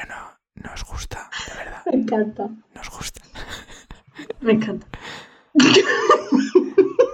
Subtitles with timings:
[0.00, 1.82] Pero no, no os gusta, de verdad.
[1.86, 2.44] Me encanta.
[2.74, 3.20] No os gusta.
[4.40, 4.86] Me encanta.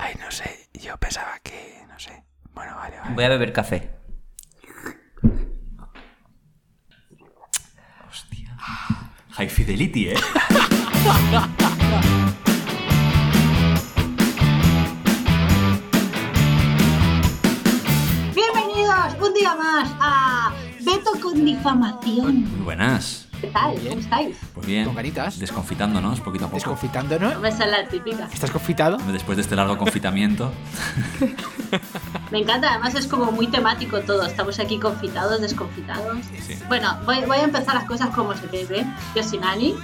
[0.01, 0.69] Ay, no sé.
[0.75, 1.85] Yo pensaba que.
[1.88, 2.25] No sé.
[2.54, 3.14] Bueno, vale, vale.
[3.14, 3.91] Voy a beber café.
[8.09, 8.57] Hostia.
[9.33, 10.17] High Fidelity, ¿eh?
[18.34, 20.26] Bienvenidos un día más a
[21.23, 22.43] Con difamación.
[22.51, 23.29] Muy buenas.
[23.41, 23.75] ¿Qué tal?
[23.75, 24.37] ¿Cómo estáis?
[24.55, 24.85] Pues bien.
[24.85, 25.39] Con ganitas.
[25.39, 26.57] Desconfitándonos poquito a poco.
[26.57, 27.45] Desconfitándonos.
[27.45, 28.29] Esa es la típica.
[28.33, 28.97] ¿Estás confitado?
[29.13, 30.53] Después de este largo confitamiento.
[32.30, 34.25] Me encanta, además es como muy temático todo.
[34.27, 36.19] Estamos aquí confitados, desconfitados.
[36.47, 36.59] Sí.
[36.69, 38.85] Bueno, voy, voy a empezar las cosas como se debe.
[39.15, 39.75] Yo soy Nani.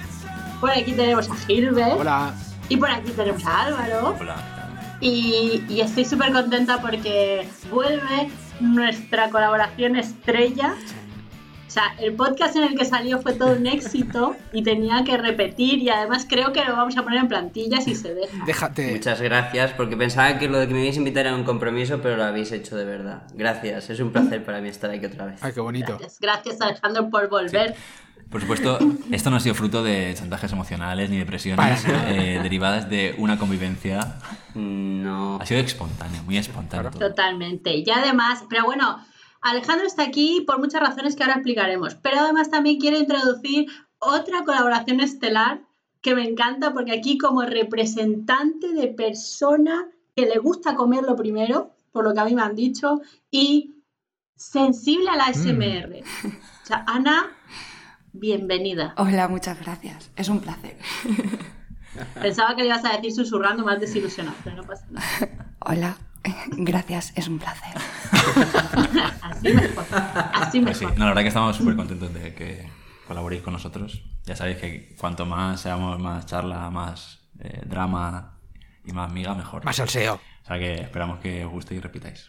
[0.59, 1.99] Por aquí tenemos a Gilbert.
[1.99, 2.33] Hola.
[2.69, 4.15] Y por aquí tenemos a Álvaro.
[4.19, 4.35] Hola.
[4.99, 10.75] Y, y estoy súper contenta porque vuelve nuestra colaboración estrella.
[11.73, 15.79] Sea, el podcast en el que salió fue todo un éxito y tenía que repetir
[15.79, 18.45] y además creo que lo vamos a poner en plantillas y se deja.
[18.45, 18.91] Déjate.
[18.91, 21.99] Muchas gracias, porque pensaba que lo de que me ibais a invitar era un compromiso,
[22.01, 23.23] pero lo habéis hecho de verdad.
[23.33, 25.43] Gracias, es un placer para mí estar aquí otra vez.
[25.43, 25.97] Ay, qué bonito.
[25.97, 27.75] Gracias, gracias Alejandro por volver.
[28.29, 28.79] Por supuesto,
[29.11, 33.37] esto no ha sido fruto de chantajes emocionales ni de presiones eh, derivadas de una
[33.37, 34.15] convivencia.
[34.55, 35.37] No.
[35.39, 36.91] Ha sido espontáneo, muy espontáneo.
[36.91, 37.75] Totalmente.
[37.75, 39.05] Y además, pero bueno,
[39.43, 43.67] Alejandro está aquí por muchas razones que ahora explicaremos, pero además también quiero introducir
[43.99, 45.61] otra colaboración estelar
[46.01, 51.71] que me encanta porque aquí como representante de persona que le gusta comer lo primero,
[51.91, 53.75] por lo que a mí me han dicho, y
[54.35, 56.03] sensible a la SMR.
[56.63, 57.29] O sea, Ana,
[58.13, 58.93] bienvenida.
[58.95, 60.11] Hola, muchas gracias.
[60.15, 60.77] Es un placer.
[62.21, 65.05] Pensaba que le ibas a decir susurrando más desilusionado, pero no pasa nada.
[65.59, 65.97] Hola,
[66.57, 67.73] gracias, es un placer.
[69.21, 69.85] Así mejor.
[69.91, 70.99] Así Pues sí, mejor.
[70.99, 72.69] no, la verdad que estamos súper contentos de que
[73.07, 74.01] colaboréis con nosotros.
[74.25, 78.39] Ya sabéis que cuanto más seamos más charla, más eh, drama
[78.85, 79.63] y más miga, mejor.
[79.65, 80.15] Más salseo.
[80.15, 82.27] O sea que esperamos que os guste y repitáis.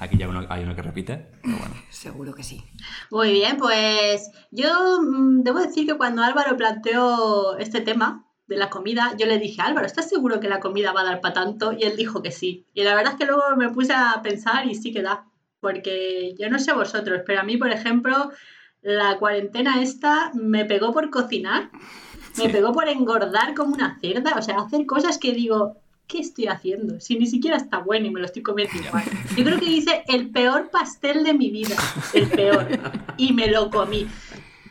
[0.00, 1.74] Aquí ya uno- hay uno que repite, pero bueno.
[1.90, 2.64] Seguro que sí.
[3.10, 8.70] Muy bien, pues yo mm, debo decir que cuando Álvaro planteó este tema de la
[8.70, 11.72] comida, yo le dije, Álvaro, ¿estás seguro que la comida va a dar para tanto?
[11.72, 12.66] Y él dijo que sí.
[12.74, 15.26] Y la verdad es que luego me puse a pensar y sí que da.
[15.60, 18.30] Porque yo no sé vosotros, pero a mí, por ejemplo,
[18.82, 21.70] la cuarentena esta me pegó por cocinar,
[22.36, 25.76] me pegó por engordar como una cerda, o sea, hacer cosas que digo,
[26.06, 27.00] ¿qué estoy haciendo?
[27.00, 29.04] Si ni siquiera está bueno y me lo estoy comiendo igual.
[29.36, 31.76] Yo creo que hice el peor pastel de mi vida,
[32.12, 32.66] el peor,
[33.16, 34.06] y me lo comí.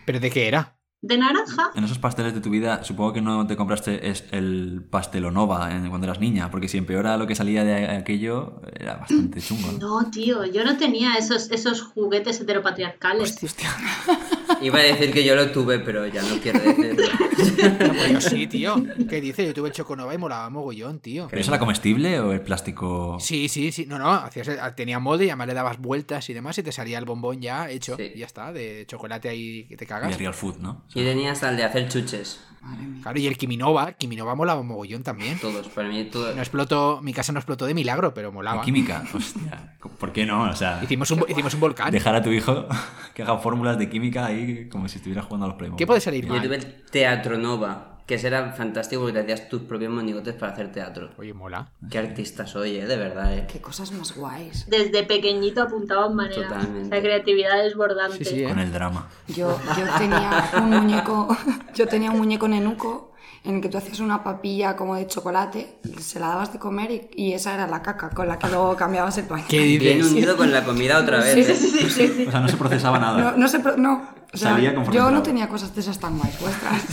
[0.05, 0.80] ¿Pero de qué era?
[1.03, 4.83] De naranja, En esos pasteles de tu vida, supongo que no te compraste es el
[4.87, 9.41] pastelonova en- cuando eras niña, porque si empeora lo que salía de aquello, era bastante
[9.47, 9.71] chungo.
[9.79, 10.01] ¿no?
[10.03, 13.35] no, tío, yo no tenía esos, esos juguetes heteropatriarcales.
[14.61, 17.07] Iba a decir que yo lo tuve, pero ya no quiero decirlo.
[17.61, 18.75] Pues yo sí, tío.
[19.09, 19.45] ¿Qué dice?
[19.45, 21.27] Yo tuve el choconova y molaba mogollón, tío.
[21.29, 23.17] ¿Pero eso era comestible o el plástico?
[23.19, 23.85] Sí, sí, sí.
[23.85, 24.09] No, no.
[24.11, 27.39] Hacías, tenía molde y además le dabas vueltas y demás y te salía el bombón
[27.41, 27.95] ya hecho.
[27.97, 28.11] Sí.
[28.15, 30.17] Y ya está, de chocolate ahí que te cagas.
[30.17, 30.83] real food, ¿no?
[30.93, 32.41] Y tenía hasta el de hacer chuches.
[32.61, 32.99] Madre mía.
[33.01, 33.93] Claro, y el Kiminova.
[33.93, 35.39] Kiminova molaba mogollón también.
[35.39, 36.33] Todos, para mí todo.
[36.35, 38.61] No explotó, mi casa no explotó de milagro, pero ¿Y molaba.
[38.61, 39.03] química?
[39.13, 40.43] Hostia, ¿por qué no?
[40.43, 41.91] O sea, Hicimos un, hicimos un volcán.
[41.91, 42.67] dejar a tu hijo
[43.15, 45.77] que haga fórmulas de química ahí como si estuviera jugando a los Playmobil.
[45.79, 46.43] ¿Qué puede salir Yo mal?
[46.43, 50.51] tuve el Teatro Nova, que ese era fantástico porque te hacías tus propios monigotes para
[50.51, 51.11] hacer teatro.
[51.17, 51.71] Oye, mola.
[51.89, 53.47] Qué artista soy, eh, de verdad, eh.
[53.49, 54.65] Qué cosas más guays.
[54.67, 56.45] Desde pequeñito apuntaba en manera.
[56.49, 56.93] Totalmente.
[56.93, 58.17] Esa creatividad desbordante.
[58.17, 58.49] Sí, sí, ¿eh?
[58.49, 59.07] Con el drama.
[59.29, 61.37] Yo, yo tenía un muñeco,
[61.73, 63.13] yo tenía un muñeco nenuco
[63.45, 66.91] en el que tú hacías una papilla como de chocolate, se la dabas de comer
[66.91, 69.47] y, y esa era la caca con la que luego cambiabas el pañal.
[69.47, 71.33] ¿Qué Bien unido con la comida otra vez.
[71.33, 71.55] Sí, eh.
[71.55, 72.25] sí, sí, sí, sí.
[72.27, 73.33] O sea, no se procesaba No, nada.
[73.37, 74.19] no sé, pro- no.
[74.33, 76.83] Salía yo no tenía cosas de esas tan guays vuestras.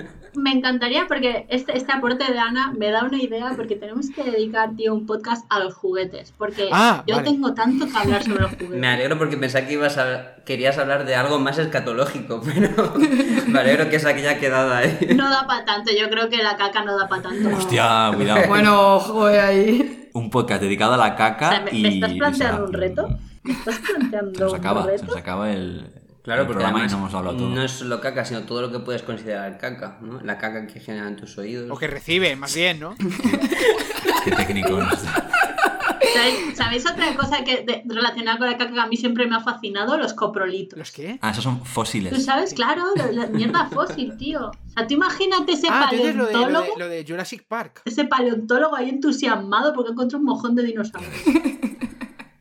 [0.34, 4.22] Me encantaría porque este, este aporte de Ana me da una idea porque tenemos que
[4.22, 6.34] dedicar, tío, un podcast a los juguetes.
[6.36, 7.30] Porque Ah, yo vale.
[7.30, 8.78] tengo tanto que hablar sobre los juguetes.
[8.78, 12.92] Me alegro porque pensaba que ibas a, querías hablar de algo más escatológico, pero
[13.48, 15.08] me alegro que esa que ya ha quedado ahí.
[15.16, 17.56] No da para tanto, yo creo que la caca no da para tanto.
[17.56, 18.46] Hostia, cuidado.
[18.48, 20.10] bueno, joder, ahí.
[20.12, 21.82] Un podcast dedicado a la caca O sea, ¿me, y...
[21.82, 23.08] me estás planteando o sea, un reto?
[23.42, 25.06] ¿Me estás planteando Se nos un acaba, se reto?
[25.06, 25.92] nos acaba el,
[26.26, 27.48] Claro, el porque además y no hemos hablado todo.
[27.48, 30.20] no es solo caca, sino todo lo que puedes considerar caca, ¿no?
[30.22, 31.70] La caca que generan tus oídos.
[31.70, 32.94] O que recibe, más bien, ¿no?
[34.24, 34.70] Qué técnico.
[34.70, 34.86] ¿no?
[36.14, 39.36] ¿Sabéis, sabéis otra cosa que de- relacionada con la caca que a mí siempre me
[39.36, 39.96] ha fascinado?
[39.98, 40.78] Los coprolitos.
[40.78, 41.18] ¿Los qué?
[41.22, 42.24] Ah, esos son Tú fósiles.
[42.24, 44.46] sabes, claro, la, la mierda fósil, tío.
[44.48, 47.04] O sea, tú imagínate ese Ah, tú dices lo de, lo, paleontólogo, de, lo de
[47.06, 47.82] Jurassic Park.
[47.84, 51.12] ese paleontólogo ahí entusiasmado porque encontró un mojón de dinosaurios.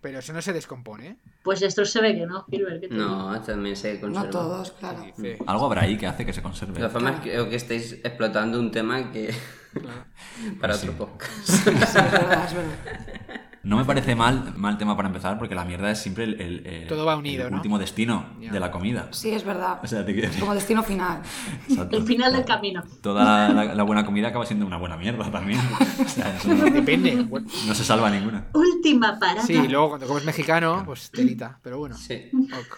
[0.05, 1.15] Pero eso no se descompone, ¿eh?
[1.41, 2.79] Pues esto se ve que no, Gilbert.
[2.79, 3.07] ¿qué te digo?
[3.07, 4.25] No, también se conserva.
[4.25, 5.01] No todos, claro.
[5.01, 6.73] Dice, Algo habrá ahí que hace que se conserve.
[6.73, 9.33] De todas formas, creo que estáis explotando un tema que.
[10.61, 11.31] para otro podcast.
[11.47, 13.41] Sí, es verdad, es verdad.
[13.65, 16.67] No me parece mal, mal tema para empezar, porque la mierda es siempre el, el-
[16.67, 17.57] el- Todo va unido, el ¿no?
[17.57, 19.07] último destino de la comida.
[19.11, 19.79] Sí, es verdad.
[19.83, 21.21] O sea, te quiero decir, Como destino final.
[21.67, 21.97] exacto.
[21.97, 22.83] El final del camino.
[23.01, 25.59] Toda la, la buena comida acaba siendo una buena mierda también.
[26.03, 27.15] O sea, eso no, Depende.
[27.15, 28.45] No se salva ninguna.
[28.53, 29.41] Última parada.
[29.41, 31.59] Sí, y luego cuando comes mexicano, pues telita.
[31.63, 31.95] Pero bueno.
[31.97, 32.29] Sí.
[32.33, 32.77] ok.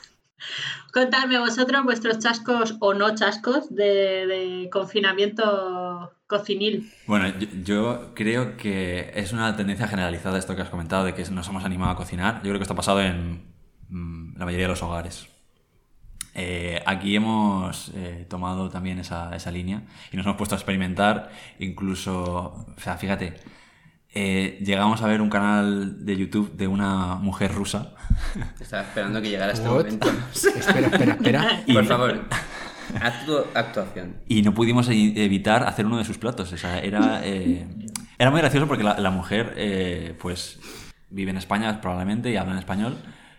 [0.93, 6.91] Contadme vosotros vuestros chascos o no chascos de, confinamiento cocinil.
[7.05, 11.47] Bueno, yo, creo que es una tendencia generalizada esto que has comentado, de que nos
[11.47, 12.37] hemos animado a cocinar.
[12.37, 13.43] Yo creo que esto ha pasado en
[13.89, 15.27] mm, la mayoría de los hogares.
[16.33, 21.31] Eh, aquí hemos eh, tomado también esa, esa línea y nos hemos puesto a experimentar,
[21.57, 23.33] incluso, o sea, fíjate,
[24.19, 27.93] eh, llegamos a ver un canal de YouTube de una mujer rusa.
[28.59, 29.77] Estaba esperando que llegara este What?
[29.85, 30.09] momento.
[30.33, 31.63] Espera, espera, espera.
[31.67, 32.25] Y- Por favor,
[32.99, 34.15] haz tu actuación.
[34.27, 36.51] Y no pudimos e- evitar hacer uno de sus platos.
[36.51, 37.67] O sea, era, eh,
[38.17, 40.59] era muy gracioso porque la, la mujer, eh, pues,
[41.11, 42.97] vive en España probablemente y habla en español,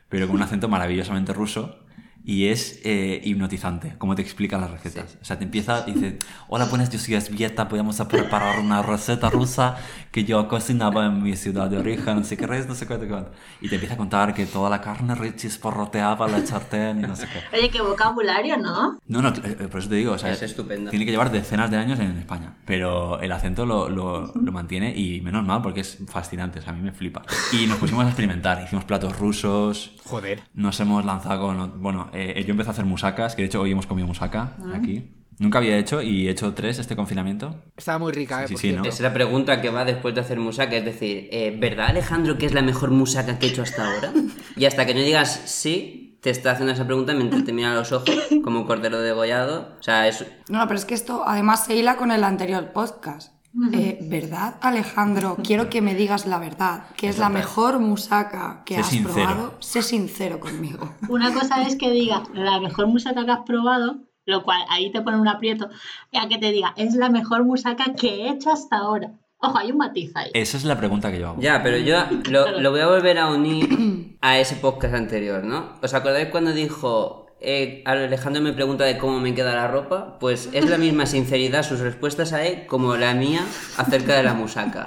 [0.09, 1.81] pero con un acento maravillosamente ruso.
[2.31, 5.17] Y es eh, hipnotizante, como te explica las recetas.
[5.23, 8.83] O sea, te empieza y dice, hola, buenas, yo soy Esbieta, podemos a preparar una
[8.83, 9.77] receta rusa
[10.13, 12.99] que yo cocinaba en mi ciudad de origen, no sé qué es, no sé qué,
[12.99, 13.25] qué.
[13.63, 17.27] Y te empieza a contar que toda la carne chisporroteaba la sartén y no sé
[17.33, 17.57] qué.
[17.57, 18.99] Oye, qué vocabulario, ¿no?
[19.09, 20.91] No, no, eh, por eso te digo, o sea, Es estupendo.
[20.91, 24.95] tiene que llevar decenas de años en España, pero el acento lo, lo- lo mantiene
[24.95, 27.23] y menos mal porque es fascinante, o sea, a mí me flipa.
[27.53, 30.43] Y nos pusimos a experimentar, hicimos platos rusos, Joder.
[30.53, 33.73] nos hemos lanzado con, bueno, eh, yo empecé a hacer musacas, que de hecho hoy
[33.73, 35.11] hemos comido musaca aquí.
[35.39, 37.63] Nunca había hecho y he hecho tres este confinamiento.
[37.77, 38.49] Estaba muy rica, ¿eh?
[38.49, 38.85] Sí, por sí, cierto.
[38.85, 38.89] ¿no?
[38.89, 42.47] Es la pregunta que va después de hacer musaca, es decir, eh, ¿verdad Alejandro que
[42.47, 44.13] es la mejor musaca que he hecho hasta ahora?
[44.57, 47.75] Y hasta que no digas sí, te está haciendo esa pregunta mientras te mira a
[47.75, 48.11] los ojos
[48.43, 49.77] como un cordero degollado.
[49.79, 50.27] O sea, es...
[50.49, 53.33] No, no, pero es que esto además se hila con el anterior podcast.
[53.73, 55.37] Eh, ¿Verdad, Alejandro?
[55.45, 59.15] Quiero que me digas la verdad, que es la mejor musaca que Sé has sincero.
[59.15, 59.55] probado.
[59.61, 60.95] Sé sincero conmigo.
[61.09, 65.01] Una cosa es que diga la mejor musaca que has probado, lo cual ahí te
[65.01, 65.69] pone un aprieto,
[66.11, 69.13] y a que te diga es la mejor musaca que he hecho hasta ahora.
[69.41, 70.31] Ojo, hay un matiz ahí.
[70.35, 71.41] Esa es la pregunta que yo hago.
[71.41, 71.97] Ya, pero yo
[72.29, 75.75] lo, lo voy a volver a unir a ese podcast anterior, ¿no?
[75.83, 77.28] ¿Os acordáis cuando dijo...
[77.41, 81.63] eh, Alejandro me pregunta de cómo me queda la ropa, pues es la misma sinceridad
[81.63, 83.41] sus respuestas a él como la mía
[83.77, 84.85] acerca de la musaca.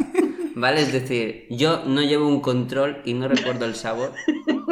[0.55, 0.81] ¿Vale?
[0.81, 4.13] Es decir, yo no llevo un control y no recuerdo el sabor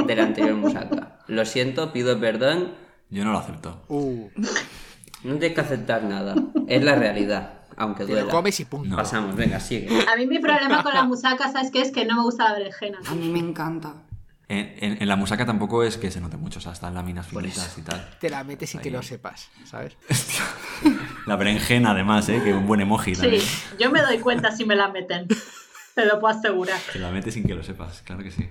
[0.05, 1.19] de la anterior musaca.
[1.27, 2.73] Lo siento, pido perdón,
[3.09, 3.81] Yo no lo acepto.
[3.87, 4.27] Uh,
[5.23, 6.35] no tienes que aceptar nada.
[6.67, 8.31] Es la realidad, aunque te lo duela.
[8.31, 8.89] comes y punto.
[8.89, 8.95] No.
[8.97, 9.87] Pasamos, venga, sigue.
[10.11, 11.81] A mí mi problema con la musaca, ¿sabes qué?
[11.81, 12.99] Es que no me gusta la berenjena.
[13.07, 13.93] A mí me encanta.
[14.49, 17.27] En, en- en la musaca tampoco es que se note mucho, o sea, están láminas
[17.27, 18.17] finitas y tal.
[18.19, 19.95] Te la metes sin que lo sepas, ¿sabes?
[21.27, 22.41] La berenjena además, ¿eh?
[22.43, 23.43] Que un buen emoji Sí, también.
[23.79, 25.27] yo me doy cuenta si me la meten.
[25.95, 26.79] Te lo puedo asegurar.
[26.91, 28.49] Te la metes sin que lo sepas, claro que sí.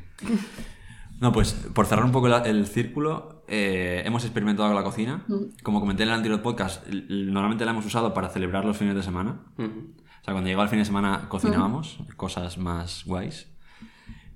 [1.20, 5.24] No, pues por cerrar un poco la- el círculo, eh, hemos experimentado con la cocina.
[5.64, 9.02] Como comenté en el anterior podcast, normalmente la hemos usado para celebrar los fines de
[9.02, 9.40] semana.
[9.56, 9.94] Ujú.
[10.20, 13.48] O sea, cuando llegaba el fin de semana cocinábamos cosas más guays.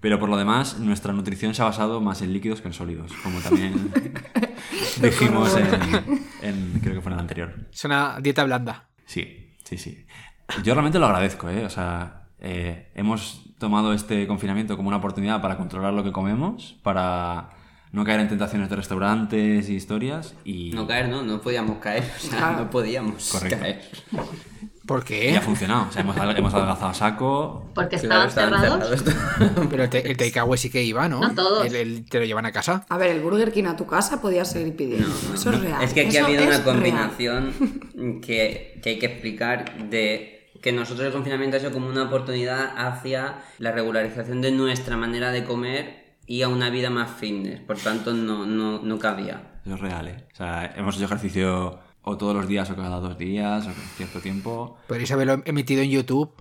[0.03, 3.11] Pero por lo demás, nuestra nutrición se ha basado más en líquidos que en sólidos,
[3.23, 3.91] como también
[5.01, 7.55] dijimos en, en- creo que fue en el anterior.
[7.73, 8.89] Es una dieta blanda.
[9.07, 10.05] Sí, sí, sí.
[10.63, 11.65] Yo realmente lo agradezco, ¿eh?
[11.65, 16.79] O sea, eh, hemos tomado este confinamiento como una oportunidad para controlar lo que comemos,
[16.83, 17.51] para
[17.93, 21.23] no caer en tentaciones de restaurantes y historias y, No caer, ¿no?
[21.23, 22.03] No podíamos caer.
[22.17, 23.59] O sea, no podíamos Correcto.
[23.61, 23.83] caer.
[24.87, 25.37] ¿Por y qué?
[25.37, 25.87] ha funcionado.
[25.89, 27.71] O sea, hemos, hemos adelgazado a saco.
[27.75, 29.03] Porque Claro, estaban estaban cerrados.
[29.03, 29.67] cerrados.
[29.71, 31.21] Pero el, te- el takeaway sí que iba, ¿no?
[31.21, 31.65] No todos.
[31.67, 32.85] El- el- te lo llevan a casa.
[32.89, 35.09] A ver, el Burger King a tu casa podías seguir pidiendo.
[35.35, 35.83] Eso es real.
[35.83, 37.53] Es que aquí Eso ha habido una combinación
[38.25, 42.73] que, que hay que explicar de que nosotros el confinamiento ha sido como una oportunidad
[42.77, 47.61] hacia la regularización de nuestra manera de comer y a una vida más fitness.
[47.61, 49.61] Por tanto, no, no, no cabía.
[49.65, 50.25] Eso es real, ¿eh?
[50.33, 53.87] O sea, hemos hecho ejercicio o todos los días o cada dos días o cada
[53.97, 54.77] cierto tiempo.
[54.87, 56.33] Podríais haberlo emitido en YouTube.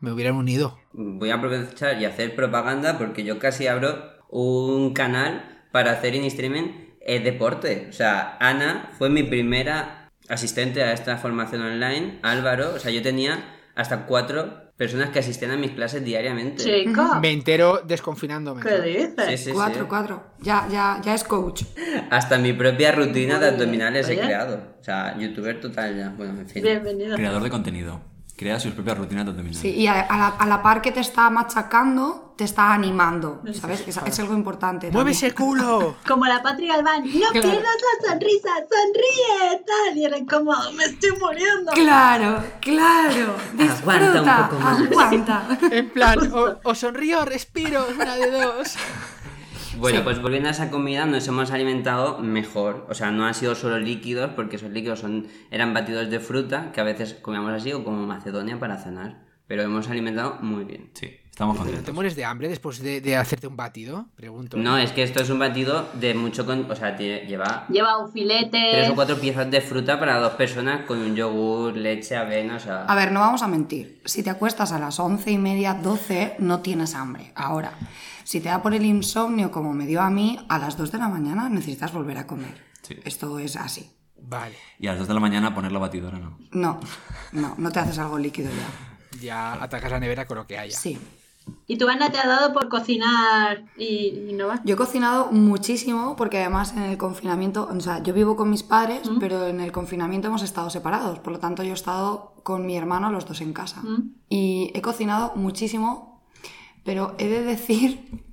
[0.00, 0.78] Me hubieran unido.
[0.92, 6.24] Voy a aprovechar y hacer propaganda porque yo casi abro un canal para hacer in
[6.24, 7.86] streaming eh, deporte.
[7.88, 12.20] O sea, Ana fue mi primera asistente a esta formación online.
[12.22, 16.62] Álvaro, o sea, yo tenía hasta cuatro personas que asistían a mis clases diariamente.
[16.62, 18.62] Chico, Me entero desconfinándome.
[18.62, 19.12] ¿qué dices?
[19.26, 19.50] Sí, sí, sí.
[19.52, 20.22] Cuatro, cuatro.
[20.40, 21.64] Ya, ya, ya es coach.
[22.10, 24.76] Hasta mi propia rutina de abdominales he creado.
[24.80, 26.10] O sea, youtuber total ya.
[26.16, 26.62] Bueno, en fin.
[26.62, 27.16] Bienvenido.
[27.16, 28.00] Creador de contenido.
[28.38, 29.58] Crea sus propias rutinas abdominales.
[29.58, 33.42] Sí, y a, a la, a la par que te está machacando, te está animando,
[33.52, 33.82] ¿sabes?
[33.82, 34.92] Que es, es algo importante.
[34.92, 35.96] ¡Mueve ese culo!
[36.06, 39.98] Como la Patria Galván, no pierdas la sonrisa, sonríe, tal.
[39.98, 41.72] Y era como, me estoy muriendo.
[41.72, 43.34] Claro, claro.
[43.58, 44.80] Aguanta un Disfruta, poco más.
[44.82, 45.58] Aguanta.
[45.72, 48.76] En plan, o, o sonrío o respiro, una de dos.
[49.78, 52.86] Bueno, pues volviendo a esa comida, nos hemos alimentado mejor.
[52.88, 56.72] O sea, no han sido solo líquidos, porque esos líquidos son, eran batidos de fruta,
[56.72, 59.24] que a veces comíamos así, o como Macedonia para cenar.
[59.46, 60.90] Pero hemos alimentado muy bien.
[60.94, 61.94] Sí, estamos ¿Te contentos.
[61.94, 64.06] mueres de hambre después de, de hacerte un batido?
[64.16, 64.56] Pregunto.
[64.56, 66.44] No, es que esto es un batido de mucho...
[66.44, 66.68] Con...
[66.68, 68.70] O sea, lleva Lleva un filete.
[68.72, 72.58] tres o cuatro piezas de fruta para dos personas con un yogur, leche, avena, o
[72.58, 72.86] sea...
[72.86, 74.02] A ver, no vamos a mentir.
[74.04, 77.30] Si te acuestas a las once y media, 12, no tienes hambre.
[77.36, 77.70] Ahora,
[78.24, 80.98] si te da por el insomnio, como me dio a mí, a las 2 de
[80.98, 82.64] la mañana necesitas volver a comer.
[82.82, 82.96] Sí.
[83.04, 83.88] Esto es así.
[84.20, 84.56] Vale.
[84.80, 86.36] Y a las 2 de la mañana poner la batidora, ¿no?
[86.50, 86.80] No,
[87.30, 89.20] no, no te haces algo líquido ya.
[89.20, 90.76] Ya atacas la nevera con lo que haya.
[90.76, 90.98] Sí.
[91.66, 94.60] ¿Y tu Ana te ha dado por cocinar y, y no va?
[94.64, 98.62] Yo he cocinado muchísimo porque además en el confinamiento, o sea, yo vivo con mis
[98.62, 102.66] padres, pero en el confinamiento hemos estado separados, por lo tanto yo he estado con
[102.66, 103.82] mi hermano los dos en casa.
[104.28, 106.22] Y he cocinado muchísimo,
[106.84, 108.24] pero he de decir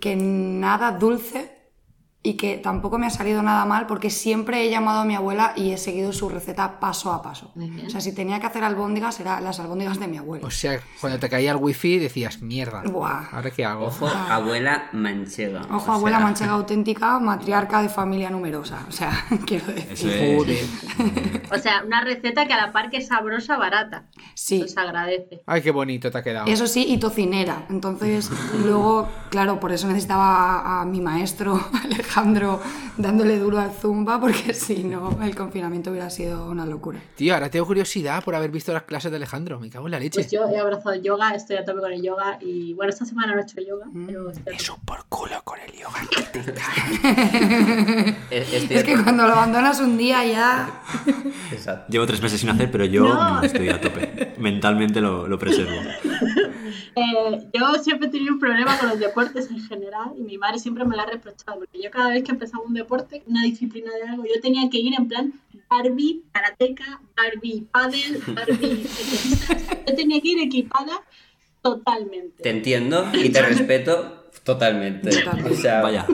[0.00, 1.53] que nada dulce
[2.26, 5.52] y que tampoco me ha salido nada mal porque siempre he llamado a mi abuela
[5.56, 7.52] y he seguido su receta paso a paso.
[7.86, 10.46] O sea, si tenía que hacer albóndigas, eran las albóndigas de mi abuela.
[10.46, 12.82] O sea, cuando te caía el wifi decías, mierda.
[12.82, 13.28] Buah.
[13.30, 13.88] ¿Ahora qué hago?
[13.88, 15.66] Ojo, abuela manchega.
[15.70, 18.86] Ojo, O abuela sea, manchega auténtica, matriarca de familia numerosa.
[18.88, 19.92] O sea, quiero decir.
[19.92, 20.36] Eso es...
[20.38, 21.42] Joder.
[21.52, 24.06] O sea, una receta que a la par que es sabrosa, barata.
[24.32, 24.62] Sí.
[24.62, 25.42] Eso se agradece.
[25.44, 26.46] Ay, qué bonito te ha quedado.
[26.46, 27.66] Eso sí, y tocinera.
[27.68, 28.30] Entonces,
[28.64, 32.13] luego, claro, por eso necesitaba a, a mi maestro Alejandro
[32.96, 37.00] dándole duro al zumba, porque si no, el confinamiento hubiera sido una locura.
[37.16, 39.58] Tío, ahora tengo curiosidad por haber visto las clases de Alejandro.
[39.60, 40.20] Me cago en la leche.
[40.20, 43.04] Pues yo he abrazado el yoga, estoy a tope con el yoga y bueno, esta
[43.04, 44.06] semana no he hecho yoga, Mm.
[44.06, 46.00] pero Eso por culo con el yoga.
[48.30, 50.82] es- que cuando lo abandonas un día ya...
[51.52, 51.86] Exacto.
[51.90, 53.42] Llevo tres meses sin hacer, pero yo No.
[53.42, 54.34] estoy a tope.
[54.38, 55.72] Mentalmente lo, lo preservo.
[56.96, 60.60] Eh, yo siempre he tenido un problema con los deportes en general y mi madre
[60.60, 63.90] siempre me lo ha reprochado porque yo cada vez que empezaba un deporte, una disciplina
[63.94, 65.32] de algo, yo tenía que ir en plan
[65.68, 68.82] Barbie, karateca, Barbie, paddle, Barbie,
[69.88, 70.92] yo tenía que ir equipada
[71.62, 72.42] totalmente.
[72.42, 75.10] Te entiendo y te respeto totalmente.
[75.10, 75.50] Totalmente.
[75.52, 76.06] O sea, Vaya.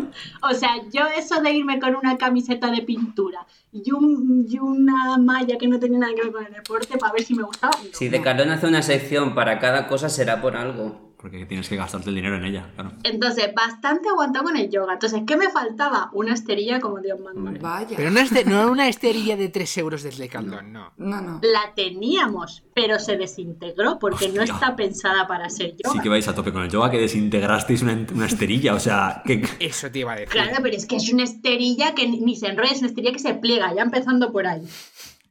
[0.48, 5.16] O sea, yo eso de irme con una camiseta de pintura y, un- y una
[5.18, 7.76] malla que no tenía nada que ver con el deporte para ver si me gustaba.
[7.82, 7.88] no.
[7.92, 11.09] Si Decathlon hace una sección para cada cosa será por algo.
[11.20, 12.92] Porque tienes que gastarte el dinero en ella, claro.
[13.02, 14.94] Entonces, bastante aguantado con el yoga.
[14.94, 16.08] Entonces, ¿qué me faltaba?
[16.14, 17.52] Una esterilla como Dios manda.
[17.60, 17.94] Vaya.
[17.96, 20.92] Pero no es de- no una esterilla de 3 euros de Decathlon, no.
[20.96, 21.40] No, no.
[21.42, 25.92] La teníamos, pero se desintegró porque no está pensada para ser yoga.
[25.92, 29.22] Sí que vais a tope con el yoga, que desintegrasteis una, una esterilla, o sea,
[29.24, 29.44] que...
[29.60, 30.30] Eso te iba a decir.
[30.30, 33.12] Claro, pero es que es una esterilla que ni ni se enrolla, es una esterilla
[33.12, 34.62] que se pliega, ya empezando por ahí.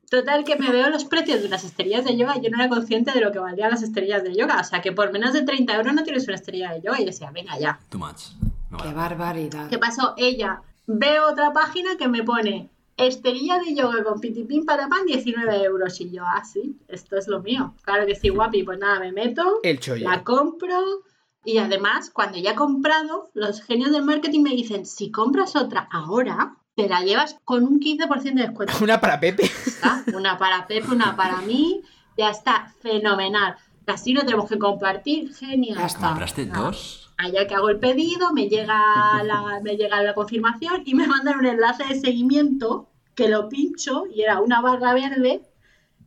[0.10, 2.68] Total, que me veo los precios de unas esterillas de yoga y yo no era
[2.68, 4.60] consciente de lo que valían las esterillas de yoga.
[4.60, 6.98] O sea, que por menos de 30 euros no tienes una esterilla de yoga.
[6.98, 7.80] Y yo decía, venga ya.
[7.90, 8.32] Too much.
[8.72, 9.70] No Qué barbaridad.
[9.70, 10.16] ¿Qué pasó?
[10.18, 16.02] Ella ve otra página que me pone esterilla de yoga con pitipín patapán 19 euros.
[16.02, 17.76] Y yo, ah, sí, esto es lo mío.
[17.84, 18.64] Claro que sí, guapi.
[18.64, 20.10] Pues nada, me meto, El chollo.
[20.10, 21.04] la compro.
[21.46, 25.88] Y además, cuando ya he comprado, los genios del marketing me dicen, si compras otra
[25.92, 28.74] ahora, te la llevas con un 15% de descuento.
[28.82, 29.44] Una para Pepe.
[29.44, 30.04] está.
[30.14, 31.82] Una para Pepe, una para mí.
[32.18, 33.56] Ya está, fenomenal.
[33.86, 35.78] Así no tenemos que compartir, genial.
[35.78, 36.10] Ya está.
[36.10, 37.12] ¿Compraste dos?
[37.18, 38.78] Allá que hago el pedido, me llega
[39.24, 44.06] la, me llega la confirmación y me mandan un enlace de seguimiento que lo pincho
[44.14, 45.42] y era una barra verde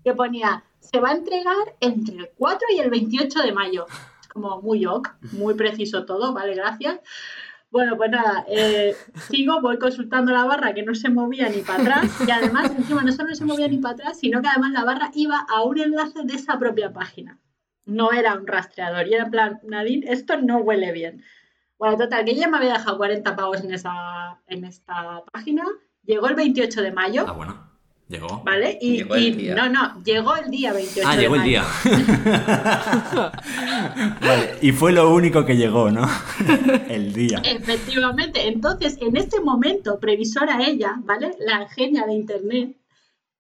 [0.03, 3.87] que ponía se va a entregar entre el 4 y el 28 de mayo.
[4.21, 7.01] Es como muy ok, muy preciso todo, vale, gracias.
[7.73, 8.95] Bueno, pues nada, eh,
[9.31, 13.03] sigo, voy consultando la barra que no se movía ni para atrás y además encima
[13.03, 15.63] no solo no se movía ni para atrás, sino que además la barra iba a
[15.63, 17.39] un enlace de esa propia página.
[17.87, 21.25] No era un rastreador y era en plan, Nadine, esto no huele bien.
[21.79, 25.65] Bueno, total, que ella me había dejado 40 pavos en, esa, en esta página.
[26.03, 27.72] Llegó el 28 de mayo, Ah, bueno.
[28.13, 28.43] Llegó.
[28.45, 28.77] ¿vale?
[28.79, 29.55] Y, Llegó el y- día.
[29.55, 31.65] no, no, llegó el día 28 Ah, de llegó el día.
[34.21, 36.07] vale, y fue lo único que llegó, ¿no?
[36.91, 37.41] el día.
[37.45, 38.49] Efectivamente.
[38.49, 41.31] Entonces, en este momento, previsora ella, ¿vale?
[41.41, 42.77] La genia de internet,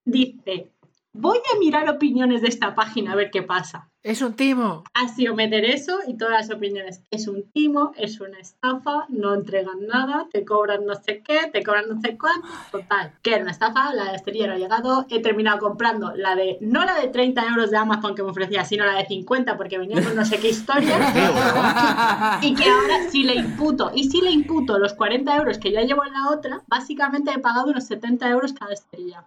[0.06, 0.70] dice,
[1.12, 3.88] voy a mirar opiniones de esta página a ver qué pasa.
[4.02, 4.82] ¡Es un timo!
[4.94, 7.02] Ha sido meter eso y todas las opiniones.
[7.12, 11.62] Es un timo, es una estafa, no entregan nada, te cobran no sé qué, te
[11.62, 12.48] cobran no sé cuánto.
[12.72, 15.06] Total, que era una estafa, la de esterilla no ha llegado.
[15.08, 18.64] He terminado comprando la de, no la de 30 euros de Amazon que me ofrecía,
[18.64, 20.98] sino la de 50 porque venía con no sé qué historia.
[22.42, 25.82] y que ahora si le imputo, y si le imputo los 40 euros que ya
[25.82, 29.24] llevo en la otra, básicamente he pagado unos 70 euros cada esterilla.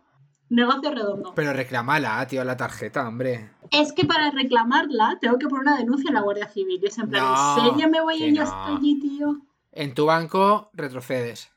[0.56, 1.34] Negocio redondo.
[1.36, 3.50] Pero reclámala, tío, la tarjeta, hombre.
[3.72, 6.80] Es que para reclamarla tengo que poner una denuncia en la Guardia Civil.
[6.82, 8.44] Y es en plan, No, ¿en serio me voy ir no.
[8.44, 9.38] hasta allí, tío?
[9.74, 11.50] En tu banco retrocedes.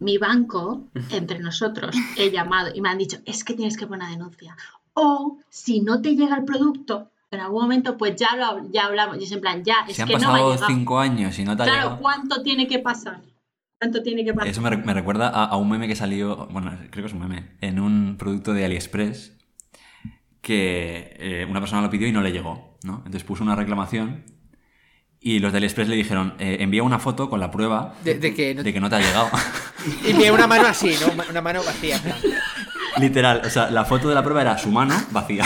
[0.00, 4.02] Mi banco, entre nosotros, he llamado y me han dicho, es que tienes que poner
[4.06, 4.54] una denuncia.
[4.92, 9.16] O si no te llega el producto, en algún momento, pues ya, lo, ya hablamos.
[9.18, 10.66] Y es en plan, ya, es han que no me ha pasado llegado.
[10.66, 12.00] cinco años y no te ha Claro, llegado.
[12.02, 13.22] ¿cuánto tiene que pasar?
[13.78, 14.48] ¿Cuánto tiene que pasar?
[14.48, 17.12] Eso me, re- me recuerda a, a un meme que salió, bueno, creo que es
[17.12, 19.32] un meme, en un producto de AliExpress
[20.40, 22.96] que eh, una persona lo pidió y no le llegó, ¿no?
[22.98, 24.24] Entonces puso una reclamación
[25.20, 28.34] y los de AliExpress le dijeron, eh, envía una foto con la prueba De, de
[28.34, 28.62] que no...
[28.62, 29.28] de que no te ha llegado.
[30.08, 31.24] Y me una mano así, ¿no?
[31.28, 31.98] Una mano vacía.
[31.98, 32.16] plan.
[32.98, 35.44] Literal, o sea, la foto de la prueba era su mano vacía.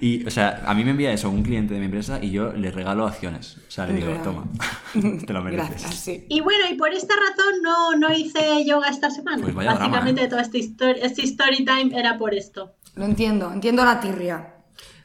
[0.00, 2.52] Y, o sea, a mí me envía eso un cliente de mi empresa y yo
[2.52, 3.56] le regalo acciones.
[3.68, 4.22] O sea, le digo, Real.
[4.22, 4.44] toma,
[5.26, 5.70] te lo mereces.
[5.70, 6.26] Gracias, sí.
[6.28, 9.42] Y bueno, y por esta razón no, no hice yoga esta semana.
[9.42, 10.28] Pues vaya drama, Básicamente ¿eh?
[10.28, 12.74] toda esta historia, este story time era por esto.
[12.94, 14.54] Lo entiendo, entiendo la tirria.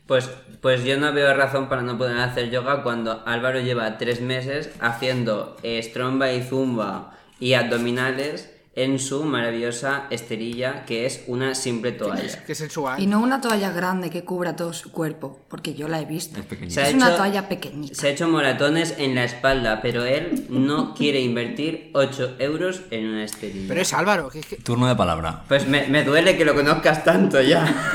[0.05, 0.29] Pues,
[0.61, 4.69] pues yo no veo razón para no poder hacer yoga cuando Álvaro lleva tres meses
[4.79, 11.91] haciendo eh, stromba y zumba y abdominales en su maravillosa esterilla que es una simple
[11.91, 12.43] toalla.
[12.43, 12.99] Qué sensual.
[12.99, 16.39] Y no una toalla grande que cubra todo su cuerpo, porque yo la he visto.
[16.39, 16.73] Es pequeñito.
[16.73, 17.93] Se ha Es una hecho- toalla pequeñita.
[17.93, 23.09] Se ha hecho moratones en la espalda, pero él no quiere invertir 8 euros en
[23.09, 23.65] una esterilla.
[23.67, 24.55] Pero es Álvaro, que es que...
[24.55, 25.43] Turno de palabra.
[25.47, 27.91] Pues me, me duele que lo conozcas tanto ya.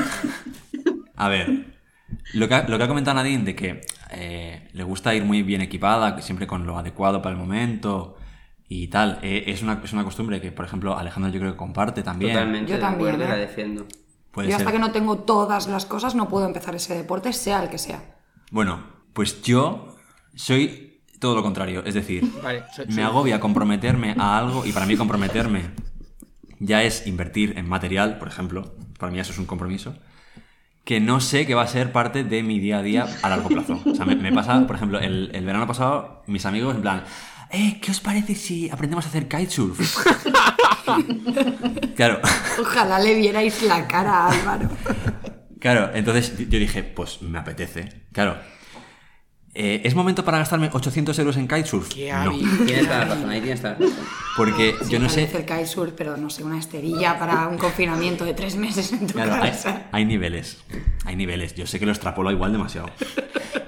[1.17, 1.65] A ver,
[2.33, 3.81] lo que ha, lo que ha comentado Nadine de que
[4.11, 8.15] eh, le gusta ir muy bien equipada, siempre con lo adecuado para el momento
[8.71, 11.57] y tal, eh, es, una, es una costumbre que, por ejemplo, Alejandro yo creo que
[11.57, 12.33] comparte también.
[12.33, 13.47] Totalmente Yo de también, acuerdo y la ¿eh?
[13.47, 13.85] defiendo.
[14.31, 14.73] Puede Yo hasta ser.
[14.73, 18.01] que no tengo todas las cosas no puedo empezar ese deporte, sea el que sea.
[18.51, 18.83] Bueno,
[19.13, 19.95] pues yo
[20.35, 24.71] soy todo lo contrario, es decir, Vale, soy- me soy- agobia comprometerme a algo y
[24.71, 25.71] para mí comprometerme
[26.59, 29.95] ya es invertir en material, por ejemplo, para mí eso es un compromiso,
[30.83, 33.49] que no sé que va a ser parte de mi día a día a largo
[33.49, 33.79] plazo.
[33.85, 37.03] O sea, me, me pasa, por ejemplo, el, el verano pasado, mis amigos en plan,
[37.51, 39.79] eh, ¿qué os parece si aprendemos a hacer kitesurf?
[41.95, 42.19] claro,
[42.59, 44.69] Ojalá le vierais la cara a Álvaro.
[45.59, 48.03] claro, entonces yo dije, pues me apetece.
[48.11, 48.37] Claro,
[49.53, 51.89] eh, ¿es momento para gastarme 800 euros en kitesurf?
[51.93, 52.31] Qué No.
[52.65, 53.97] Tienes toda la razón, ahí tienes toda la razón.
[54.37, 58.33] Porque yo no sé, el kitesurf, pero no sé, una esterilla para un confinamiento de
[58.33, 59.87] tres meses en tu Claro, hay, casa.
[59.91, 60.57] hay niveles.
[61.05, 61.55] Hay niveles.
[61.55, 62.89] Yo sé que lo extrapolo igual demasiado.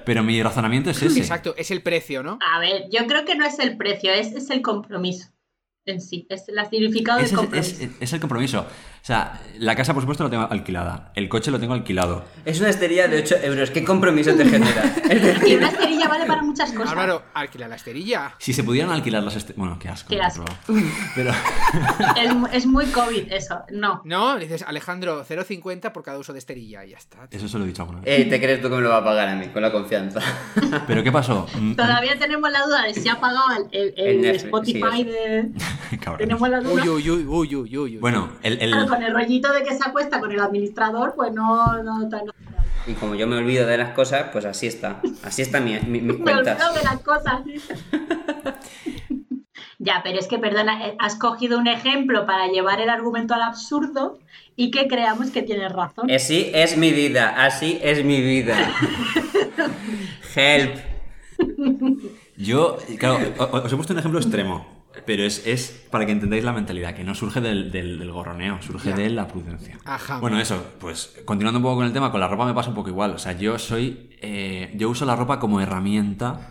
[0.05, 1.19] Pero mi razonamiento es ese.
[1.19, 2.39] Exacto, es el precio, ¿no?
[2.55, 5.27] A ver, yo creo que no es el precio, es, es el compromiso
[5.85, 7.83] en sí, es el significado Es, del es- compromiso.
[7.83, 8.67] es- es el compromiso.
[9.01, 11.11] O sea, la casa, por supuesto, la tengo alquilada.
[11.15, 12.23] El coche lo tengo alquilado.
[12.45, 13.71] Es una esterilla de 8 euros.
[13.71, 14.83] ¿Qué compromiso te genera?
[15.47, 16.91] Y una esterilla vale para muchas cosas.
[16.91, 18.33] Álvaro, alquila la esterilla.
[18.37, 19.35] Si se pudieran alquilar las...
[19.35, 20.09] este- Bueno, qué asco.
[20.09, 20.45] Qué asco.
[21.15, 21.31] Pero...
[22.15, 24.01] Es, mu- es muy COVID eso, no.
[24.05, 27.27] No, dices Alejandro, 0,50 por cada uso de esterilla y ya está.
[27.27, 27.39] tío.
[27.39, 28.19] Eso se lo he dicho alguna vez.
[28.19, 29.47] Eh, ¿te crees tú que me lo va a pagar a mí?
[29.47, 30.19] Con la confianza.
[30.87, 31.47] ¿Pero qué pasó?
[31.59, 34.81] Mm, Todavía tenemos la duda de si ha pagado el, el- el El Netflix, Spotify
[34.97, 35.49] sí, de...
[36.19, 36.73] Tenemos la duda.
[36.83, 37.77] Uy, uy, uy, uy, uy, uy.
[37.77, 37.97] uy.
[37.97, 38.61] Bueno, el...
[38.61, 41.81] el- con el rollito de que se acuesta con el administrador, pues no...
[41.83, 42.33] no, no, no.
[42.87, 45.01] Y como yo me olvido de las cosas, pues así está.
[45.23, 46.59] Así está mi, mi- mis Me cuentas.
[46.59, 47.41] olvido de las cosas.
[49.79, 53.43] ya, pero es que, perdona, eh, has cogido un ejemplo para llevar el argumento al
[53.43, 54.19] absurdo
[54.55, 56.09] y que creamos que tienes razón.
[56.11, 58.55] Así es mi vida, así es mi vida.
[60.35, 60.75] Help.
[62.37, 63.17] Yo, claro,
[63.63, 64.65] os he puesto un ejemplo extremo.
[65.05, 68.61] Pero es, es para que entendáis la mentalidad, que no surge del, del- del gorroneo,
[68.61, 68.95] surge Ya.
[68.95, 69.79] de la prudencia.
[69.85, 70.19] Ajá.
[70.19, 72.75] Bueno, eso, pues continuando un poco con el tema, con la ropa me pasa un
[72.75, 73.11] poco igual.
[73.11, 74.09] O sea, yo soy.
[74.21, 76.49] eh, yo uso la ropa como herramienta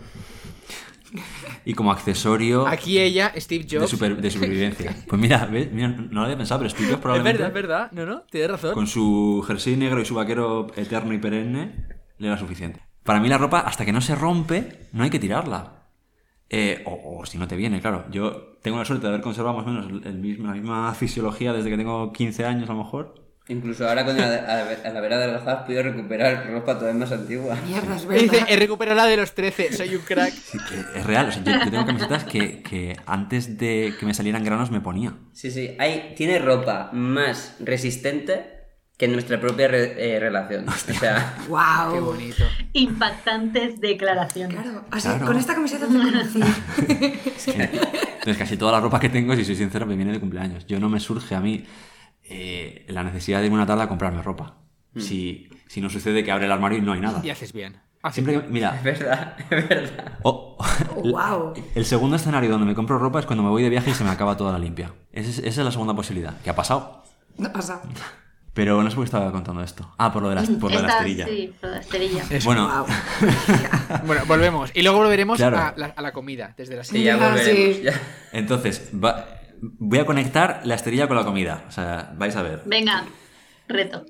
[1.64, 3.90] y como accesorio Aquí ella, Steve de, Jobs.
[3.90, 4.96] super- de supervivencia.
[5.08, 5.70] Pues mira, ¿ves?
[5.72, 7.42] Mira, no lo había pensado, pero Steve Jobs es probablemente.
[7.42, 7.92] verdad, es verdad.
[7.92, 8.74] No, no, tienes razón.
[8.74, 11.72] Con su jersey negro y su vaquero eterno y perenne,
[12.18, 12.80] le era suficiente.
[13.02, 15.79] Para mí la ropa, hasta que no se rompe, no hay que tirarla.
[16.52, 18.06] Eh, o, o si no te viene, claro.
[18.10, 21.52] Yo tengo la suerte de haber conservado más o menos el mismo- la misma fisiología
[21.52, 23.14] desde que tengo 15 años a lo mejor.
[23.48, 27.56] Incluso ahora con el, haber adelgazado has podido recuperar ropa todavía más antigua.
[27.66, 28.46] Mierda, es Me dice, verdad.
[28.48, 30.32] he recuperado la de los 13, soy un crack.
[30.32, 31.28] Sí, que es real.
[31.28, 34.80] O sea, yo, yo tengo camisetas que, que antes de que me salieran granos me
[34.80, 35.14] ponía.
[35.32, 38.59] Sí, sí, hay, tiene ropa más resistente
[39.00, 40.68] que nuestra propia re- eh, relación.
[40.68, 41.94] O sea, ¡Wow!
[41.94, 42.44] Qué bonito.
[42.74, 44.58] Impactantes declaraciones.
[44.60, 44.84] Claro,
[45.26, 46.40] con esta camiseta te conocí.
[47.46, 50.66] Entonces, casi toda la ropa que tengo, si soy sincero, me viene de cumpleaños.
[50.66, 51.64] Yo no me surge a mí
[52.24, 54.56] eh, la necesidad de irme una tarde a comprarme ropa.
[54.96, 57.20] Si, si no sucede que abre el armario y no hay nada.
[57.24, 57.80] Y haces bien.
[58.12, 60.18] Siempre que, mira, es verdad, es verdad.
[60.24, 60.58] o-
[61.04, 61.54] ¡Wow!
[61.74, 64.04] el segundo escenario donde me compro ropa es cuando me voy de viaje y se
[64.04, 64.92] me acaba toda la limpia.
[65.12, 67.02] Esa es, esa es la segunda posibilidad, que ha pasado.
[67.38, 67.80] No pasa.
[68.52, 69.94] Pero no sé por qué estaba contando esto.
[69.96, 71.26] Ah, por lo de la, por lo de la Esta- esterilla.
[71.26, 72.22] Sí, por la esterilla.
[72.30, 72.46] Eso.
[72.46, 72.86] Bueno, ¡Wow!
[74.06, 74.70] Bueno, volvemos.
[74.74, 75.56] Y luego volveremos Claro.
[75.58, 77.76] a, la, a la comida, desde la Sí, ya Ya, volveremos.
[77.76, 77.82] sí.
[77.84, 77.92] ya.
[78.32, 79.26] entonces, va-
[79.60, 81.64] voy a conectar la esterilla con la comida.
[81.68, 82.62] O sea, vais a ver.
[82.66, 83.04] Venga,
[83.68, 84.04] reto.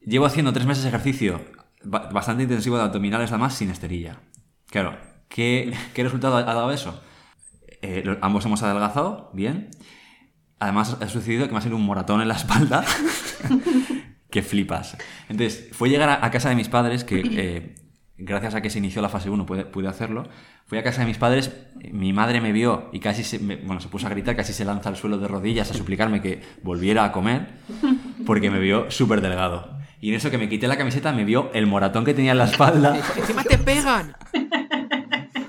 [0.00, 1.40] Llevo haciendo tres meses de ejercicio
[1.84, 4.20] ba- bastante intensivo de abdominales además sin esterilla.
[4.70, 4.96] Claro,
[5.28, 7.02] ¿qué, qué resultado ha dado eso?
[7.82, 9.70] Eh, ambos hemos adelgazado, bien.
[10.60, 12.84] Además ha sucedido que me ha salido un moratón en la espalda
[14.30, 14.96] que flipas.
[15.28, 17.74] Entonces, fue llegar a, a casa de mis padres, que eh,
[18.18, 20.28] gracias a que se inició la fase 1 pude, pude hacerlo.
[20.66, 21.50] Fui a casa de mis padres,
[21.92, 24.64] mi madre me vio y casi se, me- bueno, se puso a gritar, casi se
[24.64, 27.48] lanza al suelo de rodillas a suplicarme que volviera a comer,
[28.24, 29.76] porque me vio súper delgado.
[30.00, 32.38] Y en eso que me quité la camiseta me vio el moratón que tenía en
[32.38, 32.96] la espalda.
[33.16, 34.14] ¡Encima te pegan!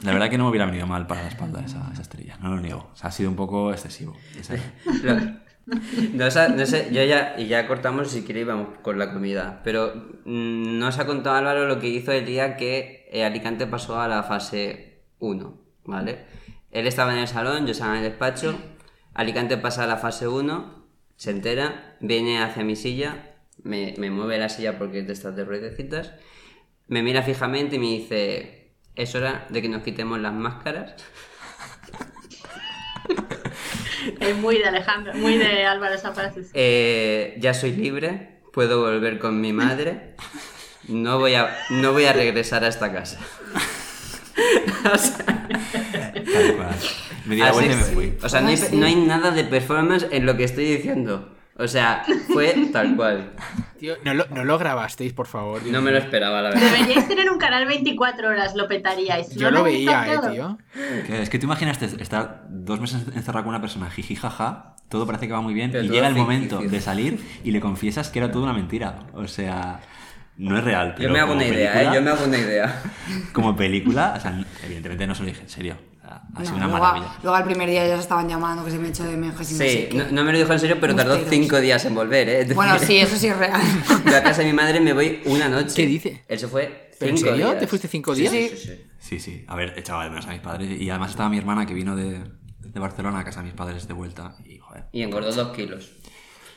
[0.03, 2.49] La verdad que no me hubiera venido mal para la espalda esa, esa estrella, no
[2.53, 2.89] lo niego.
[2.93, 4.15] O sea, ha sido un poco excesivo.
[4.37, 4.55] Esa-
[5.03, 5.43] Lo-
[6.13, 9.13] No, os ha- no sé, yo ya, y ya cortamos si queréis vamos con la
[9.13, 9.93] comida, pero
[10.25, 13.99] mm, no os ha contado Álvaro lo que hizo el día que eh, Alicante pasó
[13.99, 16.25] a la fase 1, ¿vale?
[16.71, 18.57] Él estaba en el salón, yo estaba en el despacho,
[19.13, 20.83] Alicante pasa a la fase 1,
[21.15, 25.35] se entera, viene hacia mi silla, me, me mueve la silla porque es de estas
[25.35, 26.13] de ruedecitas,
[26.87, 30.95] me mira fijamente y me dice, es hora de que nos quitemos las máscaras.
[34.19, 36.43] Es muy de Alejandro, muy de Álvaro esa frase.
[36.43, 36.49] sí.
[36.53, 40.15] Eh, ya soy libre, puedo volver con mi madre.
[40.87, 43.19] No voy a, no voy a regresar a esta casa.
[44.93, 46.75] O sea, Tal cual.
[47.25, 48.13] Me di la así- vuelta y me fui.
[48.21, 51.32] o sea, no hay, no hay nada de performance en lo que estoy diciendo.
[51.55, 53.33] O sea, fue tal cual.
[53.77, 55.61] Tío, no lo, no lo grabasteis, por favor.
[55.63, 56.71] No me lo esperaba, la verdad.
[56.71, 59.35] Deberíais tener un canal 24 horas, lo petaríais.
[59.35, 60.57] Yo ¿No lo veía, eh, tío.
[61.09, 65.27] Es que tú imaginas estar dos meses encerrado con una persona, jiji, jaja, todo parece
[65.27, 68.19] que va muy bien, Pero y llega el momento de salir y le confiesas que
[68.19, 68.99] era toda una mentira.
[69.13, 69.79] O sea,
[70.37, 70.89] no es real.
[70.91, 71.89] Yo pero me hago una idea, ¿eh?
[71.93, 72.81] Yo me hago una idea.
[73.33, 75.92] Como película, o sea, evidentemente no se lo dije en serio.
[76.13, 77.13] O sea, ha No, sido una luego, maravilla.
[77.23, 79.53] luego al primer día ya se estaban llamando que se me echó de mejas y
[79.53, 81.95] no sé Sí, no, no me lo dijo en serio, pero tardó cinco días en
[81.95, 82.53] volver, ¿eh?
[82.53, 83.61] Bueno, sí, eso sí es real.
[84.05, 85.73] Yo a casa de mi madre me voy una noche.
[85.75, 86.23] ¿Qué dice?
[86.27, 87.47] Él se fue ¿Pero en cinco serio?
[87.47, 87.59] días.
[87.59, 88.31] ¿Te fuiste cinco Sí, días?
[88.33, 88.83] Sí, sí, sí.
[88.99, 89.45] Sí, sí.
[89.47, 90.79] A ver, echaba de menos a mis padres.
[90.81, 92.23] Y además estaba mi hermana que vino de,
[92.59, 94.35] de Barcelona a casa de mis padres de vuelta.
[94.45, 94.85] Y, joder.
[94.93, 95.91] Y engordó dos kilos.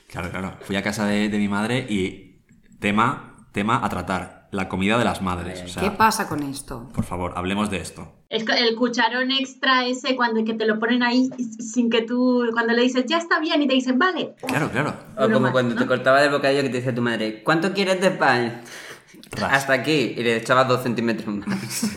[0.09, 0.57] Claro, claro.
[0.63, 2.43] Fui a casa de, de mi madre y
[2.79, 4.36] tema, tema a tratar.
[4.53, 5.63] La comida de las madres.
[5.65, 6.89] O sea, ¿Qué pasa con esto?
[6.95, 8.13] por favor, hablemos de esto.
[8.29, 11.29] Es el cucharón extra ese cuando que te lo ponen ahí
[11.59, 14.35] sin que tú, cuando le dices ya está bien y te dicen vale.
[14.47, 14.95] Claro, claro.
[15.19, 15.81] O como cuando ¿no?
[15.81, 18.63] te cortaba el bocadillo que te decía tu madre, ¿cuánto quieres de pan?
[19.33, 19.53] Ras.
[19.53, 20.15] Hasta aquí.
[20.17, 21.97] Y le echabas dos centímetros más.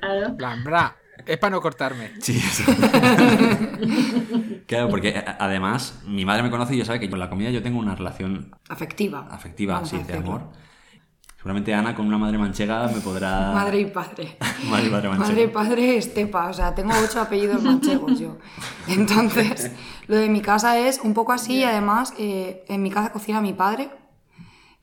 [0.00, 0.36] Claro.
[0.36, 2.12] plan, bra, es para no cortarme.
[2.20, 2.62] Sí, eso.
[4.66, 7.50] claro, porque a- además mi madre me conoce y yo sabe que con la comida
[7.50, 9.26] yo tengo una relación Afectiva.
[9.30, 10.42] afectiva, Vamos sí, de amor.
[11.38, 13.52] Seguramente Ana con una madre manchega me podrá...
[13.54, 14.36] Madre y padre.
[14.68, 15.28] Madre y padre manchego.
[15.28, 18.38] Madre y padre estepa, o sea, tengo ocho apellidos manchegos yo.
[18.88, 19.70] Entonces,
[20.08, 23.40] lo de mi casa es un poco así y además eh, en mi casa cocina
[23.40, 23.88] mi padre,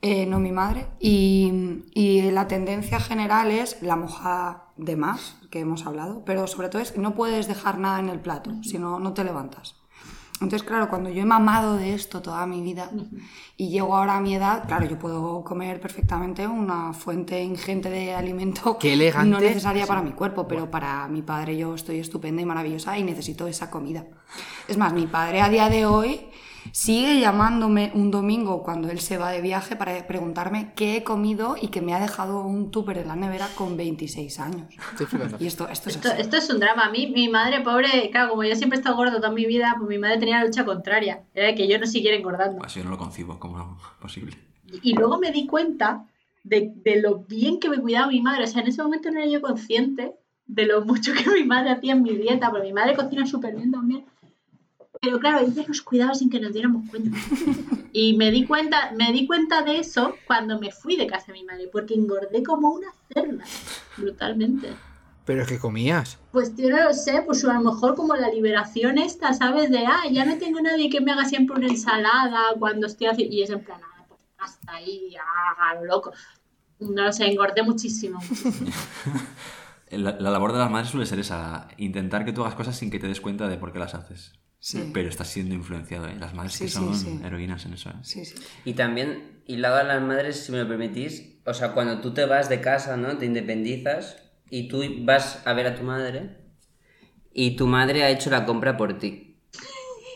[0.00, 5.60] eh, no mi madre, y, y la tendencia general es la moja de más, que
[5.60, 8.98] hemos hablado, pero sobre todo es no puedes dejar nada en el plato, si no,
[8.98, 9.74] no te levantas.
[10.40, 12.90] Entonces, claro, cuando yo he mamado de esto toda mi vida
[13.56, 18.14] y llego ahora a mi edad, claro, yo puedo comer perfectamente una fuente ingente de
[18.14, 19.30] alimento Qué elegante.
[19.30, 23.02] no necesaria para mi cuerpo, pero para mi padre yo estoy estupenda y maravillosa y
[23.02, 24.04] necesito esa comida.
[24.68, 26.28] Es más, mi padre a día de hoy
[26.72, 31.56] sigue llamándome un domingo cuando él se va de viaje para preguntarme qué he comido
[31.60, 34.66] y que me ha dejado un tupper en la nevera con 26 años.
[34.96, 35.36] Flipando.
[35.40, 36.20] Y esto, esto es Esto, así.
[36.20, 36.84] esto es un drama.
[36.86, 39.74] A mí, mi madre, pobre, claro, como yo siempre he estado gordo toda mi vida,
[39.78, 41.22] pues mi madre tenía la lucha contraria.
[41.34, 42.64] Era que yo no siguiera engordando.
[42.64, 44.36] Así yo no lo concibo como posible.
[44.82, 46.06] Y luego me di cuenta
[46.44, 48.44] de, de lo bien que me cuidaba mi madre.
[48.44, 50.14] O sea, en ese momento no era yo consciente
[50.46, 53.56] de lo mucho que mi madre hacía en mi dieta, porque mi madre cocina súper
[53.56, 54.04] bien también.
[55.00, 57.16] Pero claro, ella nos cuidaba sin que nos diéramos cuenta.
[57.92, 61.32] Y me di cuenta, me di cuenta de eso cuando me fui de casa de
[61.34, 63.44] mi madre, porque engordé como una cerda,
[63.96, 64.68] brutalmente.
[65.24, 66.18] Pero es que comías.
[66.30, 69.70] Pues yo no lo sé, pues a lo mejor como la liberación esta, ¿sabes?
[69.70, 73.34] De, ah, ya no tengo nadie que me haga siempre una ensalada cuando estoy haciendo...
[73.34, 76.12] Y es en plan, ah, pues hasta ahí, ah, lo loco.
[76.78, 78.20] No lo sé, engordé muchísimo.
[79.88, 82.90] La, la labor de las madres suele ser esa, intentar que tú hagas cosas sin
[82.90, 84.32] que te des cuenta de por qué las haces.
[84.58, 84.90] Sí.
[84.92, 86.16] Pero estás siendo influenciado, ¿eh?
[86.18, 87.20] Las madres Sí, que son sí.
[87.24, 87.94] heroínas en eso, ¿eh?
[88.02, 88.34] Sí, sí.
[88.64, 92.12] Y también, y lado a las madres, si me lo permitís, o sea, cuando tú
[92.14, 93.16] te vas de casa, ¿no?
[93.18, 94.16] Te independizas
[94.50, 96.38] y tú vas a ver a tu madre
[97.32, 99.36] y tu madre ha hecho la compra por ti.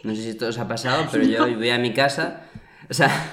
[0.03, 2.42] No sé si esto os ha pasado, pero yo voy a mi casa,
[2.88, 3.33] o sea,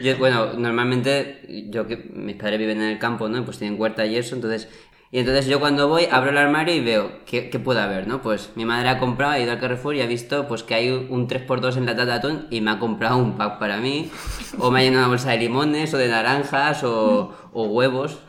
[0.00, 3.44] yo, bueno, normalmente yo que mis padres viven en el campo, ¿no?
[3.44, 4.68] Pues tienen huerta y eso, entonces...
[5.12, 8.22] Y entonces yo cuando voy, abro el armario y veo qué, qué puede haber, ¿no?
[8.22, 10.88] Pues mi madre ha comprado, ha ido al Carrefour y ha visto pues que hay
[10.88, 14.08] un 3x2 en la atún y me ha comprado un pack para mí.
[14.58, 18.20] O me ha llenado una bolsa de limones o de naranjas o, o huevos.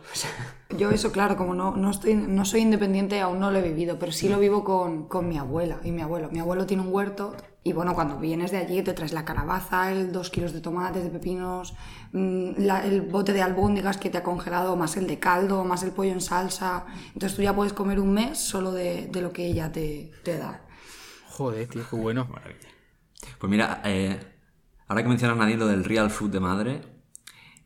[0.75, 3.99] Yo eso, claro, como no, no, estoy, no soy independiente, aún no lo he vivido,
[3.99, 6.29] pero sí lo vivo con, con mi abuela y mi abuelo.
[6.31, 9.91] Mi abuelo tiene un huerto y bueno, cuando vienes de allí te traes la calabaza,
[9.91, 11.73] el dos kilos de tomates, de pepinos,
[12.11, 15.83] mm, la- el bote de albóndigas que te ha congelado, más el de caldo, más
[15.83, 16.85] el pollo en salsa.
[17.13, 20.37] Entonces tú ya puedes comer un mes solo de, de lo que ella te, te
[20.37, 20.61] da.
[21.29, 22.25] Joder, tío, qué bueno.
[22.25, 22.67] Maravilla.
[23.39, 24.19] Pues mira, eh,
[24.87, 26.81] ahora que mencionas Nadine lo del real food de madre,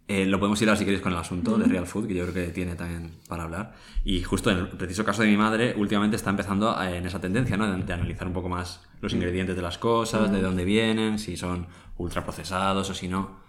[0.07, 2.27] eh, lo podemos ir ahora si queréis con el asunto de real food, que yo
[2.27, 3.73] creo que tiene también para hablar.
[4.03, 7.19] Y justo en el preciso caso de mi madre, últimamente está empezando eh, en esa
[7.19, 7.71] tendencia, ¿no?
[7.71, 11.35] De, de analizar un poco más los ingredientes de las cosas, de dónde vienen, si
[11.37, 13.39] son ultraprocesados o si no.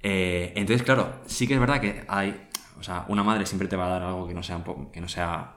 [0.00, 2.48] Eh, entonces, claro, sí que es verdad que hay,
[2.78, 5.08] o sea, una madre siempre te va a dar algo que no sea, que no
[5.08, 5.54] sea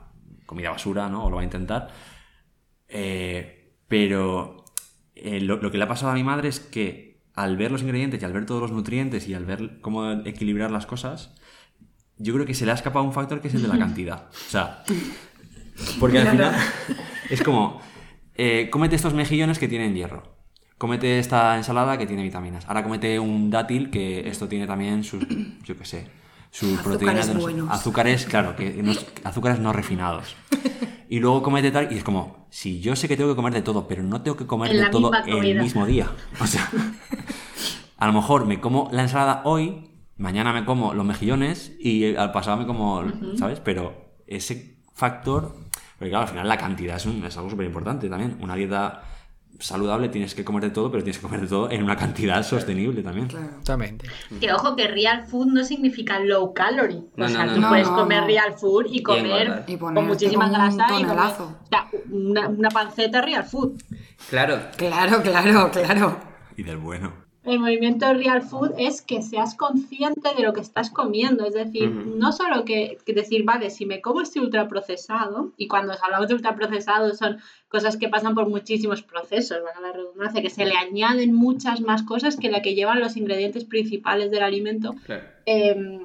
[0.47, 1.25] comida basura, ¿no?
[1.25, 1.89] O lo va a intentar.
[2.87, 4.65] Eh, pero
[5.15, 8.21] lo, lo que le ha pasado a mi madre es que al ver los ingredientes
[8.21, 11.33] y al ver todos los nutrientes y al ver cómo equilibrar las cosas,
[12.17, 14.29] yo creo que se le ha escapado un factor que es el de la cantidad.
[14.29, 14.83] O sea,
[15.99, 16.55] porque al final
[17.29, 17.81] es como,
[18.35, 20.33] eh, cómete estos mejillones que tienen hierro.
[20.77, 22.67] Cómete esta ensalada que tiene vitaminas.
[22.67, 25.25] Ahora cómete un dátil que esto tiene también sus,
[25.63, 26.07] yo qué sé,
[26.53, 27.25] sus Azúcares proteínas.
[27.25, 27.69] sé- buenos.
[27.71, 28.83] Azúcares, claro, que
[29.23, 30.35] azúcares no refinados.
[31.09, 33.61] Y luego comete tal, y es como, si yo sé que tengo que comer de
[33.63, 36.11] todo, pero no tengo que comer En de todo el mismo día.
[36.39, 36.69] O sea,
[37.97, 42.31] a lo mejor me como la ensalada hoy, mañana me como los mejillones y al
[42.31, 43.03] pasado me como,
[43.37, 43.59] ¿sabes?
[43.59, 45.55] Pero ese factor,
[45.97, 48.37] porque claro, al final la cantidad es, un- es algo súper importante también.
[48.41, 49.03] Una dieta
[49.63, 52.43] saludable tienes que comer de todo, pero tienes que comer de todo en una cantidad
[52.43, 53.27] sosterible también.
[53.27, 53.45] Claro.
[53.47, 54.07] Exactamente.
[54.39, 57.01] Que ojo, que real food no significa low calorie.
[57.15, 57.69] No, o sea, no, no, tú no.
[57.69, 58.27] puedes No, comer no.
[58.27, 59.63] real food y comer.
[59.67, 63.81] Y con muchísima con un grasa y comer o sea, una, una panceta real food.
[64.29, 66.17] claro, Claro, claro, claro.
[66.57, 67.22] Y del bueno.
[67.45, 71.45] El movimiento real food es que seas consciente de lo que estás comiendo.
[71.45, 75.93] Es decir, no solo que, que decir, vale, si me como este ultraprocesado, y cuando
[76.01, 80.65] hablamos de ultraprocesado son cosas que pasan por muchísimos procesos, valga la redundancia, que se
[80.65, 85.23] le añaden muchas más cosas que la que llevan los ingredientes principales del alimento, claro.
[85.45, 85.99] eh,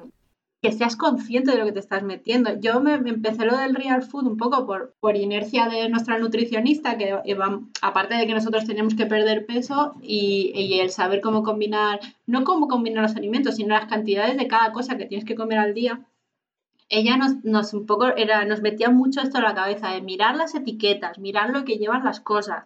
[0.61, 2.59] que seas consciente de lo que te estás metiendo.
[2.59, 6.97] Yo me, empecé lo del real food un poco por, por inercia de nuestra nutricionista,
[6.97, 11.21] que eh, va- aparte de que nosotros tenemos que perder peso y, y el saber
[11.21, 15.25] cómo combinar, no cómo combinar los alimentos, sino las cantidades de cada cosa que tienes
[15.25, 16.05] que comer al día.
[16.89, 20.35] Ella nos, nos un poco era, nos metía mucho esto en la cabeza de mirar
[20.35, 22.65] las etiquetas, mirar lo que llevan las cosas.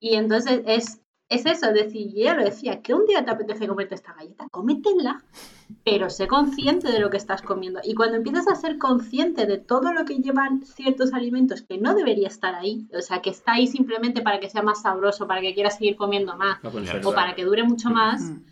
[0.00, 3.30] Y entonces es, es eso, es decir, y ella lo decía, que un día te
[3.30, 5.22] apetece comerte esta galleta, cómetela,
[5.84, 7.80] pero sé consciente de lo que estás comiendo.
[7.84, 11.94] Y cuando empiezas a ser consciente de todo lo que llevan ciertos alimentos que no
[11.94, 15.40] debería estar ahí, o sea, que está ahí simplemente para que sea más sabroso, para
[15.42, 17.14] que quieras seguir comiendo más, Lo o conserva.
[17.14, 18.44] para que dure mucho más, Mm.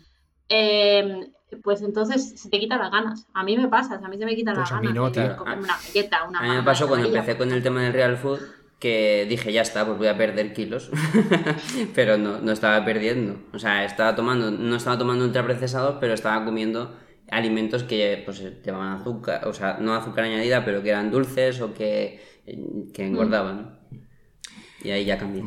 [0.49, 1.31] eh,
[1.63, 3.25] pues entonces se te quitan las ganas.
[3.33, 5.09] A mí me pasa, a mí se me quitan Pues las a mí ganas no,
[5.09, 5.37] de tío.
[5.37, 8.17] comerme una galleta, una A mí me pasó cuando empecé con el tema del real
[8.17, 8.39] food
[8.79, 10.91] que dije, ya está, pues voy a perder kilos.
[11.95, 13.39] pero no, no estaba perdiendo.
[13.53, 16.95] O sea, estaba tomando, no estaba tomando ultraprocesados, pero estaba comiendo
[17.29, 21.73] alimentos que pues llevaban azúcar, o sea, no azúcar añadida, pero que eran dulces o
[21.73, 22.21] que,
[22.93, 23.79] que engordaban.
[24.83, 25.43] Y ahí ya cambié.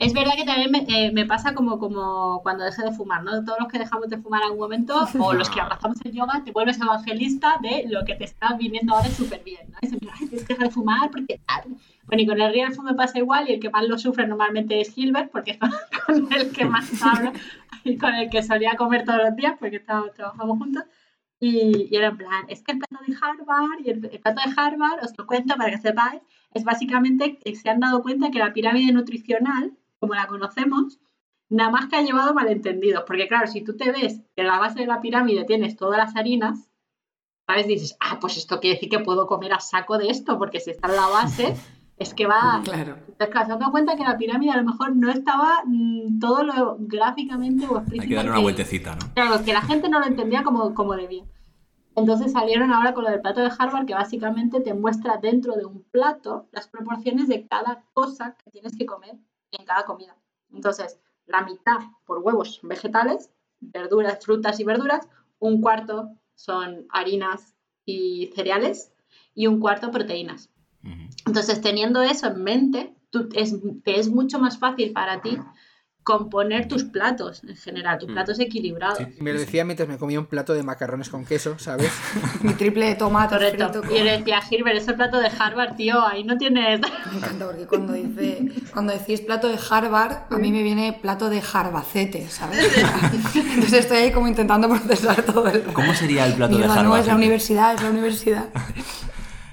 [0.00, 3.44] Es verdad que también me, eh, me pasa como, como cuando dejé de fumar, ¿no?
[3.44, 6.42] Todos los que dejamos de fumar en algún momento, o los que abrazamos el yoga,
[6.44, 9.78] te vuelves evangelista de lo que te está viniendo ahora súper bien, ¿no?
[9.82, 11.64] Es en plan, "Ay, tienes que dejar de fumar porque tal.
[12.06, 14.26] Bueno, y con el real food me pasa igual, y el que más lo sufre
[14.26, 15.58] normalmente es Gilbert, porque es
[16.06, 17.32] con, el que más hablo
[17.84, 20.84] y con el que solía comer todos los días, porque estábamos, trabajamos juntos.
[21.40, 24.42] Y, y era en plan, es que el plato de Harvard, y el, el plato
[24.44, 26.20] de Harvard, os lo cuento para que sepáis,
[26.54, 30.98] es básicamente que se han dado cuenta que la pirámide nutricional como la conocemos,
[31.48, 33.04] nada más que ha llevado malentendidos.
[33.06, 35.98] Porque claro, si tú te ves que en la base de la pirámide tienes todas
[35.98, 36.68] las harinas,
[37.46, 37.66] ¿sabes?
[37.66, 40.70] Dices, ah, pues esto quiere decir que puedo comer a saco de esto, porque si
[40.70, 41.56] está en la base,
[41.96, 42.60] es que va...
[42.64, 42.96] Claro.
[43.08, 46.18] Entonces, claro, se han dado cuenta que la pirámide a lo mejor no estaba mm,
[46.18, 48.02] todo lo gráficamente o explícitamente...
[48.02, 49.14] Hay que darle una vueltecita, ¿no?
[49.14, 51.24] Claro, que la gente no lo entendía como, como debía.
[51.96, 55.64] Entonces salieron ahora con lo del plato de Harvard, que básicamente te muestra dentro de
[55.64, 59.18] un plato las proporciones de cada cosa que tienes que comer
[59.52, 60.16] en cada comida.
[60.52, 63.30] Entonces, la mitad por huevos vegetales,
[63.60, 65.08] verduras, frutas y verduras,
[65.38, 68.92] un cuarto son harinas y cereales
[69.34, 70.50] y un cuarto proteínas.
[71.26, 75.38] Entonces, teniendo eso en mente, tú- es, te es mucho más fácil para ti
[76.08, 78.98] componer tus platos en general, tus platos equilibrados.
[79.20, 81.92] Me lo decía mientras me comía un plato de macarrones con queso, ¿sabes?
[82.40, 83.82] Mi triple de tomate Correcto.
[83.82, 86.80] frito Y le decía, Gilbert, ese plato de Harvard, tío, ahí no tienes...
[87.12, 88.40] Me encanta porque cuando, dice,
[88.72, 92.58] cuando decís plato de Harvard, a mí me viene plato de jarbacete, ¿sabes?
[93.34, 95.62] Entonces estoy ahí como intentando procesar todo el...
[95.74, 97.06] ¿Cómo sería el plato de Mierda, no, es Harvard?
[97.06, 98.48] la universidad, es la universidad.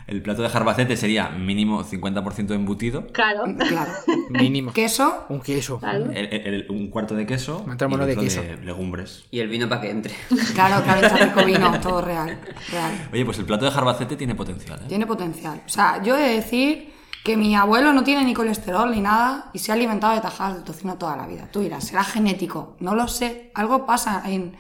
[0.07, 3.43] El plato de jarbacete sería mínimo 50% embutido, Claro.
[3.67, 3.91] Claro.
[4.29, 4.71] Mínimo.
[4.71, 5.79] Queso, Un queso.
[5.79, 6.11] Claro.
[6.11, 8.41] el- el- un cuarto de queso y de queso.
[8.41, 9.25] de legumbres.
[9.31, 10.13] Y el vino para que entre.
[10.53, 12.39] claro, claro, está rico vino, todo real,
[12.71, 13.09] real.
[13.11, 14.85] Oye, pues el plato de jarbacete tiene potencial, ¿eh?
[14.87, 15.61] Tiene potencial.
[15.65, 19.49] O sea, yo he de decir que mi abuelo no tiene ni colesterol ni nada
[19.53, 21.49] y se ha alimentado de tajadas de tocino toda la vida.
[21.51, 22.75] Tú dirás, será genético.
[22.79, 23.49] No lo sé.
[23.55, 24.55] Algo pasa en,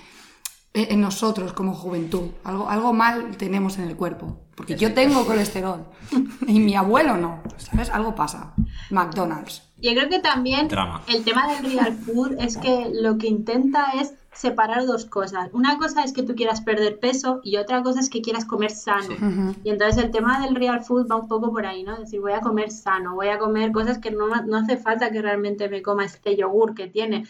[0.75, 2.31] en nosotros como juventud.
[2.43, 4.37] Algo, algo mal tenemos en el cuerpo.
[4.55, 5.85] Porque yo tengo colesterol
[6.47, 7.41] y mi abuelo no.
[7.57, 7.89] ¿Sabes?
[7.89, 8.53] Algo pasa.
[8.89, 9.63] McDonald's.
[9.77, 11.01] Yo creo que también Drama.
[11.07, 15.49] el tema del real food es que lo que intenta es separar dos cosas.
[15.53, 18.71] Una cosa es que tú quieras perder peso y otra cosa es que quieras comer
[18.71, 19.15] sano.
[19.63, 21.93] Y entonces el tema del real food va un poco por ahí, ¿no?
[21.93, 25.11] Es decir, voy a comer sano, voy a comer cosas que no, no hace falta
[25.11, 27.25] que realmente me coma este yogur que tiene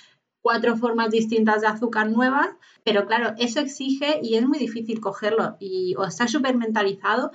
[0.46, 2.50] cuatro formas distintas de azúcar nuevas,
[2.84, 7.32] pero claro, eso exige y es muy difícil cogerlo y o estás súper mentalizado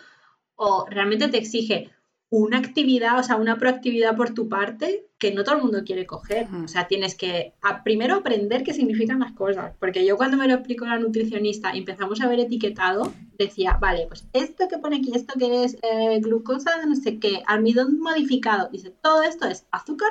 [0.54, 1.90] o realmente te exige
[2.32, 6.06] una actividad, o sea, una proactividad por tu parte que no todo el mundo quiere
[6.06, 6.46] coger.
[6.64, 10.46] O sea, tienes que a- primero aprender qué significan las cosas, porque yo cuando me
[10.46, 14.98] lo explicó la nutricionista y empezamos a ver etiquetado, decía, vale, pues esto que pone
[14.98, 19.66] aquí, esto que es eh, glucosa no sé qué, almidón modificado, dice, todo esto es
[19.72, 20.10] azúcar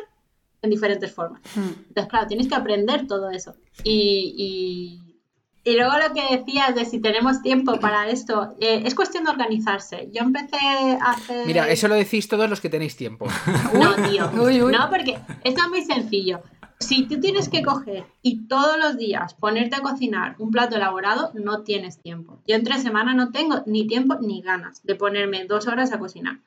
[0.62, 1.42] en diferentes formas.
[1.56, 1.88] Mm.
[1.88, 3.56] Entonces, claro, tienes que aprender todo eso.
[3.84, 5.10] Y, y,
[5.70, 9.32] y luego lo que decías de si tenemos tiempo para esto, eh, es cuestión de
[9.32, 10.10] organizarse.
[10.12, 10.58] Yo empecé
[11.02, 11.46] a hacer...
[11.46, 13.28] Mira, eso lo decís todos los que tenéis tiempo.
[13.74, 14.32] No, tío.
[14.34, 14.72] Uy, uy.
[14.72, 16.42] No, porque esto es muy sencillo.
[16.80, 21.32] Si tú tienes que coger y todos los días ponerte a cocinar un plato elaborado,
[21.34, 22.42] no tienes tiempo.
[22.48, 26.40] Yo entre semana no tengo ni tiempo ni ganas de ponerme dos horas a cocinar.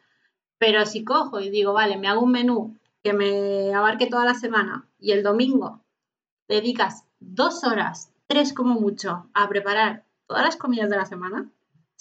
[0.58, 4.34] Pero si cojo y digo, vale, me hago un menú que me abarque toda la
[4.34, 5.84] semana y el domingo
[6.48, 11.50] dedicas dos horas, tres como mucho, a preparar todas las comidas de la semana,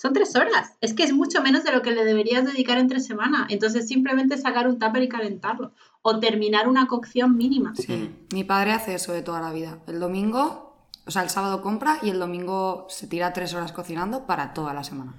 [0.01, 0.77] son tres horas.
[0.81, 3.45] Es que es mucho menos de lo que le deberías dedicar entre semana.
[3.49, 5.73] Entonces simplemente sacar un tupper y calentarlo.
[6.01, 7.75] O terminar una cocción mínima.
[7.75, 8.09] Sí.
[8.33, 9.77] Mi padre hace eso de toda la vida.
[9.85, 14.25] El domingo, o sea, el sábado compra y el domingo se tira tres horas cocinando
[14.25, 15.13] para toda la semana.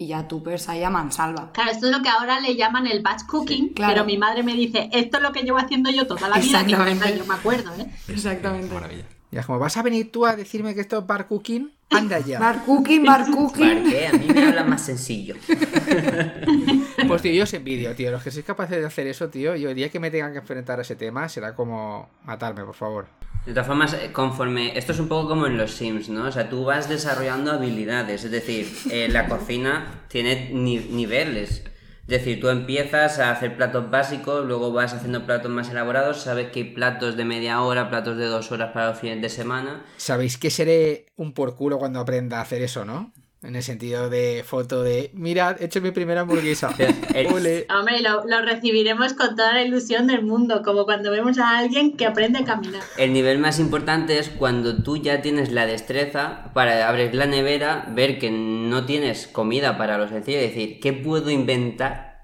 [0.00, 1.50] Y ya tú pues ahí a mansalva.
[1.52, 3.92] Claro, esto es lo que ahora le llaman el batch cooking, claro.
[3.94, 6.60] pero mi madre me dice, esto es lo que llevo haciendo yo toda la vida.
[6.60, 7.86] "Anda, yo me acuerdo, ¿eh?
[8.06, 8.72] Exactamente.
[8.72, 9.04] Maravilla.
[9.30, 11.72] Y es como, ¿vas a venir tú a decirme que esto es bar cooking?
[11.90, 12.38] Anda ya.
[12.38, 13.68] Bar cooking, bar cooking.
[13.68, 14.06] ¿Para qué?
[14.06, 15.34] A mí me habla más sencillo.
[17.08, 18.10] Pues tío, yo os envidio, tío.
[18.10, 20.38] Los que sois capaces de hacer eso, tío, yo el día que me tengan que
[20.38, 23.06] enfrentar a ese tema será como matarme, por favor.
[23.46, 24.76] De todas formas, eh, conforme.
[24.76, 26.24] Esto es un poco como en los Sims, ¿no?
[26.26, 28.24] O sea, tú vas desarrollando habilidades.
[28.24, 31.62] Es decir, eh, la cocina tiene ni- niveles.
[32.02, 36.22] Es decir, tú empiezas a hacer platos básicos, luego vas haciendo platos más elaborados.
[36.22, 39.28] Sabes que hay platos de media hora, platos de dos horas para los fines de
[39.28, 39.84] semana.
[39.98, 43.12] Sabéis que seré un por culo cuando aprenda a hacer eso, ¿no?
[43.40, 46.68] En el sentido de foto de, mirad, he hecho mi primera hamburguesa.
[47.70, 51.96] Hombre, lo, lo recibiremos con toda la ilusión del mundo, como cuando vemos a alguien
[51.96, 52.82] que aprende a caminar.
[52.96, 57.86] El nivel más importante es cuando tú ya tienes la destreza para abrir la nevera,
[57.94, 62.22] ver que no tienes comida para lo sencillo y decir, ¿qué puedo inventar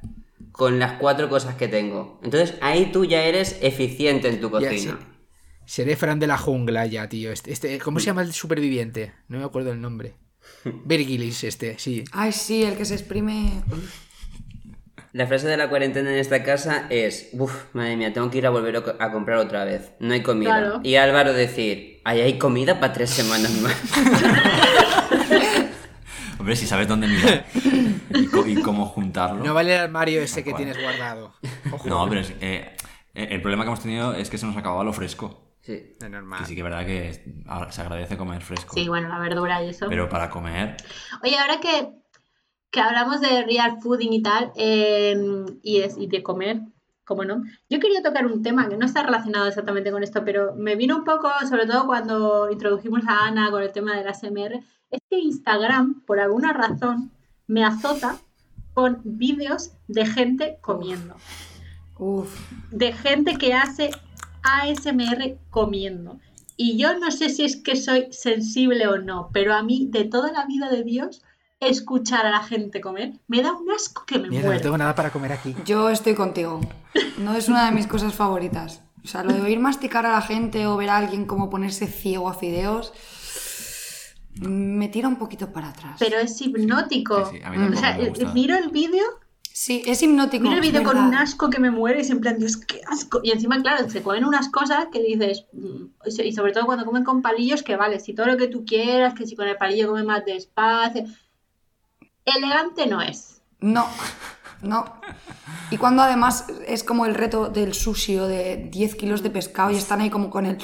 [0.51, 2.19] con las cuatro cosas que tengo?
[2.25, 4.99] Entonces ahí tú ya eres eficiente en tu Ya, cocina.
[5.01, 5.07] sí.
[5.67, 7.31] Seré Fran de la jungla ya, tío.
[7.31, 9.13] Este, este- ¿Cómo se llama el superviviente?
[9.29, 10.17] No me acuerdo el nombre.
[10.85, 12.05] Virgilis, este, sí.
[12.13, 13.63] Ay, sí, el que se exprime.
[15.13, 18.47] La frase de la cuarentena en esta casa es, uff, madre mía, tengo que ir
[18.47, 19.93] a volver a co- a comprar otra vez.
[20.01, 20.51] No hay comida.
[20.59, 20.81] Claro.
[20.83, 23.77] Y Álvaro decir, ahí hay comida para tres semanas más.
[26.39, 27.47] Hombre, si sabes dónde mirar
[28.13, 29.43] y, y cómo juntarlo.
[29.45, 31.33] No vale el armario ese que tienes guardado.
[31.73, 31.89] Ojo.
[31.89, 32.71] No, pero es, eh,
[33.15, 35.44] Eh, El problema que hemos tenido es que se nos acababa lo fresco.
[35.65, 35.97] Sí.
[35.99, 36.41] Es normal.
[36.41, 37.13] Que sí que es verdad que
[37.71, 38.75] se agradece comer fresco.
[38.75, 39.87] Sí, bueno, la verdura y eso.
[39.89, 40.77] Pero para comer,
[41.23, 41.91] Oye, ahora que,
[42.71, 45.17] que hablamos de real fooding y tal, eh,
[45.63, 46.61] y, es, y de comer,
[47.05, 47.43] ¿cómo no?
[47.71, 50.99] Yo quería tocar un tema que no está relacionado exactamente con esto, pero me vino
[50.99, 55.01] un poco, sobre todo cuando introdujimos a Ana con el tema de la SMR, es
[55.09, 57.11] que Instagram, por alguna razón,
[57.47, 58.19] me azota
[58.75, 61.17] con vídeos de gente comiendo.
[61.97, 62.39] Uf.
[62.71, 63.93] De gente que hace
[64.45, 66.21] ASMR comiendo.
[66.57, 70.05] Y yo no sé si es que soy sensible o no, pero a mí, de
[70.05, 71.23] toda la vida de Dios,
[71.59, 74.95] escuchar a la gente comer me da un asco que me Mierda, no tengo nada
[74.95, 75.57] para comer aquí.
[75.65, 76.61] Yo estoy contigo.
[77.19, 78.83] No es una de mis cosas favoritas.
[79.03, 81.87] O sea, lo de oír masticar a la gente o ver a alguien como ponerse
[81.87, 82.93] ciego a fideos
[84.41, 85.97] me tira un poquito para atrás.
[85.99, 87.31] Pero es hipnótico.
[87.31, 88.33] Sí, sí, a mí o sea, me gusta.
[88.33, 89.05] miro el vídeo,
[89.57, 90.43] Sí, es hipnótico.
[90.43, 92.57] miro el es vídeo con un asco que me muere y es en plan, Dios,
[92.57, 93.21] qué asco.
[93.23, 95.85] Y encima, claro, se comen unas cosas que dices, mm,
[96.25, 99.15] y sobre todo cuando comen con palillos, que vale, si todo lo que tú quieras,
[99.15, 101.05] que si con el palillo come más despacio.
[102.25, 103.43] Elegante no es.
[103.61, 103.87] No,
[104.61, 104.87] no.
[105.71, 109.71] Y cuando además es como el reto del sushi o de 10 kilos de pescado
[109.71, 110.59] y están ahí como con el...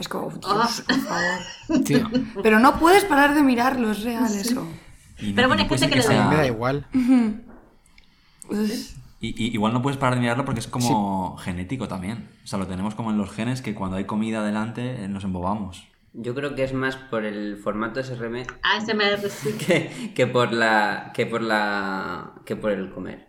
[0.00, 1.84] Es como, Dios, por favor.
[1.84, 2.10] Tío.
[2.42, 4.66] Pero no puedes parar de mirarlo, es real eso.
[5.20, 6.88] y Pero bueno, no puede gente ser que le A da mí me da igual.
[6.92, 7.49] Uf.
[9.20, 12.28] Y, y- igual no puedes parar de mirarlo porque es como genético también.
[12.42, 15.24] O sea, lo tenemos como en los genes que cuando hay comida delante eh, nos
[15.24, 15.86] embobamos.
[16.12, 19.52] Yo creo que es más por el formato SRM ASMR sí.
[19.66, 23.28] que, que por la que por la que por el comer.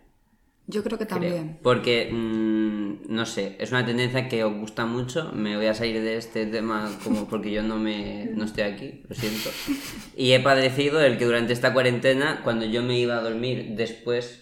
[0.66, 1.20] Yo creo que creo.
[1.20, 1.58] también.
[1.62, 5.30] Porque mm, no sé, es una tendencia que os gusta mucho.
[5.34, 9.02] Me voy a salir de este tema como porque yo no me no estoy aquí,
[9.08, 9.50] lo siento.
[10.16, 14.41] Y he padecido el que durante esta cuarentena, cuando yo me iba a dormir después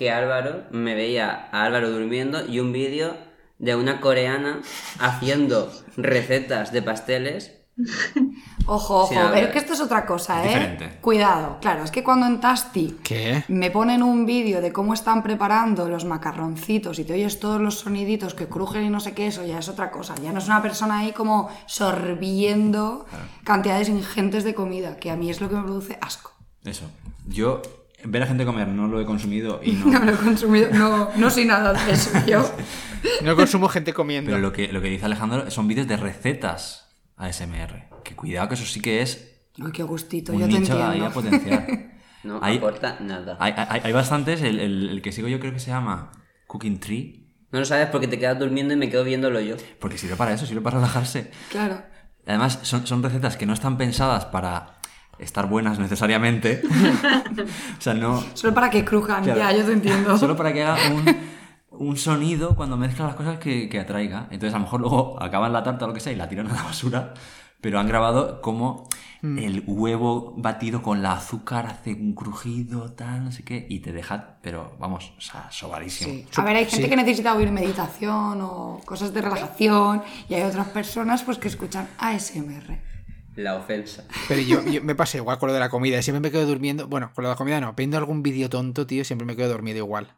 [0.00, 3.18] que Álvaro, me veía a Álvaro durmiendo y un vídeo
[3.58, 4.62] de una coreana
[4.98, 7.52] haciendo recetas de pasteles
[8.66, 10.48] Ojo, ojo, pero es que esto es otra cosa, ¿eh?
[10.48, 10.98] Diferente.
[11.02, 13.44] Cuidado, claro, es que cuando en Tasty ¿Qué?
[13.48, 17.80] me ponen un vídeo de cómo están preparando los macarroncitos y te oyes todos los
[17.80, 20.14] soniditos que crujen y no sé qué, eso ya es otra cosa.
[20.22, 23.04] Ya no es una persona ahí como sorbiendo
[23.44, 26.32] cantidades ingentes de comida, que a mí es lo que me produce asco.
[26.64, 26.86] Eso.
[27.26, 27.60] Yo
[28.04, 30.04] ver a gente comer no lo he consumido y No no.
[30.04, 32.50] lo he consumido, no, no soy nada de eso yo.
[33.22, 34.28] No consumo gente comiendo.
[34.30, 37.88] Pero lo que, lo que dice Alejandro son vídeos de recetas ASMR.
[38.04, 39.26] Que cuidado que eso sí que es
[39.58, 41.10] Uy, qué gustito, un yo te nicho a entiendo.
[41.12, 41.66] potenciar.
[42.24, 43.36] no Hay- aporta nada.
[43.40, 46.12] Hay, hay- hay bastantes, el, el- el que sigo yo creo que se llama
[46.46, 49.56] Cooking Tree, No lo sabes porque te quedas durmiendo y me quedo viéndolo yo.
[49.80, 51.30] porque sirve para eso, sirve para relajarse.
[51.50, 51.82] Claro.
[52.26, 54.79] Además, son, son recetas que no están pensadas para
[55.20, 56.62] estar buenas necesariamente.
[57.78, 58.22] o sea, no...
[58.34, 59.38] Solo para que crujan, Claro.
[59.38, 60.16] ya, yo te entiendo.
[60.18, 61.16] Solo para que haga un,
[61.88, 64.26] un sonido cuando mezcla las cosas que, que atraiga.
[64.30, 66.48] Entonces, a lo mejor luego acaban la tarta o lo que sea y la tiran
[66.50, 67.14] a la basura.
[67.60, 68.88] Pero han grabado como
[69.22, 69.38] Mm.
[69.38, 73.66] el huevo batido con la azúcar hace un crujido, tal, no sé qué.
[73.68, 76.10] Y te deja, pero vamos, o sea, sobadísimo.
[76.10, 76.26] Sí.
[76.36, 76.88] A ver, hay gente Sí.
[76.88, 81.86] que necesita oír meditación o cosas de relajación y hay otras personas pues que escuchan
[81.98, 82.78] ASMR.
[83.36, 84.04] La ofensa.
[84.28, 86.02] Pero yo, yo me pasa igual con lo de la comida.
[86.02, 86.88] Siempre me quedo durmiendo.
[86.88, 87.72] Bueno, con lo de la comida no.
[87.74, 90.12] Viendo algún vídeo tonto, tío, siempre me quedo dormido igual.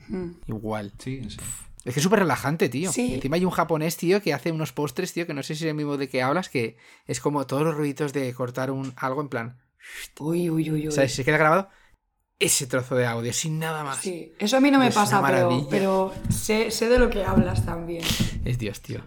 [0.47, 0.93] Igual.
[0.99, 1.37] Sí, sí.
[1.85, 2.93] Es que es súper relajante, tío.
[2.93, 3.15] Sí.
[3.15, 5.71] Encima hay un japonés, tío, que hace unos postres, tío, que no sé si es
[5.71, 9.21] el mismo de que hablas, que es como todos los ruiditos de cortar un algo
[9.21, 9.59] en plan.
[10.21, 10.89] Uy, uy, uy, uy.
[10.89, 11.69] O sea, se queda grabado
[12.39, 13.99] ese trozo de audio, sin nada más.
[13.99, 17.25] Sí, eso a mí no me Es pasa, pero, pero sé, sé de lo que
[17.25, 18.05] hablas también.
[18.45, 19.01] Es Dios, tío.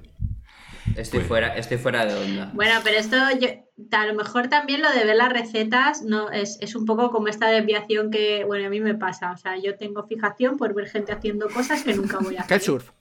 [0.95, 2.51] Estoy Pues- fuera, estoy fuera de onda.
[2.53, 3.47] Bueno, pero esto yo,
[3.91, 7.27] a lo mejor también lo de ver las recetas no es, es un poco como
[7.27, 9.31] esta desviación que, bueno, a mí me pasa.
[9.31, 12.59] O sea, yo tengo fijación por ver gente haciendo cosas que nunca voy a hacer.
[12.59, 12.91] Kitesurf.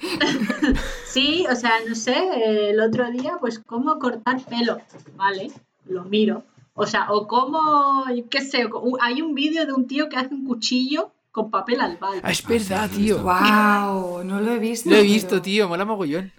[1.06, 4.78] Sí, o sea, no sé, eh, el otro día, pues cómo cortar pelo,
[5.16, 5.50] ¿vale?
[5.86, 6.42] Lo miro.
[6.74, 8.68] O sea, o cómo, qué sé,
[9.00, 12.18] hay un vídeo de un tío que hace un cuchillo con papel albal.
[12.22, 13.18] Ah, es verdad, tío.
[13.22, 14.22] ¡Wow!
[14.24, 14.90] No lo he visto.
[14.90, 15.68] Lo he visto, pero- tío.
[15.68, 16.32] Mola mogollón.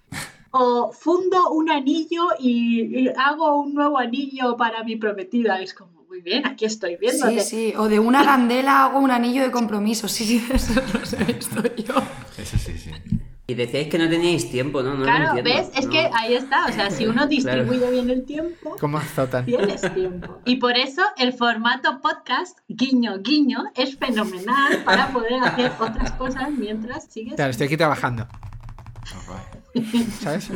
[0.58, 5.60] O fundo un anillo y, y hago un nuevo anillo para mi prometida.
[5.62, 7.28] Es como, muy bien, aquí estoy viendo.
[7.28, 7.74] Sí, sí.
[7.78, 10.08] O de una arandela hago un anillo de compromiso.
[10.08, 11.96] Sí, sí, eso los he visto yo.
[12.38, 12.92] Eso sí, sí.
[13.48, 14.94] Y decíais que no teníais tiempo, ¿no?
[14.94, 15.78] no lo Claro, entiendo, ¿ves?
[15.78, 16.66] Es que ahí está.
[16.68, 17.92] O sea, si uno distribuye Claro.
[17.92, 18.76] bien el tiempo,
[19.46, 20.40] tienes tiempo.
[20.46, 26.50] Y por eso el formato podcast, guiño, guiño, es fenomenal para poder hacer otras cosas
[26.50, 27.36] mientras sigues.
[27.36, 28.26] Claro, estoy aquí trabajando.
[30.22, 30.50] ¿Sabes?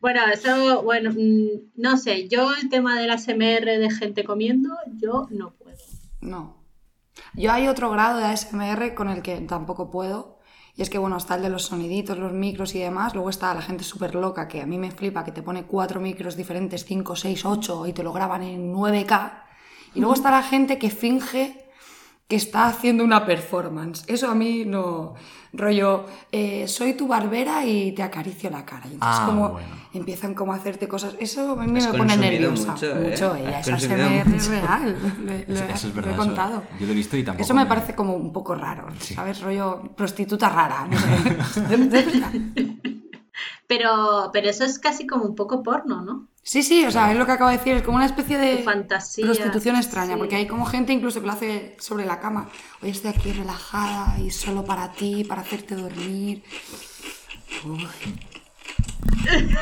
[0.00, 4.76] Bueno, eso, bueno, mm, no sé, yo el tema de la SMR de gente comiendo,
[4.98, 5.78] yo no puedo.
[6.20, 6.64] No.
[7.34, 10.40] Yo hay otro grado de ASMR con el que tampoco puedo.
[10.76, 13.14] Y es que, bueno, está el de los soniditos, los micros y demás.
[13.14, 16.00] Luego está la gente súper loca, que a mí me flipa, que te pone cuatro
[16.00, 19.44] micros diferentes, 5, 6, 8, y te lo graban en 9K.
[19.94, 21.63] Y luego está la gente que finge
[22.28, 24.04] que está haciendo una performance.
[24.06, 25.14] Eso a mí no...
[25.56, 28.82] Rollo, eh, soy tu barbera y te acaricio la cara.
[28.88, 29.68] Y entonces Ah, como bueno.
[29.92, 31.14] empiezan como a hacerte cosas...
[31.20, 32.72] Eso a mí Has me pone nerviosa.
[32.72, 33.40] mucho, Mucho, ¿eh?
[33.46, 34.50] ella Has es consumido ASMR mucho.
[34.50, 34.96] real.
[35.24, 36.10] Le- Eso, le- eso es lo verdad.
[36.10, 36.62] he eso- contado.
[36.80, 37.44] yo lo he visto y tampoco.
[37.44, 39.40] Eso me parece como un poco raro, ¿sabes?
[39.42, 40.88] Rollo prostituta rara.
[40.90, 41.70] No sé.
[43.66, 46.28] Pero, pero eso es casi como un poco porno, ¿no?
[46.42, 48.58] Sí, sí, o sea, es lo que acabo de decir, es como una especie de
[48.58, 50.18] fantasía, prostitución extraña, sí.
[50.18, 52.50] porque hay como gente incluso que lo hace sobre la cama.
[52.82, 56.42] Hoy estoy aquí relajada y solo para ti, para hacerte dormir.
[57.64, 57.88] Uy.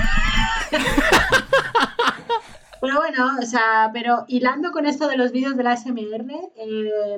[2.83, 7.17] Pero bueno, o sea, pero hilando con esto de los vídeos de la SMR, eh,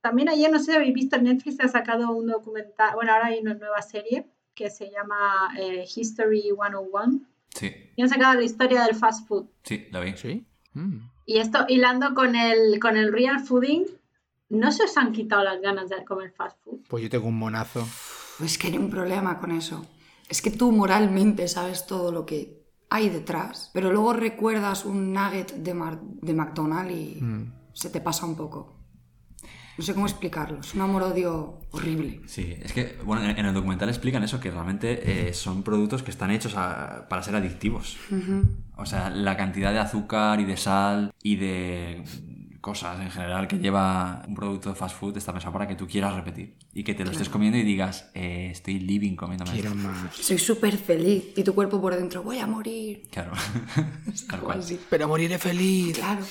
[0.00, 3.40] también ayer, no sé si habéis visto, Netflix ha sacado un documental, bueno, ahora hay
[3.40, 7.20] una nueva serie que se llama eh, History 101
[7.54, 9.46] Sí, y han sacado la historia del fast food.
[9.62, 10.16] sí, la vi.
[10.16, 10.46] ¿Sí?
[10.72, 10.98] Mm.
[11.26, 13.84] Y esto hilando con el, con el real fooding,
[14.48, 16.80] ¿no se os han quitado las ganas de comer fast food?
[16.88, 17.86] Pues yo tengo un monazo.
[18.38, 19.86] Pues que hay un problema con eso.
[20.28, 25.52] Es que tú moralmente sabes todo lo que hay detrás, pero luego recuerdas un nugget
[25.54, 27.20] de, Mar- de McDonald's y
[27.72, 28.76] se te pasa un poco.
[29.76, 30.60] No sé cómo explicarlo.
[30.60, 32.20] Es un amor-odio horrible.
[32.26, 36.10] Sí, es que, bueno, en el documental explican eso, que realmente eh, son productos que
[36.12, 37.96] están hechos a- para ser adictivos.
[38.76, 42.04] O sea, la cantidad de azúcar y de sal y de
[42.64, 45.86] cosas en general que lleva un producto de fast food está pensado para que tú
[45.86, 49.68] quieras repetir y que te lo estés comiendo y digas, eh, estoy living comiéndome Quiero
[49.68, 49.82] esto.
[49.82, 50.16] más.
[50.16, 53.02] Soy súper feliz y tu cuerpo por dentro, voy a morir.
[53.10, 53.32] Claro,
[54.30, 54.64] tal cual.
[54.88, 55.98] Pero moriré feliz.
[55.98, 56.24] Claro.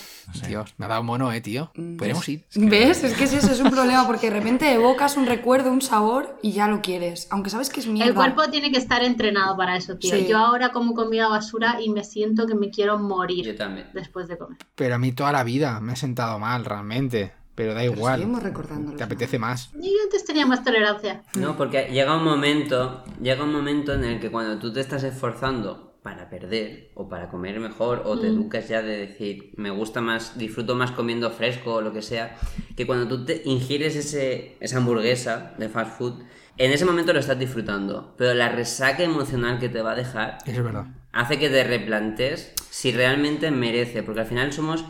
[0.47, 1.71] Dios, me ha dado mono, eh, tío.
[1.97, 2.45] Podemos ir.
[2.55, 3.03] ¿Ves?
[3.03, 6.39] Es que es eso, es un problema porque de repente evocas un recuerdo, un sabor
[6.41, 7.27] y ya lo quieres.
[7.29, 8.09] Aunque sabes que es mierda.
[8.09, 10.15] El cuerpo tiene que estar entrenado para eso, tío.
[10.15, 10.25] Sí.
[10.27, 13.87] Yo ahora como comida basura y me siento que me quiero Yo morir también.
[13.93, 14.57] después de comer.
[14.75, 17.33] Pero a mí toda la vida me ha sentado mal, realmente.
[17.55, 18.19] Pero da Pero igual.
[18.19, 18.97] seguimos recordándolo.
[18.97, 19.71] Te apetece más.
[19.73, 21.21] Yo antes tenía más tolerancia.
[21.35, 25.03] No, porque llega un momento, llega un momento en el que cuando tú te estás
[25.03, 30.01] esforzando para perder o para comer mejor o te educas ya de decir, me gusta
[30.01, 32.35] más, disfruto más comiendo fresco o lo que sea,
[32.75, 36.23] que cuando tú te ingieres ese, esa hamburguesa de fast food,
[36.57, 40.39] en ese momento lo estás disfrutando, pero la resaca emocional que te va a dejar
[40.45, 40.87] es verdad.
[41.13, 44.83] hace que te replantes si realmente merece, porque al final somos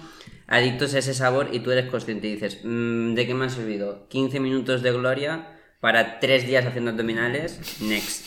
[0.48, 3.50] adictos a ese sabor y tú eres consciente y dices, "Mm, ¿de qué me han
[3.50, 4.08] servido?
[4.10, 8.24] 15 minutos de gloria para tres días haciendo abdominales, next.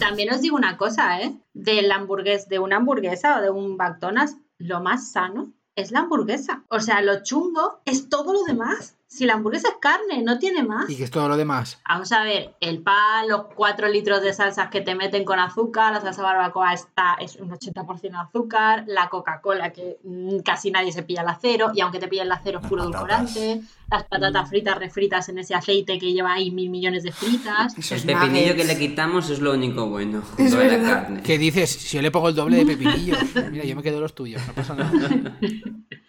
[0.00, 1.32] También os digo una cosa, ¿eh?
[1.54, 6.64] Del hamburgués, de una hamburguesa o de un McDonald's, lo más sano es la hamburguesa.
[6.68, 8.96] O sea, lo chungo es todo lo demás.
[9.10, 10.88] Si la hamburguesa es carne, no tiene más.
[10.90, 11.80] ¿Y qué es todo lo demás?
[11.88, 15.94] Vamos a ver, el pan, los 4 litros de salsas que te meten con azúcar,
[15.94, 21.04] la salsa barbacoa está, es un 80% azúcar, la Coca-Cola que mm, casi nadie se
[21.04, 23.34] pilla el acero, y aunque te pilla el acero es puro patatas.
[23.34, 27.78] edulcorante, las patatas fritas refritas en ese aceite que lleva ahí mil millones de fritas.
[27.78, 30.22] Esos El pepinillo que le quitamos es lo único bueno.
[30.36, 31.22] Es la carne.
[31.22, 31.70] ¿Qué dices?
[31.70, 33.18] Si yo le pongo el doble de pepinillos.
[33.50, 35.38] Mira, yo me quedo los tuyos, no pasa nada.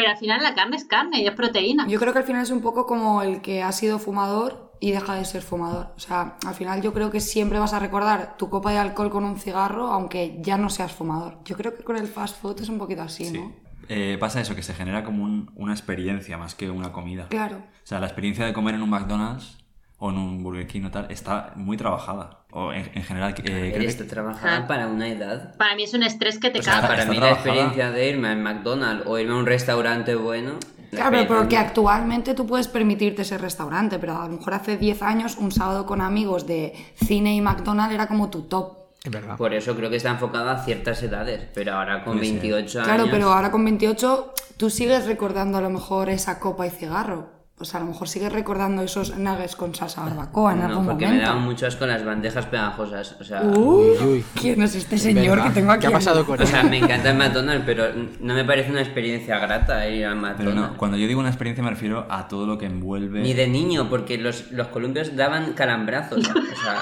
[0.00, 1.86] Pero al final la carne es carne y es proteína.
[1.86, 4.92] Yo creo que al final es un poco como el que ha sido fumador y
[4.92, 5.92] deja de ser fumador.
[5.94, 9.10] O sea, al final yo creo que siempre vas a recordar tu copa de alcohol
[9.10, 11.38] con un cigarro, aunque ya no seas fumador.
[11.44, 13.38] Yo creo que con el fast food es un poquito así, Sí.
[13.38, 13.52] ¿no?
[13.88, 17.26] Eh, pasa eso, que se genera como un- una experiencia más que una comida.
[17.28, 17.56] Claro.
[17.56, 19.58] O sea, la experiencia de comer en un McDonald's
[19.98, 22.39] o en un Burger King o tal está muy trabajada.
[22.52, 24.66] O en, en general, eh, creo que- Esto trabajaba Ah.
[24.66, 25.56] para una edad.
[25.56, 26.88] Para mí es un estrés que te O sea, caga.
[26.88, 27.34] para mí la trabajada.
[27.50, 30.54] experiencia de irme al McDonald's o irme a un restaurante bueno.
[30.92, 34.76] la Claro, pero porque actualmente tú puedes permitirte ese restaurante, pero a lo mejor hace
[34.76, 38.76] 10 años un sábado con amigos de cine y McDonald's era como tu top.
[39.04, 39.36] Es verdad.
[39.36, 42.40] Por eso creo que está enfocada a ciertas edades, pero ahora con Puede ser.
[42.40, 42.88] 28 años.
[42.92, 47.30] Claro, pero ahora con 28 tú sigues recordando a lo mejor esa copa y cigarro.
[47.60, 50.86] O sea, a lo mejor sigues recordando esos nuggets con salsa barbacoa en No, algún
[50.86, 53.16] porque me daban mucho asco las bandejas pegajosas.
[53.20, 54.24] O sea, Uy, uy.
[54.34, 55.44] ¿Quién es este señor ¿Verdad?
[55.52, 55.80] que tengo aquí?
[55.82, 56.48] ¿Qué ha pasado con o él?
[56.48, 57.84] sea, me encanta el McDonald's, pero
[58.20, 60.72] no me parece una experiencia grata ir al Pero McDonald's.
[60.72, 63.20] no, cuando yo digo una experiencia me refiero a todo lo que envuelve.
[63.20, 66.18] Ni de niño, porque los, los columpios daban calambrazos.
[66.18, 66.80] O sea,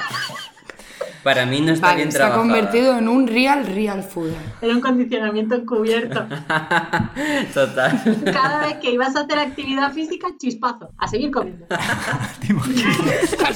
[1.22, 2.42] para mí no está Vale, bien se ha trabajado.
[2.42, 4.32] convertido en un real, real food.
[4.62, 6.26] Era un condicionamiento encubierto.
[7.54, 8.02] Total.
[8.24, 10.90] Cada vez que ibas a hacer actividad física, chispazo.
[10.98, 11.66] A seguir comiendo.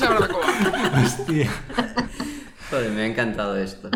[0.08, 1.02] Barbacoa.
[1.04, 1.50] Hostia.
[2.70, 3.90] Joder, me ha encantado esto.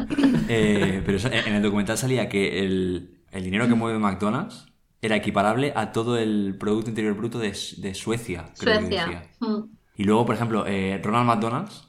[0.49, 4.67] Eh, pero en el documental salía que el, el dinero que mueve McDonald's
[5.03, 8.47] era equiparable a todo el Producto Interior Bruto de, de Suecia.
[8.59, 9.05] creo que Suecia.
[9.07, 9.23] decía.
[9.41, 9.63] Mm.
[9.97, 11.86] Y luego, por ejemplo, eh, Ronald McDonald's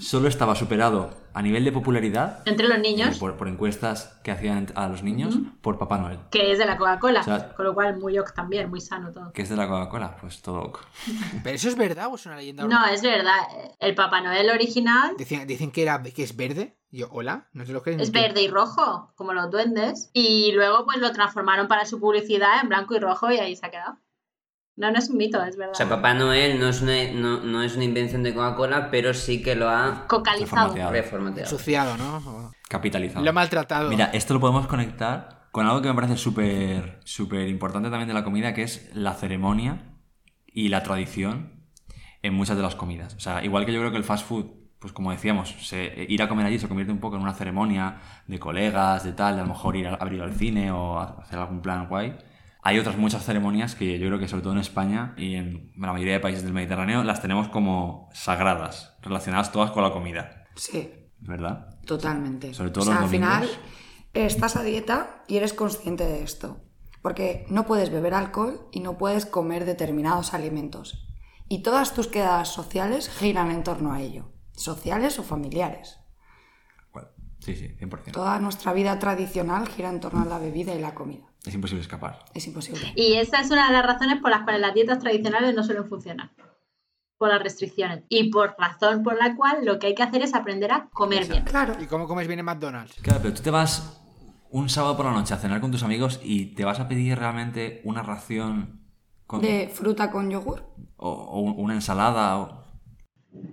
[0.00, 4.66] solo estaba superado a nivel de popularidad Entre los niños, por, por encuestas que hacían
[4.74, 6.18] a los niños por Papá Noel.
[6.30, 7.20] que es de la Coca-Cola.
[7.20, 9.32] O sea- con lo cual, muy ok también, muy sano todo.
[9.32, 10.16] ¿Qué es de la Coca-Cola?
[10.20, 10.80] Pues todo ok.
[11.44, 12.64] ¿Pero eso es verdad o es una leyenda?
[12.64, 13.40] No, es verdad.
[13.78, 16.78] El Papá Noel original Dicen, dicen que, era, que es verde.
[16.90, 17.98] Yo, hola, no te lo crees.
[17.98, 18.18] ni es tú.
[18.18, 20.10] verde y rojo, como los duendes.
[20.14, 23.66] Y luego pues lo transformaron para su publicidad en blanco y rojo y ahí se
[23.66, 23.98] ha quedado.
[24.76, 25.72] No, no es un mito, es verdad.
[25.72, 29.14] O sea, Papá Noel no es una, no, no es una invención de Coca-Cola, pero
[29.14, 30.44] sí que lo ha Cocalizado.
[30.74, 30.92] Reformateado.
[30.92, 31.50] reformateado.
[31.50, 32.16] Ensuciado, ¿no?
[32.18, 33.24] O- Capitalizado.
[33.24, 33.88] Lo ha maltratado.
[33.88, 38.12] Mira, esto lo podemos conectar con algo que me parece súper súper importante también de
[38.14, 39.94] la comida, que es la ceremonia
[40.46, 41.62] y la tradición
[42.22, 43.14] en muchas de las comidas.
[43.14, 44.46] O sea, igual que yo creo que el fast food,
[44.78, 47.96] pues como decíamos, se- ir a comer allí se convierte un poco en una ceremonia
[48.26, 51.16] de colegas, de tal, de a lo mejor ir a abrir al cine o a-
[51.22, 52.14] hacer algún plan guay.
[52.66, 55.92] Hay otras muchas ceremonias que yo creo que sobre todo en España y en la
[55.92, 60.92] mayoría de países del Mediterráneo las tenemos como sagradas, relacionadas todas con la comida, Sí,
[61.20, 61.78] ¿verdad?
[61.86, 62.52] totalmente.
[62.54, 63.48] Sobre todo o sea, los al final
[64.14, 66.56] estás a dieta y eres consciente de esto.
[67.02, 71.06] Porque no puedes beber alcohol y no puedes comer determinados alimentos.
[71.48, 74.32] Y todas tus quedadas sociales giran en torno a ello.
[74.56, 76.00] Sociales o familiares.
[77.46, 78.10] Sí, sí, 100%.
[78.10, 81.26] Toda nuestra vida tradicional gira en torno a la bebida y la comida.
[81.44, 82.18] Es imposible escapar.
[82.34, 82.92] Es imposible.
[82.96, 85.84] Y esa es una de las razones por las cuales las dietas tradicionales no suelen
[85.86, 86.32] funcionar.
[87.18, 88.02] Por las restricciones.
[88.08, 91.28] Y por razón por la cual lo que hay que hacer es aprender a comer
[91.28, 91.44] bien.
[91.44, 91.76] Claro.
[91.80, 92.94] ¿Y cómo comes bien en McDonald's?
[93.00, 94.02] Claro, pero tú te vas
[94.50, 97.16] un sábado por la noche a cenar con tus amigos y te vas a pedir
[97.16, 98.80] realmente una ración
[99.28, 100.64] con, De fruta con yogur.
[100.96, 102.65] o, o una ensalada o...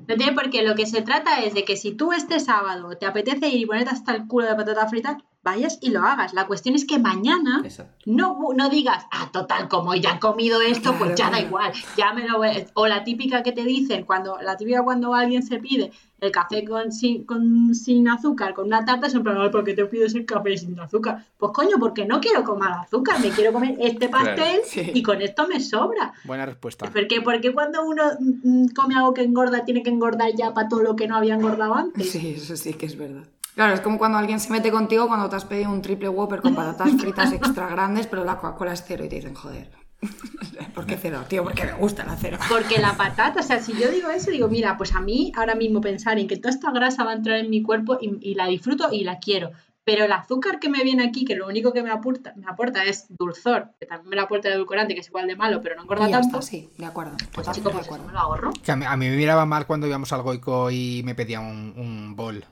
[0.08, 0.64] No tiene por qué.
[0.64, 3.66] Lo que se trata es de que si tú este sábado te apetece ir y
[3.66, 6.34] ponerte hasta el culo de patata frita, vayas y lo hagas.
[6.34, 7.94] La cuestión es que mañana Exacto.
[8.06, 11.74] no, no digas, ah, total, como ya he comido esto, pues Claro, ya da igual,
[11.98, 12.66] ya me lo voy-".
[12.74, 16.64] O la típica que te dicen, cuando la típica cuando alguien se pide el café
[16.64, 19.86] con, sin, con, sin azúcar, con una tarta, es en plan, "Ay, ¿por qué te
[19.86, 21.26] pides el café sin azúcar?
[21.38, 24.92] Pues coño, porque no quiero comer azúcar, me quiero comer este pastel sí.
[24.94, 26.14] y con esto me sobra.
[26.24, 26.90] Buena respuesta.
[26.90, 30.82] Porque, porque cuando uno mm, come algo que engorda, tiene que engordar ya para todo
[30.82, 32.12] lo que no había engordado antes.
[32.12, 33.24] Sí, eso sí que es verdad.
[33.56, 36.42] Claro, es como cuando alguien se mete contigo cuando te has pedido un triple Whopper
[36.42, 39.72] con patatas fritas extra grandes, pero la Coca-Cola es cero y te dicen, joder.
[40.76, 41.44] ¿Por qué cero, tío?
[41.44, 42.38] Porque me gusta la cero.
[42.50, 45.56] Porque la patata, o sea, si yo digo eso, digo, mira, pues a mí ahora
[45.56, 48.36] mismo pensar en que toda esta grasa va a entrar en mi cuerpo y, y
[48.36, 49.52] la disfruto y la quiero.
[49.86, 52.86] Pero el azúcar que me viene aquí, que lo único que me aporta, me aporta
[52.86, 55.76] es dulzor, que también me lo aporta el edulcorante, que es igual de malo, pero
[55.76, 56.40] no engorda tanto.
[56.40, 57.18] está, sí, de acuerdo.
[57.34, 58.54] Pues Totalmente chico, pues me lo ahorro.
[58.64, 61.42] Que a, mí, a mí me miraba mal cuando íbamos al Goico y me pedía
[61.42, 62.46] un, un bol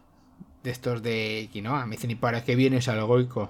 [0.63, 1.85] de estos de quinoa.
[1.85, 3.49] Me dicen, ¿y para qué vienes al Goico?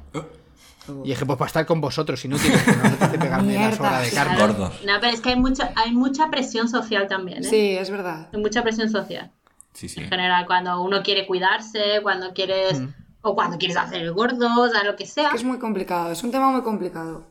[1.04, 4.02] Y dije, pues para estar con vosotros, inútiles, que no me apetece pegarme la sobra
[4.02, 4.30] de claro.
[4.30, 4.54] carne.
[4.54, 4.82] Gordos.
[4.86, 7.48] No, pero es que hay mucha, hay mucha presión social también, ¿eh?
[7.48, 8.30] Sí, es verdad.
[8.34, 9.32] Hay mucha presión social.
[9.74, 10.02] Sí, sí.
[10.02, 12.82] En general, cuando uno quiere cuidarse, cuando quieres,
[13.22, 15.30] o cuando quieres hacer el gordo, o sea, lo que sea.
[15.30, 17.26] Que es muy complicado, es un tema muy complicado.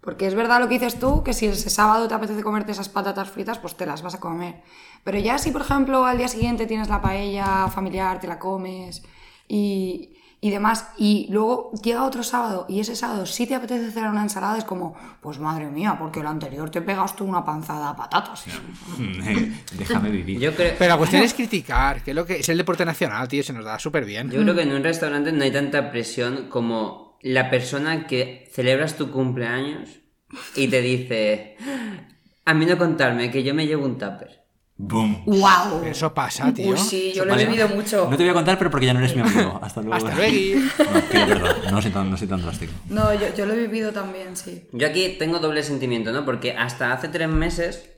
[0.00, 2.88] Porque es verdad lo que dices tú, que si ese sábado te apetece comerte esas
[2.88, 4.62] patatas fritas, pues te las vas a comer.
[5.04, 9.02] Pero ya si, por ejemplo, al día siguiente tienes la paella familiar, te la comes
[9.48, 14.04] y, y demás, y luego llega otro sábado y ese sábado sí te apetece hacer
[14.04, 17.90] una ensalada, es como, pues madre mía, porque el anterior te pegas tú una panzada
[17.90, 18.44] a patatas.
[19.78, 20.38] Déjame vivir.
[20.38, 23.26] Yo creo, Pero la cuestión es criticar, que es, lo que es el deporte nacional,
[23.28, 24.30] tío, se nos da súper bien.
[24.30, 28.96] yo creo que en un restaurante no hay tanta presión como la persona que celebras
[28.96, 29.88] tu cumpleaños
[30.54, 31.56] y te dice,
[32.44, 34.45] a mí no contarme que yo me llevo un tupper.
[34.78, 35.22] ¡Boom!
[35.24, 35.84] ¡Wow!
[35.86, 36.72] Eso pasa, tío.
[36.72, 37.44] Uy, sí, yo lo Vale.
[37.44, 38.08] he vivido mucho.
[38.10, 39.58] No te voy a contar, pero porque ya no eres mi amigo.
[39.62, 39.94] Hasta luego.
[39.96, 40.60] Hasta luego.
[40.78, 41.56] No, pido perdón.
[41.70, 42.72] No soy tan, no soy tan drástico.
[42.90, 44.68] No, yo, yo lo he vivido también, sí.
[44.72, 46.26] Yo aquí tengo doble sentimiento, ¿no?
[46.26, 47.88] Porque hasta hace tres meses,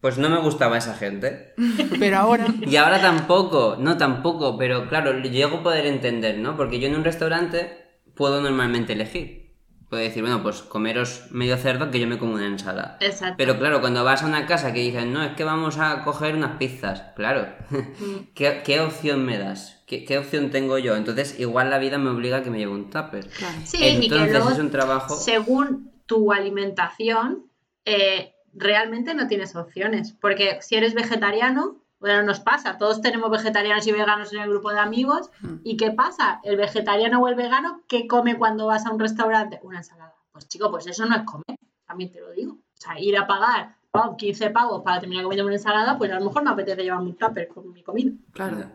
[0.00, 1.54] pues no me gustaba esa gente.
[2.00, 2.46] Pero ahora...
[2.66, 6.56] Y ahora tampoco, no tampoco, pero claro, llego a poder entender, ¿no?
[6.56, 7.78] Porque yo en un restaurante
[8.16, 9.47] puedo normalmente elegir.
[9.88, 12.98] Puedo decir, bueno, pues comeros medio cerdo que yo me como una ensalada.
[13.00, 13.36] Exacto.
[13.38, 16.34] Pero claro, cuando vas a una casa que dicen, no, es que vamos a coger
[16.34, 17.48] unas pizzas, claro.
[18.34, 19.82] ¿Qué, qué opción me das?
[19.86, 20.94] ¿Qué, qué opción tengo yo?
[20.94, 23.26] Entonces, igual la vida me obliga a que me lleve un tupper.
[23.28, 23.58] Claro.
[23.64, 25.16] Sí, y que Entonces luego, es un trabajo.
[25.16, 27.46] según tu alimentación,
[27.86, 30.12] eh, realmente no tienes opciones.
[30.20, 34.70] Porque si eres vegetariano, bueno, nos pasa, todos tenemos vegetarianos y veganos en el grupo
[34.70, 35.30] de amigos.
[35.64, 36.40] ¿Y qué pasa?
[36.44, 39.58] El vegetariano o el vegano, ¿qué come cuando vas a un restaurante?
[39.62, 40.14] Una ensalada.
[40.32, 42.52] Pues chico, pues eso no es comer, también te lo digo.
[42.52, 46.18] O sea, ir a pagar pam, 15 pavos para terminar comiendo una ensalada, pues a
[46.20, 48.12] lo mejor me apetece llevarme un tupper con mi comida.
[48.32, 48.66] Claro.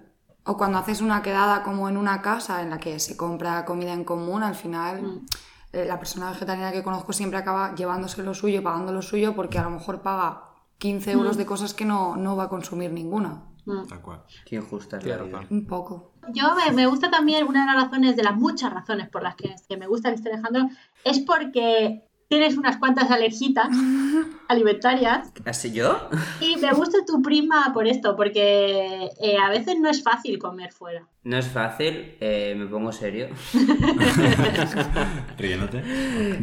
[0.46, 3.94] O cuando haces una quedada como en una casa en la que se compra comida
[3.94, 5.26] en común, al final Mm.
[5.72, 9.58] eh, la persona vegetariana que conozco siempre acaba llevándose lo suyo, pagando lo suyo, porque
[9.58, 10.44] a lo mejor paga
[10.84, 13.46] 15 euros de cosas que no, no va a consumir ninguna.
[13.64, 13.88] Mm.
[13.88, 14.24] Tal cual.
[14.46, 15.48] Qué injusta es la vida.
[15.50, 16.12] Un poco.
[16.34, 19.36] Yo me, me gusta también, una de las razones, de las muchas razones por las
[19.36, 20.68] que, que me gusta que esté Alejandro,
[21.06, 23.70] es porque tienes unas cuantas alergitas
[24.50, 26.10] alimentarias ¿Así yo?
[26.42, 30.74] y me gusta tu prima por esto, porque eh, a veces no es fácil comer
[30.74, 31.08] fuera.
[31.24, 33.30] No es fácil, eh, me pongo serio.
[35.38, 35.82] Riéndote.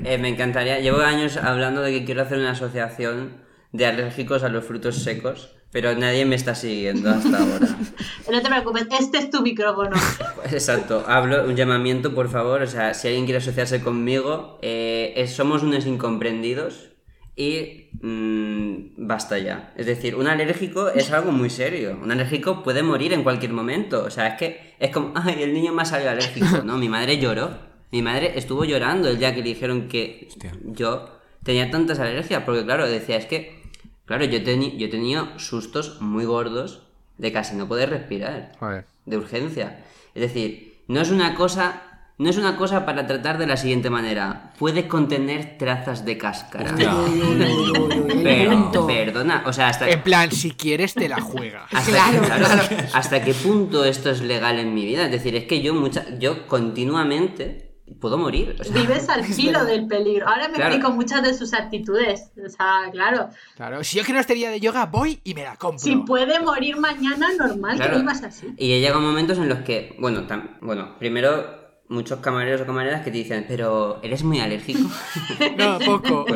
[0.05, 4.49] Eh, me encantaría, llevo años hablando de que quiero hacer una asociación de alérgicos a
[4.49, 7.69] los frutos secos, pero nadie me está siguiendo hasta ahora.
[8.31, 9.91] No te preocupes, este es tu micrófono.
[10.53, 15.33] Exacto, hablo, un llamamiento por favor, o sea, si alguien quiere asociarse conmigo, eh, es-
[15.33, 16.91] somos unos incomprendidos
[17.35, 19.73] y mm, basta ya.
[19.77, 24.05] Es decir, un alérgico es algo muy serio, un alérgico puede morir en cualquier momento,
[24.05, 26.77] o sea, es que es como, ay, el niño me ha salido alérgico, ¿no?
[26.79, 27.51] Mi madre lloró,
[27.91, 30.53] mi madre estuvo llorando el día que le dijeron que Hostia.
[30.65, 33.60] yo tenía tantas alergias, porque claro, decía, es que,
[34.11, 36.83] claro, yo, teni- yo he tenido sustos muy gordos
[37.17, 38.85] de casi no poder respirar Joder.
[39.07, 39.85] de urgencia.
[40.17, 41.83] Es decir, no es una cosa,
[42.19, 44.53] no es una cosa para tratar de la siguiente manera.
[44.59, 46.75] Puede contener trazas de cáscara.
[47.07, 51.65] Uy, Pero, perdona, o sea, hasta, En plan, si quieres te la juegas.
[51.73, 52.87] hasta, Claro, claro, claro.
[52.93, 55.05] hasta qué punto esto es legal en mi vida.
[55.05, 57.70] Es decir, es que yo mucha, yo continuamente
[58.01, 58.57] puedo morir.
[58.61, 60.29] o sea, Vives al filo del peligro.
[60.29, 60.75] Ahora me Claro.
[60.75, 62.31] explico muchas de sus actitudes.
[62.45, 65.57] O sea, claro, Claro, si yo quiero este día de yoga, voy y me la
[65.57, 65.79] compro.
[65.79, 67.93] si puede morir mañana, normal Claro.
[67.95, 68.49] que vivas así.
[68.57, 73.01] Y he llegado momentos en los que, bueno, tam- bueno, primero muchos camareros o camareras
[73.03, 74.89] que te dicen, pero eres muy alérgico.
[75.59, 76.25] No, poco.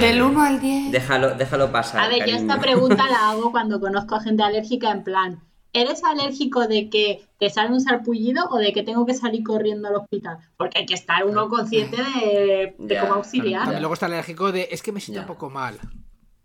[0.00, 0.92] Del 1 al 10.
[0.92, 2.02] déjalo, déjalo pasar.
[2.04, 2.38] A ver, yo cariño.
[2.40, 5.40] esta pregunta la hago cuando conozco a gente alérgica en plan,
[5.72, 9.88] ¿eres alérgico de que te sale un sarpullido o de que tengo que salir corriendo
[9.88, 10.38] al hospital?
[10.56, 13.62] Porque hay que estar uno consciente de, de Ya, cómo auxiliar.
[13.62, 15.22] También luego está alérgico de es que me siento Ya.
[15.22, 15.78] un poco mal.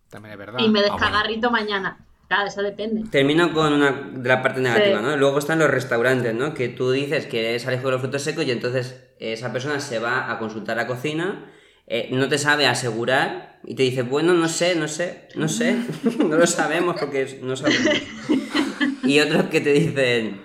[0.10, 0.60] También es verdad.
[0.60, 0.96] Y me Ah, bueno.
[0.96, 1.98] descagarrito mañana.
[2.30, 3.04] Claro, eso depende.
[3.10, 5.06] Termino con una de la parte negativa, Sí.
[5.06, 5.16] ¿no?
[5.16, 6.54] Luego están los restaurantes, ¿no?
[6.54, 10.00] Que tú dices que eres alérgico a los frutos secos y entonces esa persona se
[10.00, 11.50] va a consultar a cocina,
[11.88, 15.78] eh, no te sabe asegurar y te dice, bueno, no sé, no sé, no sé,
[16.20, 17.88] no lo sabemos porque no sabemos.
[19.04, 20.42] Y otros que te dicen,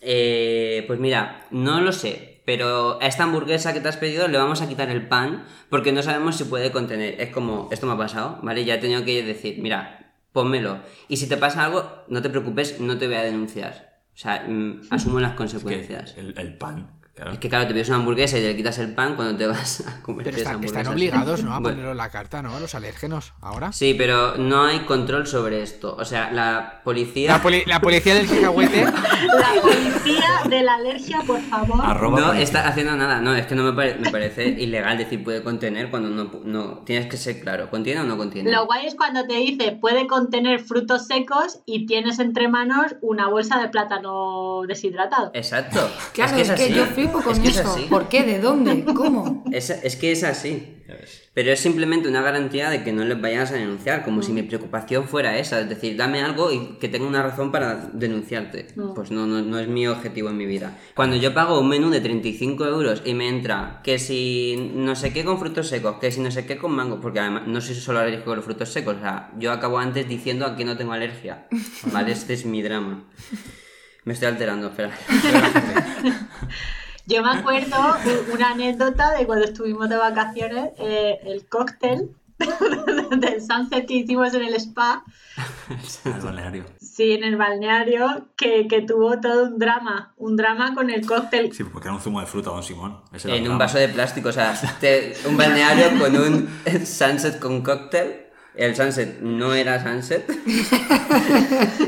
[0.00, 4.38] eh, pues mira, no lo sé, pero a esta hamburguesa que te has pedido le
[4.38, 7.20] vamos a quitar el pan porque no sabemos si puede contener.
[7.20, 8.64] Es como, esto me ha pasado, ¿vale?
[8.64, 10.78] Ya he tenido que decir, mira, pónmelo.
[11.08, 13.94] Y si te pasa algo, no te preocupes, no te voy a denunciar.
[14.14, 16.14] O sea, mm, asumo las Que consecuencias.
[16.16, 16.93] el, el pan.
[17.14, 17.30] Claro.
[17.32, 19.46] Es que claro, te pides una hamburguesa y te le quitas el pan cuando te
[19.46, 20.80] vas a comer Pero esa están, hamburguesa.
[20.80, 21.50] están obligados, ¿no?
[21.54, 22.58] A Bueno, ponerlo en la carta, ¿no?
[22.58, 23.32] Los alérgenos.
[23.40, 23.70] Ahora.
[23.72, 25.94] Sí, pero no hay control sobre esto.
[25.96, 27.30] O sea, la policía...
[27.30, 28.84] La, poli- la policía del cacahuete.
[29.34, 31.80] La policía de la alergia, por favor.
[31.82, 35.22] Arroba no está haciendo nada, no, es que no me, pare- me parece ilegal decir
[35.24, 38.50] puede contener cuando no, no tienes que ser claro, ¿contiene o no contiene?
[38.52, 43.28] Lo guay es cuando te dice puede contener frutos secos y tienes entre manos una
[43.28, 45.30] bolsa de plátano deshidratado.
[45.34, 45.80] Exacto.
[46.14, 46.74] Claro, es que, así.
[46.74, 47.76] yo flipo con Es que es eso.
[47.88, 48.22] ¿Por qué?
[48.22, 48.84] ¿De dónde?
[48.84, 49.44] ¿Cómo?
[49.52, 50.74] Es, es que es así.
[51.32, 54.42] Pero es simplemente una garantía de que no les vayas a denunciar, como si mi
[54.42, 58.66] preocupación fuera esa, es decir, dame algo y que tenga una razón para denunciarte.
[58.94, 60.76] Pues no, no, no es mi objetivo en mi vida.
[60.94, 65.12] Cuando yo pago un menú de 35 euros y me entra que si no sé
[65.12, 67.74] qué con frutos secos, que si no sé qué con mango, porque además no soy
[67.74, 70.76] solo alérgico a los frutos secos, o sea, yo acabo antes diciendo a que no
[70.76, 71.46] tengo alergia,
[71.92, 72.12] ¿vale?
[72.24, 73.04] Este es mi drama.
[74.04, 74.92] Me estoy alterando, espera.
[77.06, 77.76] Yo me acuerdo
[78.32, 82.10] una anécdota de cuando estuvimos de vacaciones, eh, el cóctel
[83.18, 85.04] del sunset que hicimos en el spa,
[86.04, 86.64] El balneario.
[86.80, 91.52] sí, en el balneario, que, que tuvo todo un drama, un drama con el cóctel.
[91.52, 93.00] Sí, porque era un zumo de fruta, don Simón.
[93.24, 93.58] En un drama.
[93.58, 96.48] vaso de plástico, o sea, te- un balneario con un
[96.86, 98.20] sunset con cóctel.
[98.54, 100.24] El sunset no era sunset.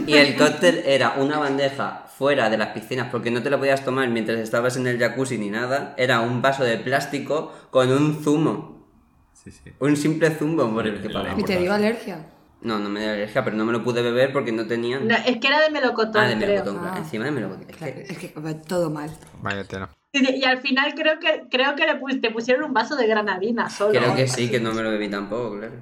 [0.06, 3.84] y el cóctel era una bandeja fuera de las piscinas porque no te la podías
[3.84, 5.94] tomar mientras estabas en el jacuzzi ni nada.
[5.98, 8.86] Era un vaso de plástico con un zumo.
[9.32, 9.70] Sí, sí.
[9.80, 11.38] Un simple zumo por el que pagamos.
[11.40, 12.26] Y te dio alergia.
[12.62, 14.98] No, no me dio alergia, pero no me lo pude beber porque no tenía.
[14.98, 16.48] No, es que era de melocotón, ah, de creo.
[16.48, 16.92] melocotón, claro.
[16.96, 16.98] Ah.
[16.98, 17.66] Encima de melocotón.
[17.70, 19.10] Es Claro, que- es que va todo mal.
[19.42, 19.90] Vaya tela.
[20.12, 23.68] Y, al final creo que creo que le pus- te pusieron un vaso de granadina
[23.68, 23.90] solo.
[24.00, 25.74] Creo que sí, que no me lo bebí tampoco, claro.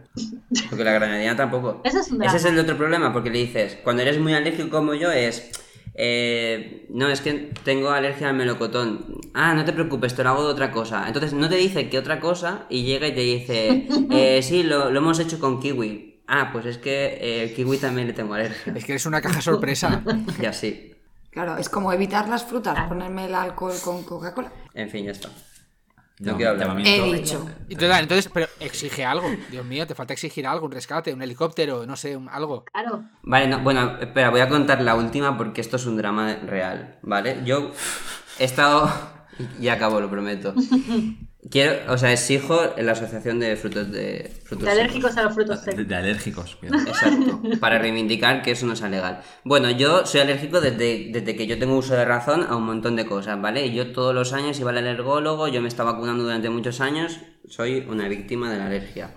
[0.68, 1.80] Porque la granadina tampoco.
[1.85, 2.59] Ese es un Ese es drama.
[2.59, 5.53] el otro problema, porque le dices, cuando eres muy alérgico como yo, es.
[5.95, 9.20] Eh, no, es que tengo alergia al melocotón.
[9.32, 11.07] Ah, no te preocupes, te lo hago de otra cosa.
[11.07, 14.90] Entonces no te dice que otra cosa y llega y te dice, eh, sí, lo,
[14.90, 16.22] lo hemos hecho con kiwi.
[16.26, 18.72] Ah, pues es que eh, el kiwi también le tengo alergia.
[18.74, 20.03] Es que eres una caja sorpresa.
[20.40, 20.90] Y así.
[21.30, 24.53] Claro, es como evitar las frutas, ponerme el alcohol con Coca-Cola.
[24.72, 25.30] En fin, ya está.
[26.21, 26.69] No quiero hablar.
[26.69, 27.07] llamamiento.
[27.07, 27.51] He dicho.
[27.69, 29.27] Y total, entonces, pero exige algo.
[29.51, 32.65] Dios mío, te falta exigir algo, un rescate, un helicóptero, no sé, un- algo.
[32.67, 33.05] Claro.
[33.23, 36.99] Vale, no, bueno, espera, voy a contar la última porque esto es un drama real,
[37.03, 37.41] ¿vale?
[37.45, 37.73] Yo
[38.39, 38.89] he estado...
[39.61, 40.55] Y acabo, lo prometo.
[41.51, 45.34] Quiero, o sea, exijo en la asociación de frutos de frutos De alérgicos a los
[45.34, 45.88] frutos De, secos.
[45.88, 46.57] de alérgicos.
[46.57, 46.82] cuidado.
[46.88, 49.20] Exacto, para reivindicar que eso no sea legal.
[49.45, 52.97] Bueno, yo soy alérgico desde, desde que yo tengo uso de razón a un montón
[52.97, 53.66] de cosas, ¿vale?
[53.66, 57.18] Y yo todos los años iba al alergólogo, yo me estaba vacunando durante muchos años,
[57.47, 59.16] soy una víctima de la alergia.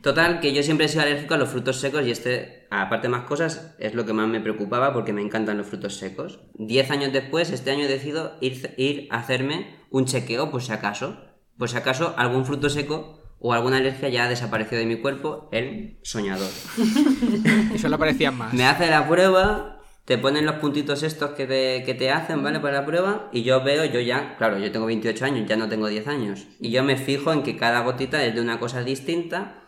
[0.00, 3.10] Total, que yo siempre he sido alérgico a los frutos secos y este, aparte de
[3.10, 6.40] más cosas, es lo que más me preocupaba porque me encantan los frutos secos.
[6.54, 11.18] Diez años después, este año decido ir, ir a hacerme un chequeo por si acaso.
[11.62, 15.48] Por si acaso algún fruto seco o alguna alergia ya ha desaparecido de mi cuerpo,
[15.52, 16.50] el soñador.
[17.72, 18.52] Y solo parecían más.
[18.52, 22.58] Me hace la prueba, te ponen los puntitos estos que te, que te hacen, ¿vale?
[22.58, 25.68] Para la prueba, y yo veo, yo ya, claro, yo tengo 28 años, ya no
[25.68, 28.82] tengo 10 años, y yo me fijo en que cada gotita es de una cosa
[28.82, 29.62] distinta,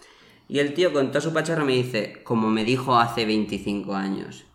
[0.48, 4.46] y el tío con toda su pacharra me dice, como me dijo hace 25 años,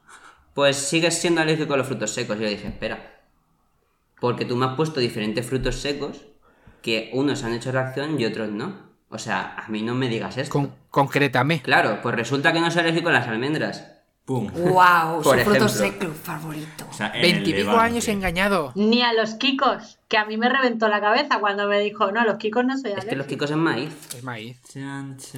[0.53, 2.35] pues sigues siendo alérgico a los frutos secos.
[2.37, 3.23] Y yo dije, espera,
[4.19, 6.25] porque tú me has puesto diferentes frutos secos
[6.82, 8.89] que unos han hecho reacción y otros no.
[9.09, 10.51] O sea, a mí no me digas esto.
[10.53, 11.61] Con- concrétame.
[11.61, 13.91] Claro, pues resulta que no soy alérgico a las almendras.
[14.25, 14.51] ¡Pum!
[14.53, 15.21] ¡Wow!
[15.23, 15.69] Por Su fruto ejemplo.
[15.69, 16.86] seco favorito.
[16.89, 17.86] O sea, en el Veintipico Levante.
[17.86, 18.71] años engañado.
[18.75, 22.26] Ni a los kikos, que a mí me reventó la cabeza cuando me dijo, no,
[22.26, 23.28] los kikos no soy Es que los alérgico".
[23.30, 23.93] kikos es maíz.
[24.18, 24.57] Es maíz.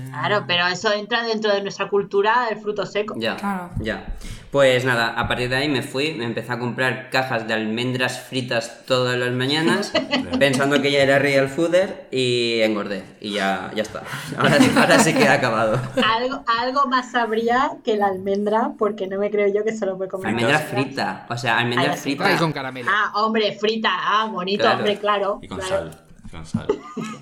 [0.09, 3.15] Claro, pero eso entra dentro de nuestra cultura del fruto seco.
[3.17, 3.69] Ya, Claro.
[3.81, 4.15] ya.
[4.49, 8.19] Pues nada, a partir de ahí me fui, me empecé a comprar cajas de almendras
[8.19, 9.93] fritas todas las mañanas,
[10.39, 13.03] pensando que ya era real fooder y engordé.
[13.21, 14.03] Y ya, ya está.
[14.37, 15.79] Ahora, ahora sí que he acabado.
[16.05, 19.95] Algo, algo más sabría que la almendra, porque no me creo yo que se lo
[19.97, 20.27] puede comer.
[20.27, 22.23] Almendra frita, o sea, almendra frita.
[22.25, 22.91] Trae con caramelo.
[22.93, 23.89] Ah, hombre, frita.
[23.93, 24.77] Ah, bonito, Claro.
[24.77, 25.39] hombre, claro.
[25.41, 25.91] Y con claro.
[25.91, 26.01] sal.
[26.31, 26.67] Con sal.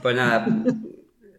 [0.01, 0.47] Pues nada,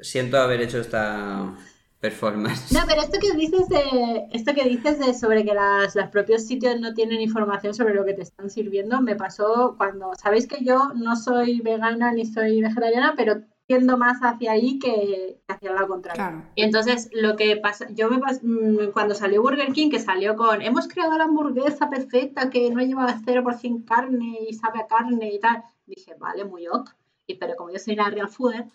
[0.01, 1.55] siento haber hecho esta
[2.01, 2.73] performance.
[2.73, 6.47] No, pero esto que dices de esto que dices de sobre que las, los propios
[6.47, 10.65] sitios no tienen información sobre lo que te están sirviendo, me pasó cuando sabéis que
[10.65, 15.87] yo no soy vegana ni soy vegetariana, pero tiendo más hacia ahí que hacia lo
[15.87, 16.17] contrario.
[16.21, 16.43] Claro.
[16.57, 20.35] Y entonces lo que pasa, yo me pas- mm, cuando salió Burger King, que salió
[20.35, 25.33] con hemos creado la hamburguesa perfecta que no lleva 0% carne y sabe a carne
[25.35, 25.63] y tal,
[25.95, 26.91] dije, vale, muy ok.
[27.27, 28.67] Y pero como yo soy una real fooder,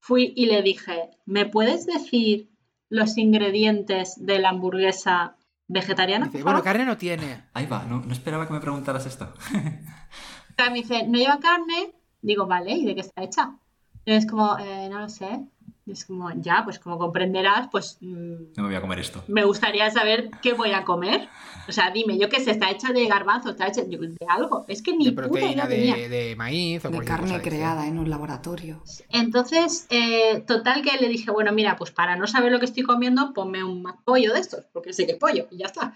[0.00, 2.50] fui y le dije, ¿me puedes decir
[2.88, 5.36] los ingredientes de la hamburguesa
[5.68, 6.26] vegetariana?
[6.26, 6.64] Dice, bueno, favor?".
[6.64, 7.44] carne no tiene.
[7.54, 9.32] Ahí va, no, no esperaba que me preguntaras esto.
[9.34, 11.92] O sea, me dice, ¿no lleva carne?
[12.20, 13.56] Digo, vale, ¿y de qué está hecha?
[14.04, 15.40] Y es como, "Eh, no lo sé.
[15.84, 19.24] Y es como, ya, pues como comprenderás, pues mm, No me voy a comer esto.
[19.26, 21.28] me gustaría saber qué voy a comer.
[21.68, 24.64] O sea, dime, yo qué sé, está hecha de garbanzo, está hecha de, de algo.
[24.68, 25.96] Es que ni De puta proteína idea tenía.
[25.96, 28.80] de, de maíz o De carne cosa de creada en un laboratorio.
[29.10, 32.84] Entonces, eh, total que le dije, bueno, mira, pues para no saber lo que estoy
[32.84, 35.94] comiendo, ponme un más pollo de estos, porque sé que es pollo, y ya está.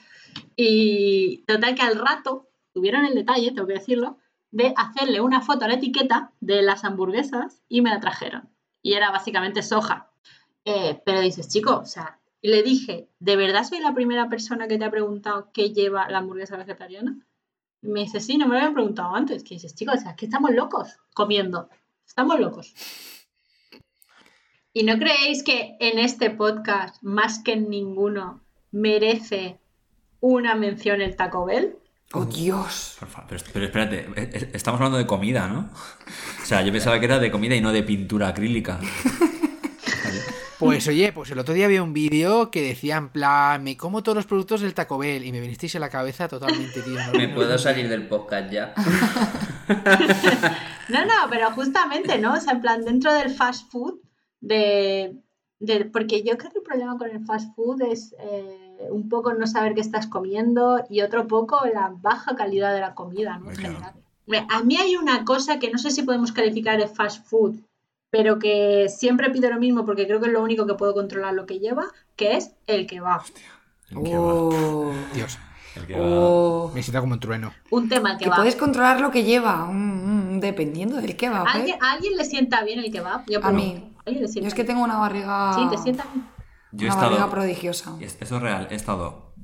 [0.57, 4.19] Y total que al rato tuvieron el detalle, tengo que decirlo,
[4.51, 8.49] de hacerle una foto a la etiqueta de las hamburguesas y me la trajeron.
[8.83, 10.11] Y era básicamente soja.
[10.65, 14.69] Eh, pero dices, chico, o sea, y le dije, ¿de verdad soy la primera persona
[14.69, 17.19] que te ha preguntado qué lleva la hamburguesa vegetariana?
[17.83, 19.43] Y me dice, sí, no me lo habían preguntado antes.
[19.43, 21.69] Que dices, chicos, o sea, es que estamos locos comiendo.
[22.07, 22.75] Estamos locos.
[24.73, 29.59] ¿Y no creéis que en este podcast, más que en ninguno, merece
[30.21, 31.79] una mención el Taco Bell?
[32.13, 32.97] ¡Oh, Dios!
[33.01, 35.69] Por favor, pero, pero espérate, eh, eh, estamos hablando de comida, ¿no?
[36.43, 38.79] O sea, yo pensaba que era de comida y no de pintura acrílica.
[40.59, 44.03] Pues oye, pues el otro día vi un vídeo que decía en plan, me como
[44.03, 46.95] todos los productos del Taco Bell y me vinisteis en la cabeza totalmente, tío.
[46.95, 48.73] No- Me no- puedo salir del podcast ya.
[50.89, 52.33] No, no, pero justamente, ¿no?
[52.35, 53.97] O sea, en plan, dentro del fast food,
[54.41, 55.17] de,
[55.59, 59.33] de- porque yo creo que el problema con el fast food es eh, un poco
[59.35, 63.51] no saber qué estás comiendo y otro poco la baja calidad de la comida, ¿no?
[63.51, 63.93] En general.
[64.49, 67.55] A mí hay una cosa que no sé si podemos calificar de fast food,
[68.11, 71.35] pero que siempre pido lo mismo porque creo que es lo único que puedo controlar
[71.35, 73.23] lo que lleva, que es el kebab.
[73.91, 74.93] El que va, ¡Oh!
[75.15, 75.39] Dios,
[75.77, 76.07] el que va.
[76.07, 76.73] ¡Oh!
[76.75, 77.53] me siento como un trueno.
[77.71, 78.39] Un tema el Que kebab.
[78.39, 81.59] puedes controlar lo que lleva, mm, mm, dependiendo del kebab, ¿A ¿eh?
[81.61, 83.25] alguien, a alguien le sienta bien el kebab?
[83.29, 83.93] Yo A por- mí.
[83.99, 85.53] ¿A alguien le Yo sienta es que tengo una barriga...
[85.55, 86.27] Sí, te sienta bien.
[86.77, 87.31] Yo he Una barriga estado.
[87.31, 87.97] prodigiosa.
[88.01, 89.35] es- Esto es real, he estado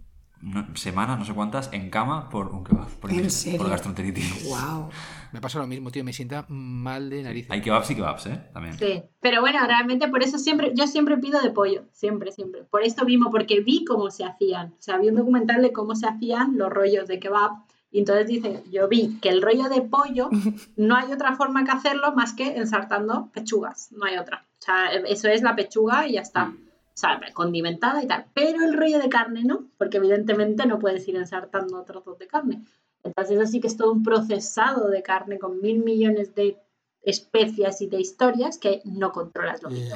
[0.41, 2.89] no- semanas, no sé cuántas, en cama por un kebab.
[2.89, 3.59] Por, ¿En serio?
[3.59, 4.49] por gastroenteritis.
[4.49, 4.89] ¡Wow!
[5.33, 7.51] Me pasa lo mismo, tío, me sienta mal de narices.
[7.51, 8.49] Hay kebabs y kebabs, ¿eh?
[8.53, 8.77] También.
[8.79, 12.65] Sí, pero bueno, realmente por eso siempre, yo siempre pido de pollo, siempre, siempre.
[12.65, 14.73] Por esto mismo, porque vi cómo se hacían.
[14.79, 17.53] O sea, vi un documental de cómo se hacían los rollos de kebab
[17.95, 20.31] Y entonces dice, yo vi que el rollo de pollo
[20.77, 24.45] no hay otra forma que hacerlo más que ensartando pechugas, no hay otra.
[24.59, 26.53] O sea, eso es la pechuga y ya está.
[26.95, 28.27] O sea, condimentada y tal.
[28.35, 32.63] Pero el rollo de carne no, porque evidentemente no puedes ir ensartando trozos de carne.
[33.03, 36.59] Entonces así que es todo un procesado de carne con mil millones de
[37.03, 39.89] especias y de historias que no controlas lo que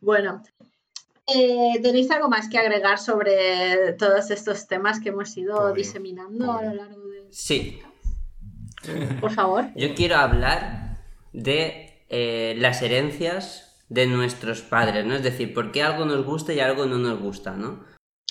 [0.00, 0.42] Bueno,
[1.32, 6.62] eh, ¿Tenéis algo más que agregar sobre todos estos temas que hemos ido diseminando a
[6.62, 7.26] lo largo de...
[7.30, 7.80] Sí.
[9.20, 9.66] Por favor.
[9.76, 10.98] Yo quiero hablar
[11.32, 15.14] de eh, las herencias de nuestros padres, ¿no?
[15.14, 17.84] Es decir, por qué algo nos gusta y algo no nos gusta, ¿no?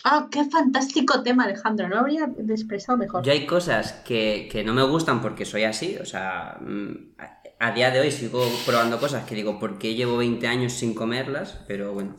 [0.03, 1.87] Ah, qué fantástico tema, Alejandro.
[1.87, 3.21] No habría expresado mejor.
[3.23, 5.97] Yo hay cosas que, que no me gustan porque soy así.
[6.01, 6.93] O sea, mm,
[7.59, 10.95] a día de hoy sigo probando cosas que digo, ¿por qué llevo 20 años sin
[10.95, 11.59] comerlas?
[11.67, 12.15] Pero bueno,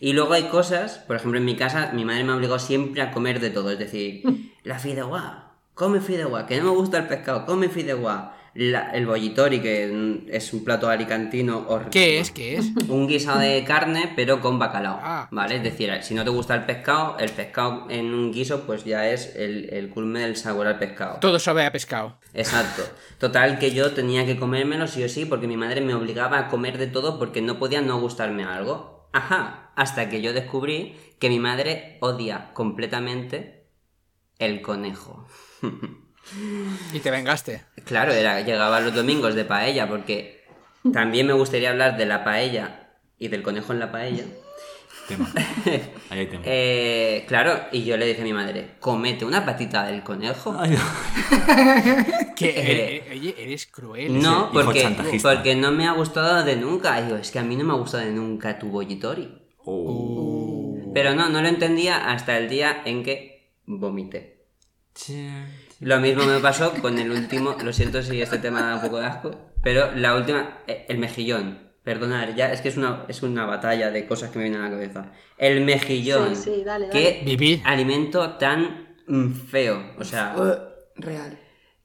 [0.00, 3.10] y luego hay cosas, por ejemplo, en mi casa, mi madre me obligó siempre a
[3.10, 3.70] comer de todo.
[3.72, 4.22] Es decir,
[4.62, 8.36] la fideuá, come fideuá, que no me gusta el pescado, come fideuá.
[8.58, 11.90] El bollitori, que es un plato alicantino horrible.
[11.90, 12.30] ¿Qué es?
[12.32, 12.66] ¿Qué es?
[12.88, 14.98] Un guisado de carne, pero con bacalao.
[15.00, 15.28] Ah.
[15.30, 15.56] ¿Vale?
[15.56, 19.08] Es decir, si no te gusta el pescado, el pescado en un guiso, pues ya
[19.08, 21.18] es el, el culme del sabor al pescado.
[21.20, 22.18] Todo sabe a pescado.
[22.34, 22.82] Exacto.
[23.18, 26.48] Total, que yo tenía que comérmelo sí o sí, porque mi madre me obligaba a
[26.48, 29.08] comer de todo porque no podía no gustarme algo.
[29.12, 33.68] Ajá, hasta que yo descubrí que mi madre odia completamente
[34.38, 35.26] el conejo.
[36.92, 37.62] y te vengaste.
[37.84, 40.44] Claro, era, llegaba los domingos de paella, porque
[40.92, 44.24] también me gustaría hablar de la paella y del conejo en la paella.
[46.10, 46.42] Ahí hay tema.
[46.44, 50.54] Eh, claro, y yo le dije a mi madre, comete una patita del conejo.
[52.36, 54.20] que eh, oye, eres cruel.
[54.20, 57.00] No, porque, porque no me ha gustado de nunca.
[57.00, 59.28] Y digo, es que a mí no me ha gustado de nunca tu bollitori.
[59.64, 60.90] Oh.
[60.94, 64.46] Pero no, no lo entendía hasta el día en que vomité.
[65.80, 68.98] Lo mismo me pasó con el último, lo siento si este tema da un poco
[68.98, 69.30] de asco,
[69.62, 71.68] pero la última, eh, el mejillón.
[71.84, 74.64] Perdonad, ya es que es una, es una batalla de cosas que me vienen a
[74.64, 75.12] la cabeza.
[75.38, 76.36] El mejillón.
[76.36, 77.24] Sí, sí, dale, dale.
[77.24, 79.92] Qué alimento tan mm, feo.
[79.98, 80.36] O sea.
[80.96, 81.38] Real.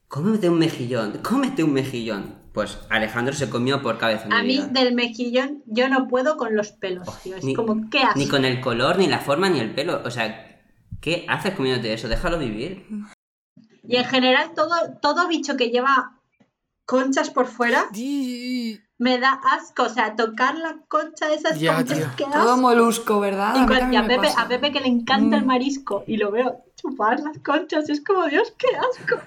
[0.10, 2.36] Cómete un mejillón, cómete un mejillón.
[2.52, 4.28] Pues Alejandro se comió por cabeza.
[4.32, 7.38] A mí del mejillón yo no puedo con los pelos, tío.
[7.38, 8.18] Es como, ¿qué haces?
[8.18, 10.02] Ni con el color, ni la forma, ni el pelo.
[10.04, 10.62] O sea,
[11.00, 12.08] ¿qué haces comiéndote eso?
[12.08, 12.86] Déjalo vivir.
[13.84, 16.20] Y en general todo, todo bicho que lleva
[16.86, 17.90] conchas por fuera
[19.04, 23.54] me da asco, o sea, tocar la concha de esas conchas que Todo molusco, ¿verdad?
[23.56, 25.48] Y, a, Pepe, a, Pepe, que le encanta el mm.
[25.48, 29.20] marisco y lo veo chupar las conchas, es como, Dios, qué asco.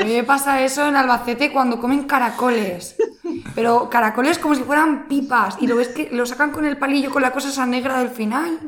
[0.00, 2.96] A mí me pasa eso en Albacete cuando comen caracoles.
[3.54, 7.10] Pero caracoles como si fueran pipas y lo ves que lo sacan con el palillo
[7.10, 8.58] con la cosa esa negra del final.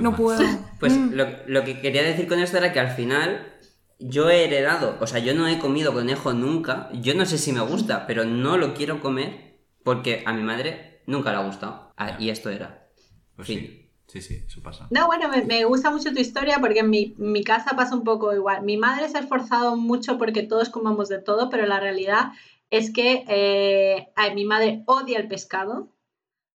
[0.00, 0.44] No puedo.
[0.78, 1.14] Pues mm.
[1.14, 3.57] lo, lo que quería decir con esto era que al final
[3.98, 7.52] yo he heredado, o sea, yo no he comido conejo nunca, yo no sé si
[7.52, 11.92] me gusta, pero no lo quiero comer porque a mi madre nunca le ha gustado.
[11.96, 12.88] Ah, y esto era.
[13.36, 13.84] Pues sí.
[14.06, 14.86] Sí, sí, eso pasa.
[14.90, 18.34] No, bueno, me, gusta mucho tu historia porque en mi, mi, casa pasa un poco
[18.34, 18.62] igual.
[18.62, 22.32] Mi madre se ha esforzado mucho porque todos comamos de todo, pero la realidad
[22.70, 25.88] es que eh, mi madre odia el pescado.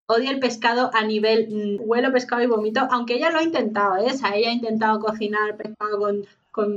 [0.08, 3.98] Odia el pescado a nivel mm, huelo pescado y vomito, aunque ella lo ha intentado,
[3.98, 4.12] ¿eh?
[4.12, 6.26] O sea, ella ha intentado cocinar pescado con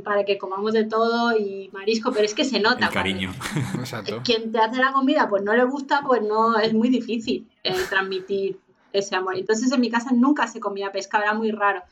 [0.02, 2.86] para que comamos de todo y marisco, pero es que se nota.
[2.86, 3.34] El cariño.
[3.78, 4.22] Exacto.
[4.24, 7.74] Quien te hace la comida pues no le gusta, pues no, es muy difícil eh,
[7.88, 8.58] transmitir
[8.92, 9.36] ese amor.
[9.36, 11.82] Entonces en mi casa nunca se comía pescado, era muy raro.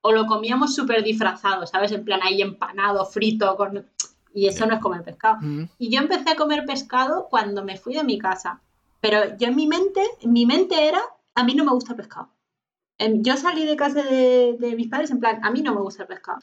[0.00, 1.92] O lo comíamos súper disfrazado, ¿sabes?
[1.92, 3.86] En plan ahí empanado, frito, con...
[4.34, 5.38] y eso no es comer pescado.
[5.78, 8.60] Y yo empecé a comer pescado cuando me fui de mi casa.
[9.00, 11.00] Pero yo en mi mente, mi mente era,
[11.34, 12.30] a mí no me gusta el pescado.
[12.98, 16.02] Yo salí de casa de, de, mis padres en plan, a mí no me gusta
[16.02, 16.40] el pescado.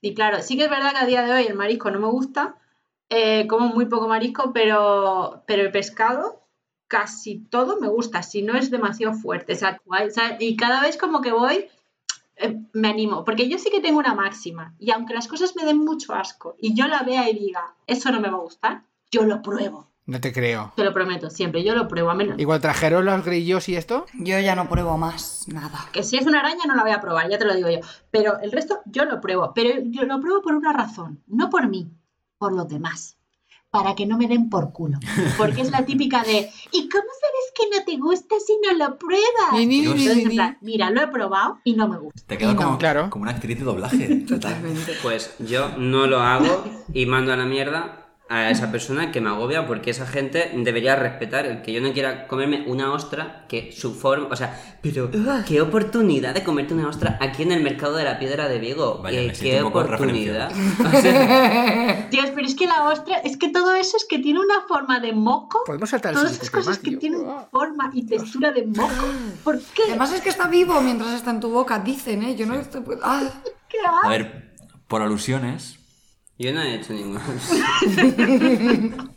[0.00, 2.08] Y claro, sí que es verdad que a día de hoy el marisco no me
[2.08, 2.56] gusta,
[3.08, 6.42] eh, como muy poco marisco, pero, pero el pescado
[6.88, 9.54] casi todo me gusta, si no es demasiado fuerte.
[9.54, 9.80] O sea,
[10.38, 11.66] y cada vez como que voy,
[12.36, 15.64] eh, me animo, porque yo sí que tengo una máxima, y aunque las cosas me
[15.64, 18.82] den mucho asco y yo la vea y diga, eso no me va a gustar,
[19.10, 19.88] yo lo pruebo.
[20.06, 20.72] No te creo.
[20.76, 21.64] Te lo prometo, siempre.
[21.64, 22.38] Yo lo pruebo a menos.
[22.38, 24.06] Igual trajeron los grillos y esto.
[24.14, 25.84] Yo ya no pruebo más nada.
[25.92, 27.80] Que si es una araña no la voy a probar, ya te lo digo yo.
[28.12, 29.52] Pero el resto yo lo pruebo.
[29.52, 31.22] Pero yo lo pruebo por una razón.
[31.26, 31.90] No por mí,
[32.38, 33.16] por los demás.
[33.68, 35.00] Para que no me den por culo.
[35.36, 38.96] Porque es la típica de ¿y cómo sabes que no te gusta si no lo
[38.96, 40.56] pruebas?
[40.60, 42.22] mira, lo he probado y no me gusta.
[42.26, 42.78] Te queda como,
[43.10, 44.20] como una actriz de doblaje.
[44.28, 44.92] Totalmente.
[45.02, 49.28] Pues yo no lo hago y mando a la mierda a esa persona que me
[49.28, 53.70] agobia porque esa gente debería respetar el que yo no quiera comerme una ostra que
[53.70, 55.10] su forma, o sea, pero
[55.46, 59.00] qué oportunidad de comerte una ostra aquí en el mercado de la piedra de Vigo.
[59.00, 60.50] Vaya, Eh, qué oportunidad.
[60.86, 64.40] O sea, Dios, pero es que la ostra, es que todo eso es que tiene
[64.40, 65.62] una forma de moco.
[65.64, 69.06] Podemos saltar el Todas esas cosas que tienen forma y textura de moco.
[69.44, 69.82] ¿Por qué?
[69.88, 72.34] Además es que está vivo mientras está en tu boca, dicen, ¿eh?
[72.34, 72.82] Yo no estoy...
[73.02, 73.22] ¡Ah!
[73.68, 73.78] ¿Qué?
[74.02, 74.52] A ver,
[74.86, 75.78] por alusiones,
[76.38, 77.20] yo no he hecho ninguno.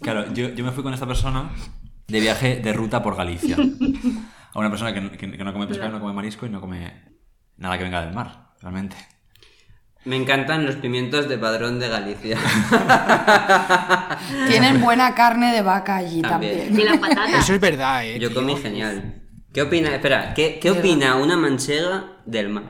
[0.02, 1.52] claro, yo, yo me fui con esta persona
[2.08, 3.58] de viaje de ruta por Galicia.
[4.54, 6.94] A una persona que, que- que no come pescado, no come marisco y no come
[7.58, 8.96] nada que venga del mar, realmente.
[10.06, 12.38] Me encantan los pimientos de padrón de Galicia.
[14.48, 16.68] Tienen buena carne de vaca allí También.
[16.68, 16.80] también.
[16.80, 17.44] Y las patatas.
[17.44, 18.18] Eso es verdad, eh.
[18.20, 19.24] Yo comí genial.
[19.54, 19.94] ¿Qué opina?
[19.94, 22.64] Espera, ¿qué, qué opina una manchega del mar?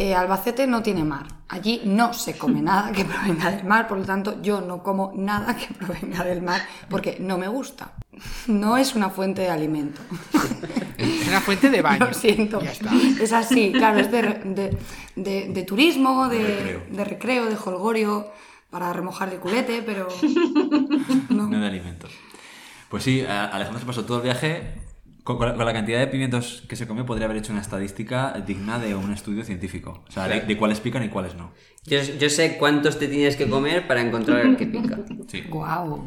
[0.00, 1.26] Eh, Albacete no tiene mar.
[1.48, 5.12] Allí no se come nada que provenga del mar, por lo tanto yo no como
[5.16, 7.92] nada que provenga del mar porque no me gusta.
[8.46, 10.00] No es una fuente de alimento.
[10.96, 12.06] Es una fuente de baño.
[12.06, 12.60] Lo siento.
[12.60, 12.90] Ya está.
[13.20, 14.78] Es así, claro, es de, re- de-
[15.16, 16.82] de- de turismo, de, De recreo.
[16.90, 18.28] de recreo, de holgorio,
[18.70, 20.08] para remojar el culete, pero
[21.30, 22.12] No de alimentos.
[22.88, 24.74] Pues sí, Alejandro se pasó todo el viaje.
[25.28, 27.60] Con, con la, con la cantidad de pimientos que se comió, podría haber hecho una
[27.60, 30.02] estadística digna de un estudio científico.
[30.08, 31.52] O sea, de, de cuáles pican y cuáles no.
[31.84, 34.98] Yo, yo sé cuántos te tienes que comer para encontrar el que pica.
[35.26, 35.42] Sí.
[35.50, 36.02] guau.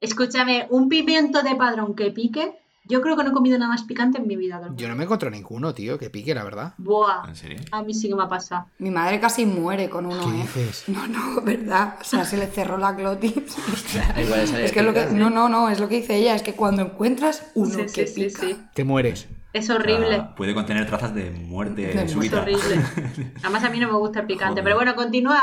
[0.00, 2.58] Escúchame, un pimiento de padrón que pique.
[2.88, 4.56] Yo creo que no he comido nada más picante en mi vida.
[4.56, 4.76] Dolores.
[4.80, 6.74] Yo no me encuentro ninguno, tío, que pique, la verdad.
[6.78, 7.28] Buah.
[7.28, 7.58] ¿En serio?
[7.70, 8.66] A mí sí que me ha pasado.
[8.78, 10.42] Mi madre casi muere con uno, ¿Qué ¿eh?
[10.42, 10.84] dices?
[10.88, 11.96] No, no, verdad.
[12.00, 13.34] O sea, se le cerró la glotis.
[14.16, 15.06] Es que es lo que.
[15.06, 18.06] No, no, no, es lo que dice ella, es que cuando encuentras uno Sí, que
[18.06, 18.40] sí, sí, pica.
[18.40, 18.56] sí.
[18.74, 19.28] Te mueres.
[19.52, 20.16] Es horrible.
[20.16, 22.42] Ah, puede contener trazas de muerte De Es súbita.
[22.42, 22.82] horrible.
[23.42, 24.50] Además a mí no me gusta el picante.
[24.60, 24.64] Joder.
[24.64, 25.40] Pero bueno, continúa,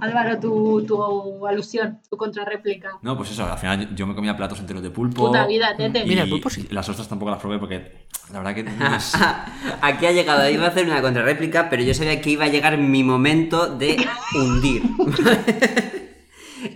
[0.00, 2.90] Álvaro, tu, tu alusión, tu contrarréplica.
[3.02, 5.26] No, pues eso, al final yo me comía platos enteros de pulpo.
[5.26, 6.00] Puta vida, tete.
[6.04, 6.68] y Mira, el pulpo sí.
[6.70, 9.14] Las ostras tampoco las probé porque la verdad que no es-
[9.82, 12.78] Aquí ha llegado, iba a hacer una contrarréplica, pero yo sabía que iba a llegar
[12.78, 13.96] mi momento de
[14.36, 14.82] hundir.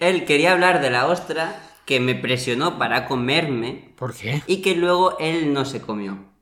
[0.01, 1.55] Él quería hablar de la ostra
[1.85, 4.43] que me presionó para comerme ¿Por qué?
[4.47, 6.34] y que luego él no se comió.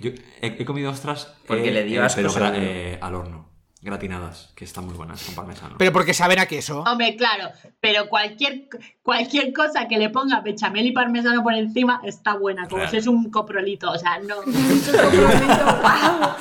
[0.00, 3.49] Yo he, he comido ostras Porque eh, le dio eh, asco pero eh, al horno,
[3.82, 5.76] gratinadas, que están muy buenas con parmesano.
[5.78, 6.82] Pero porque saben a queso.
[6.82, 7.50] Hombre, claro,
[7.80, 8.68] pero cualquier,
[9.02, 13.06] cualquier cosa que le ponga bechamel y parmesano por encima está buena, como si es
[13.06, 14.36] un coprolito, o sea, no.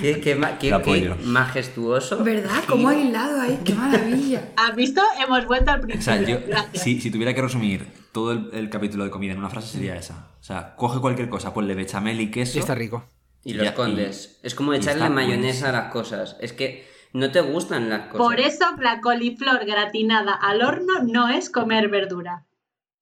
[0.00, 2.22] Qué, qué qué- qué majestuoso.
[2.22, 2.62] ¿Verdad?
[2.68, 3.58] ¿Cómo ha hilado ahí?
[3.64, 4.50] ¡Qué maravilla!
[4.56, 5.00] ¿Has visto?
[5.24, 6.02] Hemos vuelto al O principio.
[6.40, 9.48] sea, yo, si, si tuviera que resumir todo el, el capítulo de comida en una
[9.48, 10.28] frase sería esa.
[10.40, 12.58] O sea, coge cualquier cosa, ponle bechamel y queso.
[12.58, 13.04] Y está rico.
[13.44, 14.38] Y Y lo ya- escondes.
[14.42, 16.36] y- es como echarle mayonesa a las cosas.
[16.40, 18.18] Es que no te gustan las cosas.
[18.26, 22.46] Por eso la coliflor gratinada al horno no es comer verdura.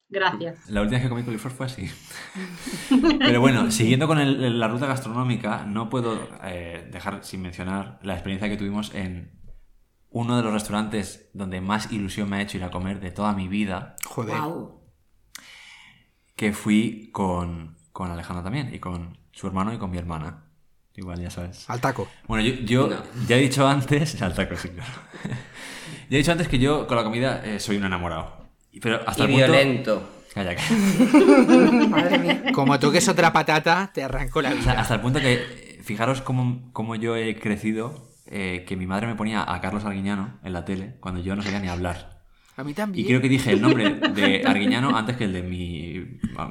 [0.08, 0.68] Gracias.
[0.68, 1.88] La última vez que comí coliflor fue así.
[3.18, 8.12] Pero bueno, siguiendo con el- la ruta gastronómica, no puedo eh, dejar sin mencionar la
[8.14, 9.40] experiencia que tuvimos en
[10.10, 13.32] uno de los restaurantes donde más ilusión me ha hecho ir a comer de toda
[13.32, 14.36] mi vida, Joder.
[14.36, 14.82] ¡Guau!
[16.36, 20.44] que fui con, con Alejandro también, y con su hermano y con mi hermana.
[20.94, 21.68] Igual, ya sabes.
[21.68, 22.06] Al taco.
[22.28, 23.02] Bueno, yo, yo No.
[23.26, 24.90] ya he dicho antes, al taco, sí, claro.
[26.10, 28.46] ya he dicho antes que yo con la comida eh, soy un enamorado.
[28.80, 29.46] Pero hasta y el punto...
[29.52, 30.10] violento.
[30.34, 30.68] Calla, calla.
[31.88, 32.42] Madre mía.
[32.54, 34.80] Como toques otra patata, te arranco la O sea, vida.
[34.80, 39.06] hasta el punto que, eh, fijaros cómo, cómo yo he crecido, eh, que mi madre
[39.06, 42.22] me ponía a Carlos Arguiñano en la tele cuando yo no sabía ni hablar.
[42.56, 43.06] A mí Y también.
[43.06, 46.01] creo que dije el nombre de Arguiñano antes que el de mi,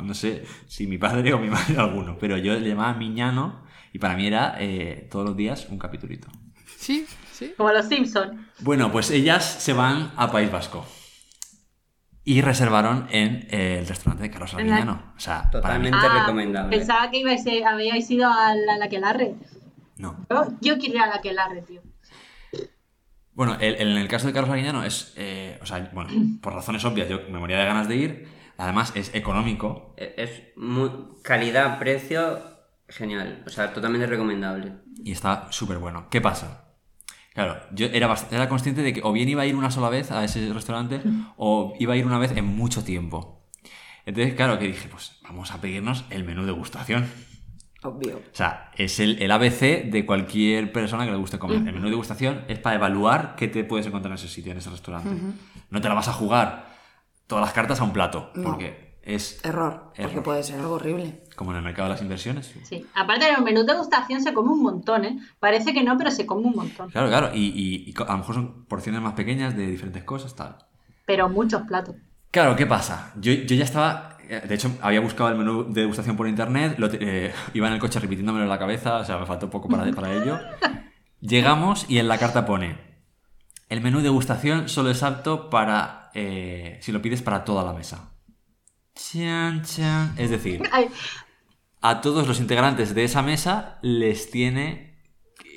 [0.04, 4.00] no sé, si mi padre o mi madre alguno, pero yo le llamaba Miñano y
[4.00, 6.28] para mí era eh, todos los días un capitulito.
[6.78, 7.54] Sí, sí.
[7.58, 8.48] Como los Simpson.
[8.60, 10.86] Bueno, pues ellas se van a País Vasco.
[12.24, 15.14] Y reservaron en eh, el restaurante de Carlos Arguiñano.
[15.18, 15.90] O sea, para mí...
[15.90, 16.76] Totalmente recomendable.
[16.76, 18.88] Ah, Pensaba que ibais, eh, habíais ido a la, la.
[19.98, 20.26] No.
[20.30, 21.82] Yo, yo quiero ir a la Aquelarre, tío.
[23.34, 26.86] Bueno, el- en el caso de Carlos Arguiñano es, eh, o sea, bueno, por razones
[26.86, 28.28] obvias, yo me moría de ganas de ir.
[28.58, 29.94] Además, es económico.
[29.98, 30.92] E- Es muy-
[31.24, 32.40] calidad, precio,
[32.88, 33.44] genial.
[33.46, 34.74] O sea, totalmente recomendable.
[35.04, 36.08] y está súper bueno.
[36.12, 36.68] ¿Qué pasa?
[37.34, 40.12] Claro, yo era, era consciente de que o bien iba a ir una sola vez
[40.12, 41.02] a ese restaurante
[41.38, 43.48] o iba a ir una vez en mucho tiempo.
[44.06, 47.08] Entonces, claro, que dije, pues vamos a pedirnos el menú degustación.
[47.84, 48.18] Obvio.
[48.18, 51.58] O sea, es el, el ABC de cualquier persona que le guste comer.
[51.68, 54.70] El menú degustación es para evaluar qué te puedes encontrar en ese sitio, en ese
[54.70, 55.10] restaurante.
[55.70, 56.71] No te la vas a jugar
[57.32, 58.44] todas las cartas a un plato, No.
[58.44, 61.24] porque es Error, porque puede ser algo horrible.
[61.36, 62.54] como en el mercado de las inversiones.
[62.64, 62.86] Sí.
[62.94, 65.18] Aparte de los menús de degustación se come un montón, ¿eh?
[65.40, 66.90] Parece que no, pero se come un montón.
[66.92, 70.04] Claro, claro, y, y- y co- a lo mejor son porciones más pequeñas de diferentes
[70.04, 70.58] cosas, tal.
[71.06, 71.96] Pero muchos platos.
[72.30, 73.12] Claro, ¿qué pasa?
[73.16, 74.18] Yo, yo ya estaba.
[74.30, 77.74] eh, De hecho, había buscado el menú de degustación por internet, lo eh, iba en
[77.74, 80.38] el coche repitiéndomelo en la cabeza, o sea, me faltó poco para, para ello.
[81.22, 82.78] Llegamos y en la carta pone:
[83.70, 86.01] El menú de degustación solo es apto para.
[86.14, 88.14] Eh, si lo pides para toda la mesa.
[88.96, 90.14] Chan, chan.
[90.18, 90.62] Es decir,
[91.82, 95.00] a todos los integrantes de esa mesa les tiene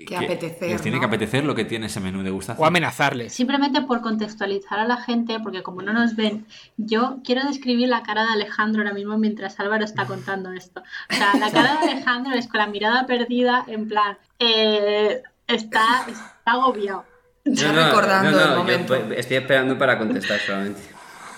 [0.06, 1.00] Que apetecer, Les tiene ¿no?
[1.00, 2.62] que apetecer lo que tiene ese menú de degustación.
[2.62, 3.32] O amenazarles.
[3.32, 8.02] Simplemente por contextualizar a la gente, porque como no nos ven, yo quiero describir la
[8.02, 10.82] cara de Alejandro ahora mismo mientras Álvaro está contando esto.
[11.10, 16.06] O sea, la cara de Alejandro es con la mirada perdida, en plan, eh, está,
[16.08, 17.04] está agobiado.
[17.44, 18.94] Estoy recordando el yo momento.
[18.94, 20.80] estoy esperando para contestar solamente.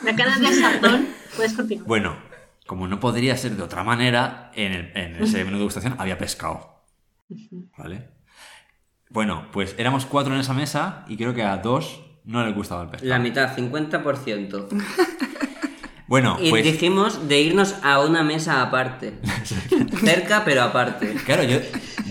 [0.05, 1.87] La cara de Sazón, puedes continuar.
[1.89, 2.16] Bueno,
[2.66, 6.16] como no podría ser de otra manera, en, el- en ese menú de degustación había
[6.19, 6.83] pescado.
[7.77, 8.09] ¿Vale?
[9.11, 12.83] Bueno, pues éramos cuatro en esa mesa y creo que a dos no les gustaba
[12.85, 13.09] el pescado.
[13.11, 14.69] La mitad, 50%.
[16.09, 19.19] Bueno, Y pues dijimos de irnos a una mesa aparte.
[20.01, 21.15] Cerca, pero aparte.
[21.24, 21.59] claro, yo,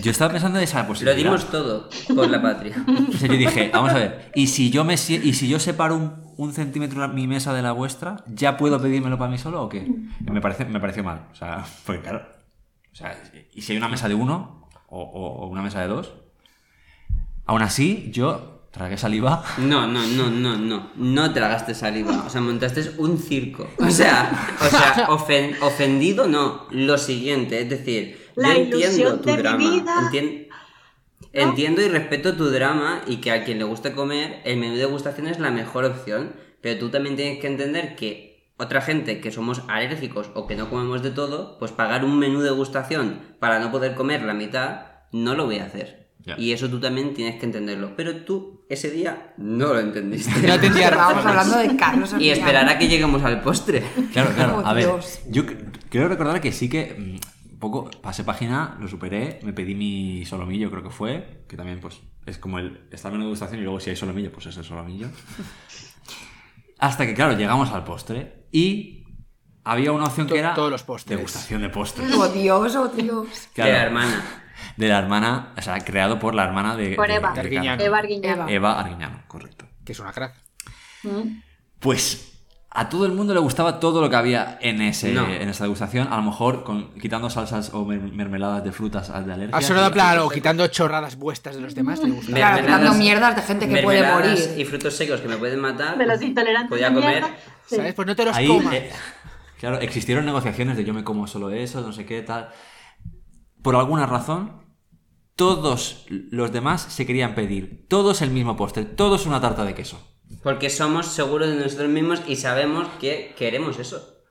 [0.02, 1.16] yo estaba pensando en esa Lo posibilidad.
[1.16, 2.76] dimos todo por la patria.
[3.08, 4.96] O sea, yo dije, vamos a ver, ¿y si yo, me, y
[5.32, 9.30] si yo separo un, un centímetro mi mesa de la vuestra, ¿ya puedo pedírmelo para
[9.30, 9.90] mí solo o qué?
[10.30, 11.28] Me, parece, me pareció mal.
[11.32, 12.22] O sea, porque claro.
[12.92, 13.18] O sea,
[13.54, 16.12] ¿y si hay una mesa de uno o, o- o una mesa de dos?
[17.46, 19.42] Aún así, yo tragué saliva.
[19.58, 20.90] No, no, no, no, no.
[20.96, 22.24] No tragaste saliva.
[22.26, 23.68] O sea, montaste un circo.
[23.78, 24.30] O sea,
[24.60, 26.66] o sea ofen- ofendido no.
[26.70, 29.58] Lo siguiente, es decir, La yo entiendo ilusión tu de mi drama.
[29.70, 29.94] vida.
[30.10, 30.42] entien-
[31.32, 34.80] Entiendo y respeto tu drama y que a quien le guste comer, el menú de
[34.80, 36.34] degustación es la mejor opción.
[36.62, 40.70] Pero tú también tienes que entender que otra gente que somos alérgicos o que no
[40.70, 44.86] comemos de todo, pues pagar un menú de degustación para no poder comer la mitad,
[45.12, 46.05] no lo voy a hacer.
[46.26, 46.34] Ya.
[46.38, 47.94] Y eso tú también tienes que entenderlo.
[47.96, 50.30] Pero tú ese día no lo entendiste.
[50.46, 53.82] No entendía Estábamos hablando de Carlos Y esperar a que lleguemos al postre.
[54.12, 54.58] Claro, claro.
[54.58, 54.88] Oh, A ver,
[55.30, 55.44] yo
[55.88, 60.70] creo recordar que sí que mm, poco pasé página, lo superé, me pedí mi solomillo,
[60.70, 63.80] creo que fue, que también pues es como el el menú de degustación y luego
[63.80, 65.08] si hay solomillo, pues es el solomillo.
[66.78, 69.04] Hasta que claro, llegamos al postre y
[69.64, 71.16] había una opción que era todos los postres.
[71.16, 72.12] degustación de postres.
[72.14, 73.48] Oh Dios, oh Dios.
[73.54, 74.42] Claro, De la hermana.
[74.76, 77.32] De la hermana, o sea, creado por la hermana de, Por de- Eva.
[77.32, 77.82] de Arguiñano.
[77.82, 78.42] Eva Arguiñano.
[78.42, 78.52] Eva.
[78.52, 79.66] Eva Arguiñano, correcto.
[79.84, 80.34] Que es una crack.
[81.02, 81.40] Mm.
[81.78, 82.32] Pues
[82.70, 85.26] a todo el mundo le gustaba todo lo que había en, ese, No.
[85.26, 86.12] en esa degustación.
[86.12, 89.60] A lo mejor con, quitando salsas o mer- mermeladas de frutas de alergia.
[89.62, 92.32] Sonado claro, quitando chorradas vuestras de los demás, le gusta.
[92.34, 94.38] Claro, dando mierdas de gente que puede morir.
[94.58, 95.96] Y frutos secos que me pueden matar.
[95.96, 97.24] De los intolerantes Podía comer.
[97.66, 97.76] Sí.
[97.76, 97.94] ¿Sabes?
[97.94, 98.74] Pues no te los Ahí, comas.
[98.74, 98.90] eh,
[99.58, 102.50] claro, existieron negociaciones de yo me como solo eso, no sé qué, tal.
[103.66, 104.62] Por alguna razón,
[105.34, 110.00] todos los demás se querían pedir, todos el mismo postre, todos una tarta de queso.
[110.44, 114.22] Porque somos seguros de nosotros mismos y sabemos que queremos eso.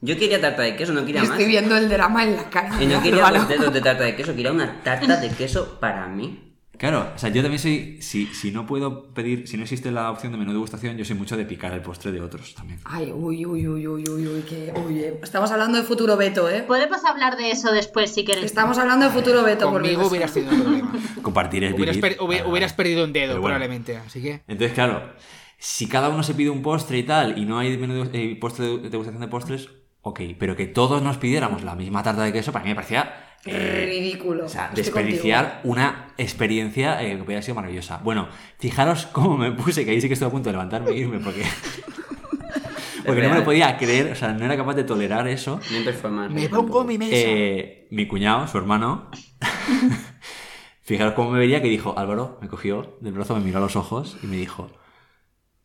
[0.00, 1.30] Yo quería tarta de queso, no quería más.
[1.30, 2.80] Estoy viendo el drama en la cara.
[2.80, 3.38] Y no quería Álvaro.
[3.38, 6.51] los dedos de tarta de queso, quería una tarta de queso para mí.
[6.78, 10.10] Claro, o sea, yo también soy, si, si no puedo pedir, si no existe la
[10.10, 12.80] opción de menú degustación, yo soy mucho de picar el postre de otros también.
[12.84, 15.20] Ay, uy, uy, uy, uy, uy, uy, que, uy, eh.
[15.22, 16.62] Estamos hablando de futuro Beto, ¿eh?
[16.66, 18.44] Podemos hablar de eso después si quieres.
[18.44, 20.10] Estamos hablando de futuro Beto, por Conmigo Dios.
[20.10, 20.92] hubieras tenido un problema.
[21.22, 22.16] Compartir es hubieras, vivir.
[22.16, 23.42] per- hubi- hubieras perdido un dedo, bueno.
[23.42, 23.98] probablemente.
[23.98, 24.42] Así que.
[24.48, 25.12] Entonces, claro,
[25.58, 28.36] si cada uno se pide un postre y tal, y no hay menú de, eh,
[28.40, 29.68] postre de degustación de postres,
[30.00, 33.28] ok, pero que todos nos pidiéramos la misma tarta de queso, para mí me parecía...
[33.44, 34.46] eh, Ridículo.
[34.46, 37.98] o sea, Estoy desperdiciar una experiencia eh, que podría haber sido maravillosa.
[37.98, 38.28] Bueno,
[38.58, 41.18] fijaros cómo me puse, que ahí sí que estuve a punto de levantarme e irme,
[41.18, 41.42] porque...
[43.04, 45.60] porque no me lo podía creer, o sea, no era capaz de tolerar eso.
[46.30, 47.14] Me pongo mi mesa.
[47.16, 49.10] Eh, mi cuñado, su hermano,
[50.82, 53.74] fijaros cómo me vería que dijo, Álvaro, me cogió del brazo, me miró a los
[53.74, 54.70] ojos y me dijo,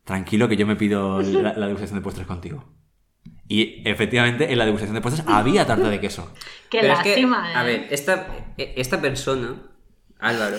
[0.04, 2.77] tranquilo que yo me pido la, la degustación de postres contigo.
[3.48, 6.32] Y efectivamente en la degustación de postres había tarta de queso.
[6.70, 7.56] Qué Pero es que, lástima, ¿eh?
[7.56, 9.56] a ver, esta, esta persona,
[10.20, 10.58] Álvaro,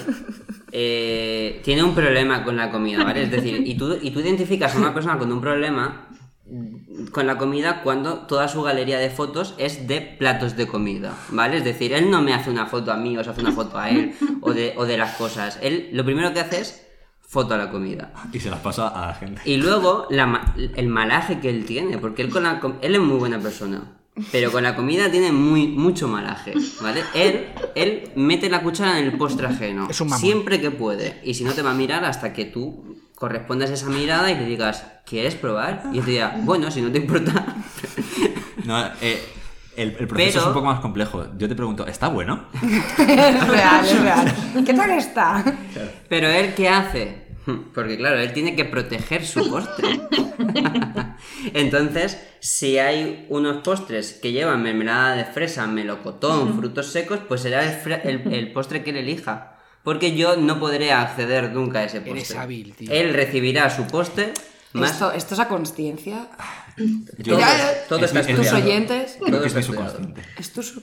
[0.72, 3.24] eh, tiene un problema con la comida, ¿vale?
[3.24, 6.08] Es decir, y tú, y tú identificas a una persona con un problema
[7.12, 11.58] con la comida cuando toda su galería de fotos es de platos de comida, ¿vale?
[11.58, 13.78] Es decir, él no me hace una foto a mí o se hace una foto
[13.78, 15.58] a él o de, o de las cosas.
[15.62, 16.87] Él lo primero que hace es
[17.30, 18.10] foto a la comida.
[18.32, 19.42] Y se las pasa a la gente.
[19.44, 22.94] Y luego la ma- el malaje que él tiene, porque él, con la com- él
[22.94, 23.82] es muy buena persona,
[24.32, 27.02] pero con la comida tiene muy, mucho malaje, ¿vale?
[27.14, 30.20] Él, él mete la cuchara en el postre ajeno, Es un mamón.
[30.22, 33.74] siempre que puede, y si no te va a mirar hasta que tú correspondas a
[33.74, 35.84] esa mirada y le digas, ¿quieres probar?
[35.92, 37.56] Y él te dirá, bueno, si no te importa.
[38.64, 39.22] No, eh,
[39.78, 41.26] el, el proceso Pero- es un poco más complejo.
[41.38, 42.46] Yo te pregunto, ¿está bueno?
[42.98, 44.34] Es real, es real.
[44.66, 45.44] ¿Qué tal está?
[46.08, 47.28] Pero él, ¿qué hace?
[47.74, 50.00] Porque claro, él tiene que proteger su postre.
[51.54, 57.64] Entonces, si hay unos postres que llevan mermelada de fresa, melocotón, frutos secos, pues será
[57.64, 59.54] el, fre- el- el postre que él elija.
[59.82, 62.18] Porque yo no podré acceder nunca a ese postre.
[62.20, 62.90] Eres hábil, tío.
[62.92, 64.34] Él recibirá su postre
[64.74, 64.92] más...
[64.92, 66.26] Esto, esto es a conciencia.
[67.18, 69.16] Yo- todo, Ya, todo está es Tus oyentes.
[69.18, 70.22] Creo Todo que es mi subconsciente.
[70.38, 70.74] Esto es...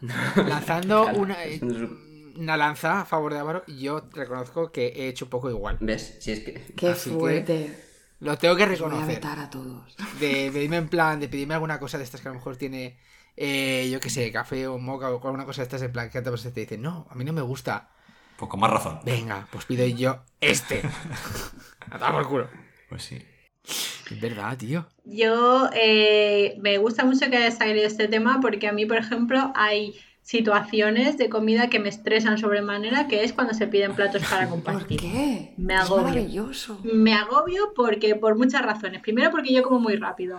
[0.36, 1.36] Lanzando una,
[2.36, 5.76] una lanza a favor de Álvaro, yo reconozco que he hecho un poco igual.
[5.80, 6.16] ¿Ves?
[6.20, 6.72] Si es que...
[6.76, 7.84] Qué Así que- fuerte.
[8.20, 9.06] Lo tengo que voy a reconocer.
[9.14, 9.94] vetar a todos.
[10.18, 12.98] De pedirme en plan, de pedirme alguna cosa de estas que a lo mejor tiene,
[13.36, 16.18] eh, yo qué sé, café o moca o alguna cosa de estas en plan que
[16.18, 17.90] antes te dicen, no, a mí no me gusta.
[18.36, 18.98] Pues con más razón.
[19.04, 20.82] Venga, pues pido yo este.
[21.90, 22.48] A por culo.
[22.88, 23.24] Pues sí.
[24.10, 24.86] Es verdad, tío.
[25.04, 29.52] Yo eh, me gusta mucho que haya salido este tema porque a mí, por ejemplo,
[29.54, 34.42] hay situaciones de comida que me estresan sobremanera, que es cuando se piden platos para
[34.42, 35.00] ¿Por compartir.
[35.00, 35.54] qué?
[35.56, 36.04] Me Es agobio.
[36.04, 36.80] maravilloso.
[36.84, 39.00] Me agobio porque por muchas razones.
[39.02, 40.38] Primero porque yo como muy rápido.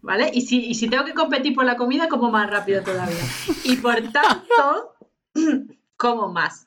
[0.00, 0.30] ¿Vale?
[0.32, 3.22] Y si, y si tengo que competir por la comida, como más rápido todavía.
[3.64, 4.94] Y por tanto,
[5.96, 6.66] como más.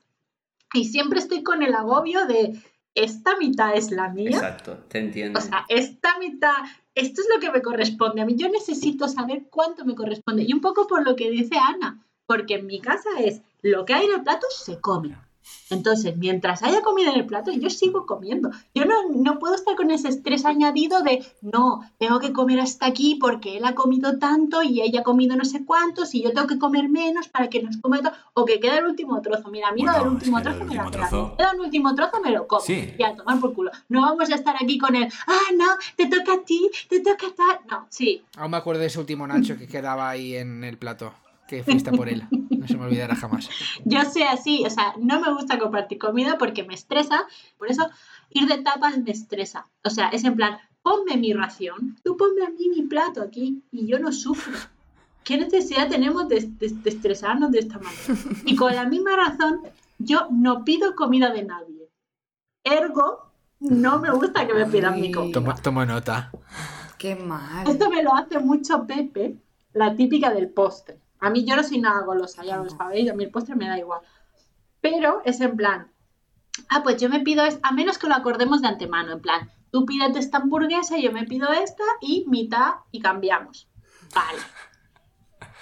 [0.74, 2.58] Y siempre estoy con el agobio de,
[2.96, 4.32] esta mitad es la mía.
[4.32, 5.40] Exacto, te entiendo.
[5.40, 6.56] O sea, esta mitad,
[6.96, 8.22] esto es lo que me corresponde.
[8.22, 10.44] A mí yo necesito saber cuánto me corresponde.
[10.44, 13.94] Y un poco por lo que dice Ana, porque en mi casa es lo que
[13.94, 15.16] hay en el plato se come.
[15.70, 18.50] Entonces, mientras haya comida en el plato, yo sigo comiendo.
[18.76, 22.86] Yo no, no puedo estar con ese estrés añadido de, no, tengo que comer hasta
[22.88, 26.32] aquí porque él ha comido tanto y ella ha comido no sé cuántos y yo
[26.34, 28.12] tengo que comer menos para que nos coma todo.
[28.34, 29.50] O que queda el último trozo.
[29.50, 31.10] Mira, a mí lo Bueno, del es último que lo trozo me la último pela.
[31.10, 32.62] trozo- Queda un último trozo, me lo como.
[32.62, 32.94] Sí.
[32.98, 33.72] Y a tomar por culo.
[33.90, 37.28] No vamos a estar aquí con el, ah, no, te toca a ti, te toca
[37.28, 37.60] a tal.
[37.70, 38.22] No, sí.
[38.38, 41.14] Aún me acuerdo de ese último Nacho que quedaba ahí en el plato.
[41.52, 42.24] Que fuiste a por él.
[42.50, 43.50] No se me olvidará jamás.
[43.86, 47.26] Yo soy así, o sea, no me gusta compartir comida porque me estresa,
[47.58, 47.90] por eso
[48.30, 49.68] ir de tapas me estresa.
[49.84, 53.62] O sea, es en plan, ponme mi ración, tú ponme a mí mi plato aquí
[53.72, 54.54] y yo no sufro.
[55.26, 58.02] ¿Qué necesidad tenemos de, de- de estresarnos de esta manera?
[58.46, 59.60] Y con la misma razón,
[60.00, 61.90] yo no pido comida de nadie.
[62.64, 65.34] Ergo, no me gusta que me pidan mi comida.
[65.34, 66.32] Toma, tomo nota.
[66.98, 67.68] Qué mal.
[67.68, 69.36] Esto me lo hace mucho Pepe,
[69.74, 71.01] la típica del postre.
[71.22, 73.68] A mí yo no soy nada golosa, ya lo sabéis, a mí el postre me
[73.68, 74.02] da igual.
[74.82, 75.92] Pero es en plan,
[76.68, 79.50] ah, pues yo me pido esto, a menos que lo acordemos de antemano, en plan,
[79.72, 83.70] tú pídete esta hamburguesa, yo me pido esta y mitad y cambiamos.
[84.14, 84.40] Vale.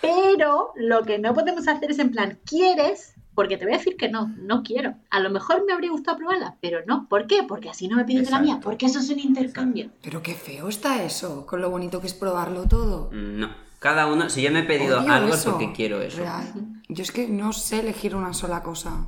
[0.01, 3.15] Pero lo que no podemos hacer es en plan, ¿quieres?
[3.35, 4.95] Porque te voy a decir que no, no quiero.
[5.09, 7.07] A lo mejor me habría gustado probarla, pero no.
[7.09, 7.43] ¿Por qué?
[7.43, 8.69] Porque así no me pides de la mía, Exacto.
[8.69, 9.91] porque eso es un intercambio.
[10.01, 13.09] Pero qué feo está eso, con lo bonito que es probarlo todo.
[13.11, 13.68] No.
[13.79, 15.51] Cada uno, si yo me he pedido Odio algo es eso.
[15.51, 16.17] porque quiero eso.
[16.19, 16.53] Real.
[16.89, 19.07] Yo es que no sé elegir una sola cosa.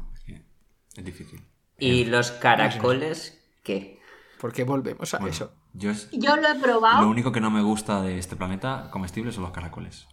[0.95, 1.41] Es difícil.
[1.77, 3.99] ¿Y los caracoles qué?
[4.39, 5.51] ¿Por qué volvemos a Bueno, eso?
[5.73, 7.01] yo es- Yo lo he probado.
[7.01, 10.07] Lo único que no me gusta de este planeta comestible son los caracoles.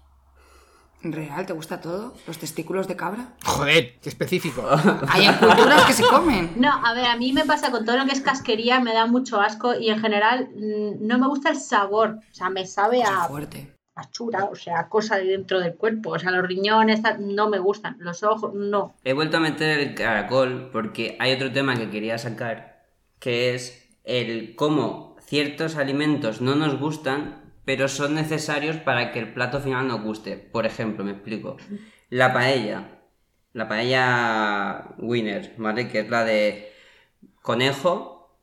[1.00, 2.14] Real, ¿te gusta todo?
[2.26, 3.34] ¿Los testículos de cabra?
[3.44, 4.64] Joder, qué específico.
[5.08, 6.54] Hay culturas que se comen.
[6.56, 9.06] No, a ver, a mí me pasa con todo lo que es casquería, me da
[9.06, 12.18] mucho asco y en general mm, no me gusta el sabor.
[12.30, 13.72] O sea, me sabe Cosa a, fuerte.
[13.98, 16.10] A chura, o sea, cosa de dentro del cuerpo.
[16.10, 17.96] O sea, los riñones no me gustan.
[17.98, 18.94] Los ojos, no.
[19.04, 22.86] He vuelto a meter el caracol porque hay otro tema que quería sacar,
[23.18, 29.32] que es el cómo ciertos alimentos no nos gustan, pero son necesarios para que el
[29.32, 30.36] plato final nos guste.
[30.36, 31.56] Por ejemplo, me explico.
[32.08, 33.00] La paella.
[33.52, 35.88] La paella winner, ¿vale?
[35.88, 36.72] Que es la de
[37.42, 38.38] conejo,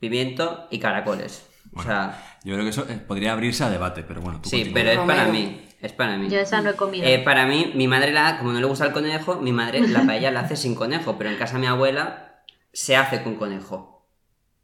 [0.00, 1.48] pimiento y caracoles.
[1.74, 4.62] O sea, Yo creo que eso eh, podría abrirse a debate, pero bueno, tú sí,
[4.62, 4.74] continúa.
[4.74, 5.68] pero es para mí.
[5.82, 6.30] Es para mí.
[6.30, 7.04] Yo esa no he comido.
[7.06, 10.06] Eh, para mí, mi madre, la, como no le gusta el conejo, mi madre la
[10.06, 12.42] paella la hace sin conejo, pero en casa de mi abuela
[12.72, 14.08] se hace con conejo.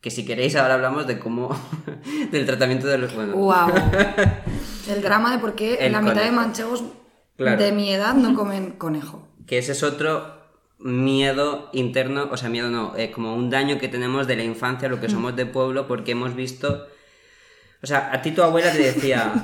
[0.00, 1.54] Que si queréis ahora hablamos de cómo...
[2.32, 3.14] del tratamiento de los...
[3.14, 3.68] Bueno, Wow.
[4.88, 6.84] El drama de por qué El la mitad de manchegos
[7.36, 7.62] Claro.
[7.62, 9.28] de mi edad no comen conejo.
[9.46, 10.40] que ese es otro
[10.78, 14.88] miedo interno, o sea, miedo no, eh, como un daño que tenemos de la infancia,
[14.88, 16.86] lo que somos de pueblo, porque hemos visto...
[17.84, 19.34] O sea, a ti tu abuela te decía,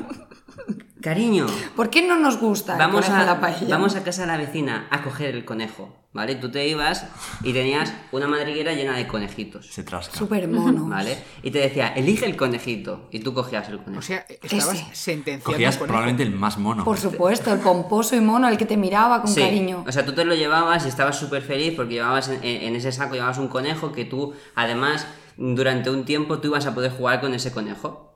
[1.03, 1.47] cariño,
[1.77, 3.69] ¿Por qué no nos gusta el vamos a, en la paella?
[3.69, 6.37] vamos a casa de la vecina a coger el conejo, ¿vale?
[6.37, 7.05] Tú te ibas
[7.43, 10.17] y tenías una madriguera llena de conejitos, Se trasca.
[10.17, 10.87] Súper mono.
[10.89, 11.19] ¿vale?
[11.43, 13.99] Y te decía, elige el conejito, y tú cogías el conejo.
[13.99, 14.87] O sea, estabas Ese.
[14.95, 16.83] sentenciando Cogías probablemente el más mono.
[16.83, 19.85] Por supuesto, el pomposo y mono, el que te miraba con Sí, cariño.
[19.87, 22.91] O sea, tú te lo llevabas y estabas súper feliz porque llevabas en, en ese
[22.91, 25.07] saco llevabas un conejo que tú, además,
[25.37, 28.10] durante un tiempo tú ibas a poder jugar con ese conejo.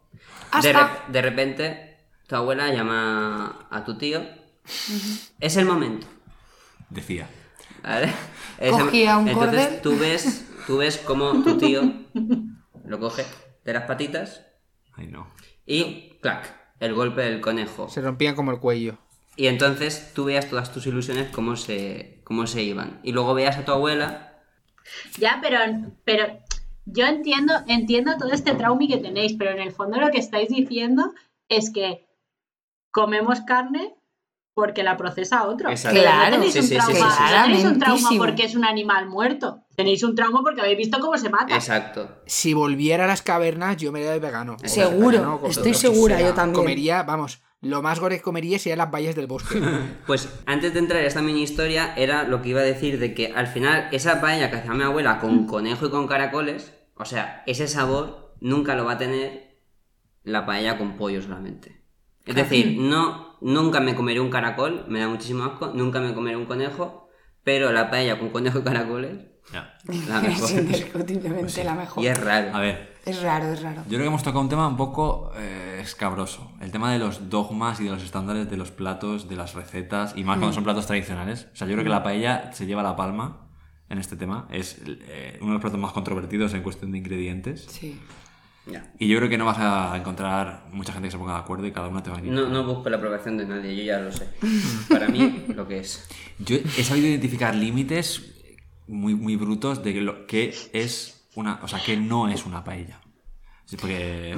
[0.63, 4.23] De, repente, tu abuela llama a tu tío.
[5.41, 6.07] Es el momento.
[6.91, 7.29] Decía.
[7.83, 8.13] ¿Vale?
[8.71, 9.81] Cogía un Entonces cordel.
[9.83, 11.83] tú ves tú ves cómo tu tío
[12.85, 13.25] lo coge
[13.65, 14.45] de las patitas
[14.95, 15.29] Ay, no.
[15.67, 17.89] y clac, el golpe del conejo.
[17.89, 18.99] Se rompían como el cuello.
[19.37, 23.01] Y entonces tú veas todas tus ilusiones cómo se, cómo se iban.
[23.03, 24.43] Y luego veas a tu abuela.
[25.19, 25.59] Ya, pero,
[26.05, 26.39] pero
[26.87, 30.49] yo entiendo, entiendo todo este trauma que tenéis, pero en el fondo lo que estáis
[30.49, 31.13] diciendo
[31.49, 32.07] es que
[32.91, 33.95] comemos carne
[34.55, 35.69] porque la procesa otro.
[35.69, 36.01] Exacto.
[36.01, 37.35] Claro, no tenéis sí, un sí, sí, trauma, sí, sí.
[37.35, 39.65] no tenéis un trauma porque es un animal muerto.
[39.75, 41.55] Tenéis un trauma porque habéis visto cómo se mata.
[41.55, 42.23] Exacto.
[42.27, 44.57] Si volviera a las cavernas, yo me haría de vegano.
[44.65, 46.55] Seguro, vegano, estoy segura, yo también.
[46.55, 49.61] Comería, vamos, lo más gore que comería serían las vallas del bosque.
[50.07, 53.15] Pues antes de entrar a esta mini historia, era lo que iba a decir de
[53.15, 57.05] que al final esa paella que hacía mi abuela con conejo y con caracoles, o
[57.05, 59.59] sea, ese sabor nunca lo va a tener
[60.23, 61.83] la paella con pollo solamente.
[62.27, 66.37] Es decir, no, nunca me comeré un caracol, me da muchísimo asco, nunca me comeré
[66.37, 67.09] un conejo,
[67.43, 69.19] pero la paella con conejo y caracoles,
[69.53, 69.75] Ya.
[70.09, 70.45] la mejor.
[70.45, 72.03] Es indiscutiblemente la mejor.
[72.03, 72.55] y es raro.
[72.57, 73.83] A ver, Es raro, es raro.
[73.83, 76.53] yo creo que hemos tocado un tema un poco eh, escabroso.
[76.61, 80.15] El tema de los dogmas y de los estándares de los platos, de las recetas,
[80.17, 81.49] y más cuando son platos tradicionales.
[81.53, 83.49] O sea, yo creo que la paella se lleva la palma
[83.91, 84.49] en este tema.
[84.51, 87.67] Es eh, uno de los platos más controvertidos en cuestión de ingredientes.
[87.69, 88.01] Sí.
[88.67, 88.91] Ya.
[88.99, 91.67] Y yo creo que no vas a encontrar mucha gente que se ponga de acuerdo
[91.67, 92.21] y cada uno te va a.
[92.23, 94.27] No, no busco la aprobación de nadie, yo ya lo sé.
[94.89, 96.09] Para mí, lo que es.
[96.39, 98.35] Yo he sabido identificar límites
[98.87, 101.61] muy, muy brutos de lo que es una.
[101.63, 103.01] O sea, que no es una paella.
[103.67, 104.35] Sí, porque.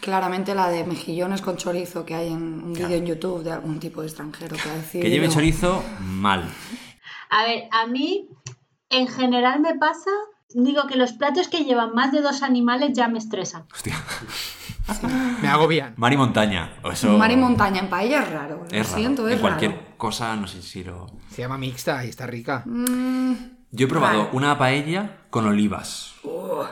[0.00, 3.80] Claramente la de mejillones con chorizo que hay en un vídeo en YouTube de algún
[3.80, 5.02] tipo de extranjero que ha decidido...
[5.04, 6.48] Que lleve chorizo, mal.
[7.30, 8.28] A ver, a mí
[8.90, 10.10] en general me pasa,
[10.54, 13.64] digo que los platos que llevan más de dos animales ya me estresan.
[13.74, 13.96] Hostia.
[15.42, 15.94] Me agobian.
[15.96, 16.74] Mar y montaña.
[16.84, 17.18] O eso.
[17.18, 18.58] Mar y montaña en paella es raro.
[18.70, 18.98] Lo Es raro.
[19.00, 19.82] siento, es en cualquier raro.
[19.96, 21.06] cosa, no sé si lo.
[21.30, 22.62] Se llama mixta y está rica.
[22.64, 23.32] Mm,
[23.72, 24.30] Yo he probado Raro.
[24.36, 26.14] una paella con olivas.
[26.22, 26.64] ¿Cómo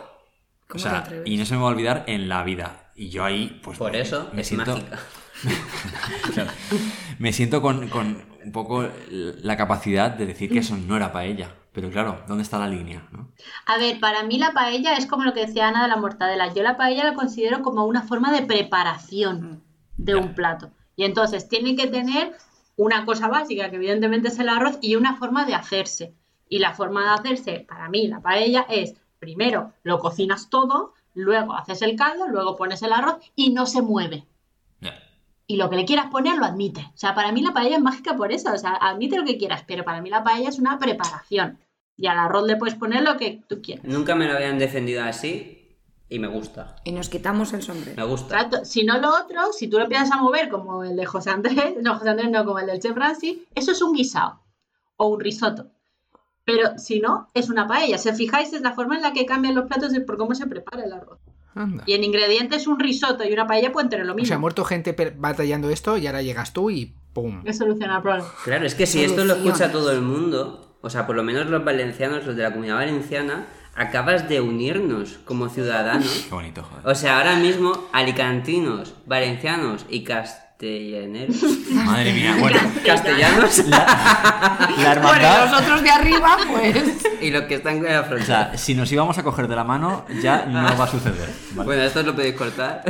[0.74, 2.91] O sea, y no se me va a olvidar en la vida.
[2.97, 3.77] Y yo ahí, pues.
[3.78, 4.99] Por me- eso me es siento, mágica.
[6.32, 6.51] Claro.
[7.19, 11.51] Me siento con, con un poco la capacidad de decir que eso no era paella.
[11.73, 13.07] Pero claro, ¿dónde está la línea?
[13.12, 13.32] ¿no?
[13.66, 16.55] A ver, para mí la paella es como lo que decía Ana de la mortadela.
[16.55, 19.62] Yo la paella la considero como una forma de preparación
[19.97, 20.19] de Ya.
[20.19, 20.70] un plato.
[20.97, 22.32] Y entonces tiene que tener
[22.77, 26.15] una cosa básica, que evidentemente es el arroz, y una forma de hacerse.
[26.55, 31.55] Y la forma de hacerse, para mí, la paella es, primero lo cocinas todo, luego
[31.55, 34.24] haces el caldo, luego pones el arroz y no se mueve.
[35.48, 36.82] Y lo que le quieras poner lo admite.
[36.94, 38.52] O sea, para mí la paella es mágica por eso.
[38.52, 41.59] O sea, admite lo que quieras, pero para mí la paella es una preparación.
[41.97, 43.85] Y al arroz le puedes poner lo que tú quieras.
[43.85, 45.76] Nunca me lo habían defendido así
[46.09, 46.76] y me gusta.
[46.85, 48.06] Y nos quitamos el Me sombrero.
[48.06, 48.36] gusta.
[48.36, 48.64] Exacto.
[48.64, 51.74] Si no lo otro, si tú lo empiezas a mover como el de José Andrés,
[51.82, 54.40] no, José Andrés no, como el del Chef Francis, eso es un guisado
[54.97, 55.66] o un risotto.
[56.44, 57.96] Pero si no, es una paella.
[57.98, 60.34] Si os fijáis, es la forma en la que cambian los platos es por cómo
[60.34, 61.18] se prepara el arroz.
[61.54, 61.84] Anda.
[61.86, 64.26] Y en ingredientes, un risotto y una paella pueden tener lo O mismo.
[64.26, 67.42] sea, ha muerto gente batallando esto y ahora llegas tú y ¡pum!
[67.44, 68.28] Es solucionar el problema.
[68.44, 71.46] Claro, es que si esto lo escucha todo el mundo, o sea, por lo menos
[71.46, 73.46] los valencianos, los de la comunidad valenciana,
[73.76, 76.26] acabas de unirnos como ciudadanos.
[76.28, 76.86] Qué bonito, joder.
[76.88, 80.02] O sea, ahora mismo, alicantinos, valencianos y
[80.59, 81.36] castellaneros.
[81.70, 82.59] Madre mía, bueno.
[82.85, 85.47] castellanos La Bueno, hermandad.
[85.47, 86.85] y los otros de arriba, pues...
[87.20, 88.51] y los que están con la O frontera.
[88.51, 91.28] sea, si nos íbamos a coger de la mano, ya no va a suceder.
[91.52, 91.66] ¿vale?
[91.66, 92.82] Bueno, esto lo podéis cortar.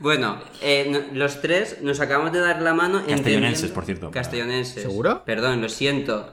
[0.00, 3.02] bueno, eh, los tres nos acabamos de dar la mano.
[3.06, 4.10] Castellonenses, por cierto.
[4.10, 4.82] Castellonenses.
[4.82, 5.24] ¿Seguro?
[5.24, 6.32] Perdón, lo siento.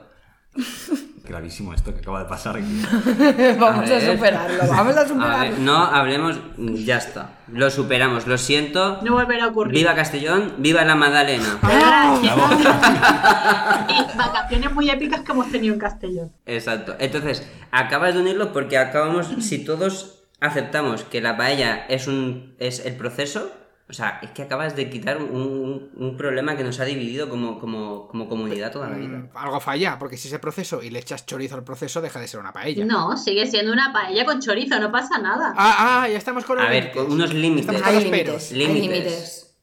[1.26, 2.82] Gravísimo esto que acaba de pasar aquí.
[3.60, 5.40] vamos a, superarlo, vamos a A superarlo.
[5.52, 6.38] ver, no hablemos.
[6.58, 7.38] Ya está.
[7.48, 9.00] Lo superamos, lo siento.
[9.04, 9.74] No volverá a ocurrir.
[9.74, 11.60] Viva Castellón, viva la Madalena.
[13.90, 16.34] y vacaciones muy épicas que hemos tenido en Castellón.
[16.45, 16.95] Exacto.
[17.00, 22.86] Entonces, acabas de unirlo porque acabamos, si todos aceptamos que la paella es un es
[22.86, 23.50] el proceso,
[23.94, 28.07] o sea, es que acabas de quitar un, problema que nos ha dividido como, como,
[28.07, 29.20] como comunidad toda la vida.
[29.20, 32.28] Mm, Algo falla, porque si ese proceso y le echas chorizo al proceso, deja de
[32.28, 32.84] ser una paella.
[32.86, 35.53] No, sigue siendo una paella con chorizo, no pasa nada.
[35.56, 37.68] Ah, ah, ya estamos con A ver, con unos límites.
[37.68, 39.56] Estamos con Hay los límites, Límites.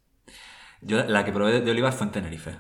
[0.81, 2.57] Yo la que probé de, olivas fue en Tenerife.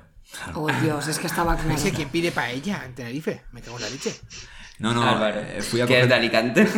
[0.57, 1.73] Oh, Dios, es que estaba claro.
[1.73, 3.45] Ese, ¿Quién pide paella en Tenerife?
[3.53, 4.13] Me cago en la leche.
[4.81, 6.15] No, no, Álvaro, eh, fui a que es de.
[6.15, 6.67] Alicante.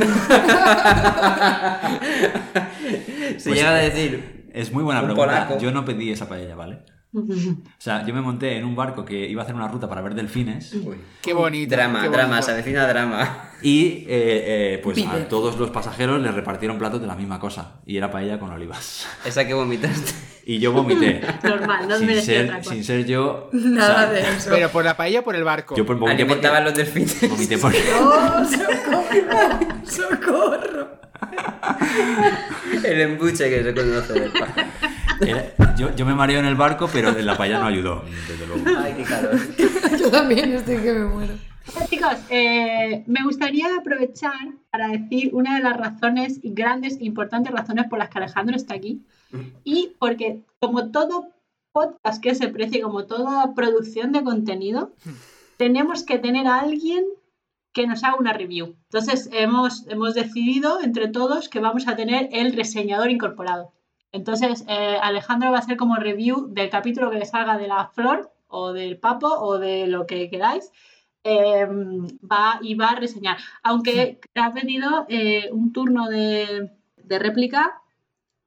[3.39, 4.42] Se Pues, llega a eh, decir.
[4.53, 5.47] Es muy buena Un pregunta.
[5.47, 5.59] polaco.
[5.59, 6.81] Yo no pedí esa paella, ¿vale?
[7.15, 10.01] O sea, yo me monté en un barco que iba a hacer una ruta para
[10.01, 10.75] ver delfines.
[11.21, 11.75] Qué bonito.
[11.75, 12.47] Drama, qué drama, bonito.
[12.47, 13.51] se avecina drama.
[13.61, 15.09] Y eh, eh, pues Pide.
[15.09, 17.81] a todos los pasajeros les repartieron platos de la misma cosa.
[17.85, 19.07] Y era paella con olivas.
[19.25, 20.13] Esa que vomitaste.
[20.47, 21.21] Y yo vomité.
[21.43, 22.71] Normal, no sin, ser, otra cosa.
[22.71, 23.51] sin ser yo.
[23.53, 24.51] Nada o sea, de eso.
[24.51, 25.77] Pero por la paella o por el barco.
[25.77, 26.47] Yo por, vomité porque.
[26.47, 27.29] Alimentaban los delfines.
[27.29, 27.73] Vomité por.
[27.75, 29.69] ¡Oh, socorro!
[29.85, 31.02] ¡Socorro!
[32.85, 34.33] El embuche que se conoce del.
[35.21, 38.63] Era- yo, yo me mareo en el barco, pero la paella no ayudó, desde luego.
[38.79, 39.39] Ay, qué calor.
[39.99, 41.35] Yo también estoy que me muero.
[41.89, 44.33] Chicos, eh, me gustaría aprovechar
[44.71, 48.57] para decir una de las razones, y grandes e importantes razones por las que Alejandro
[48.57, 49.03] está aquí.
[49.65, 51.29] Y porque como todo
[51.73, 54.93] podcast que se precie, como toda producción de contenido,
[55.57, 57.05] tenemos que tener a alguien
[57.73, 58.77] que nos haga una review.
[58.85, 63.73] Entonces hemos, hemos decidido entre todos que vamos a tener el reseñador incorporado.
[64.13, 67.87] Entonces eh, Alejandro va a hacer como review del capítulo que le salga de la
[67.89, 70.71] flor o del papo o de lo que queráis.
[71.25, 71.67] eh,
[72.31, 73.39] va y va a reseñar.
[73.63, 77.81] Aunque ha pedido eh, un turno de, de réplica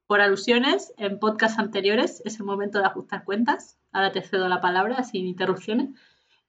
[0.08, 2.22] por alusiones en podcasts anteriores.
[2.26, 3.78] Es el momento de ajustar cuentas.
[3.92, 5.90] Ahora te cedo la palabra sin interrupciones.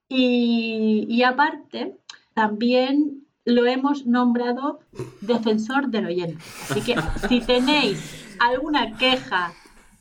[0.08, 1.96] Y, y aparte,
[2.36, 4.80] también lo hemos nombrado
[5.22, 6.36] defensor del oyente.
[6.68, 6.94] Así que
[7.28, 7.98] si tenéis
[8.38, 9.54] alguna queja,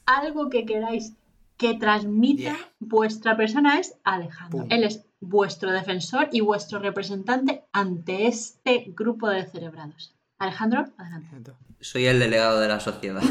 [0.06, 1.14] algo que queráis
[1.56, 2.58] que transmita, Yeah.
[2.80, 4.60] vuestra persona es Alejandro.
[4.60, 4.68] Pum.
[4.70, 10.14] Él es vuestro defensor y vuestro representante ante este grupo de cerebrados.
[10.38, 11.54] Alejandro, adelante.
[11.80, 13.22] Soy el delegado de la sociedad.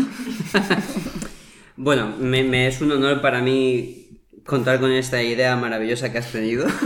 [1.76, 6.32] bueno, me, me es un honor para mí contar con esta idea maravillosa que has
[6.32, 6.66] tenido.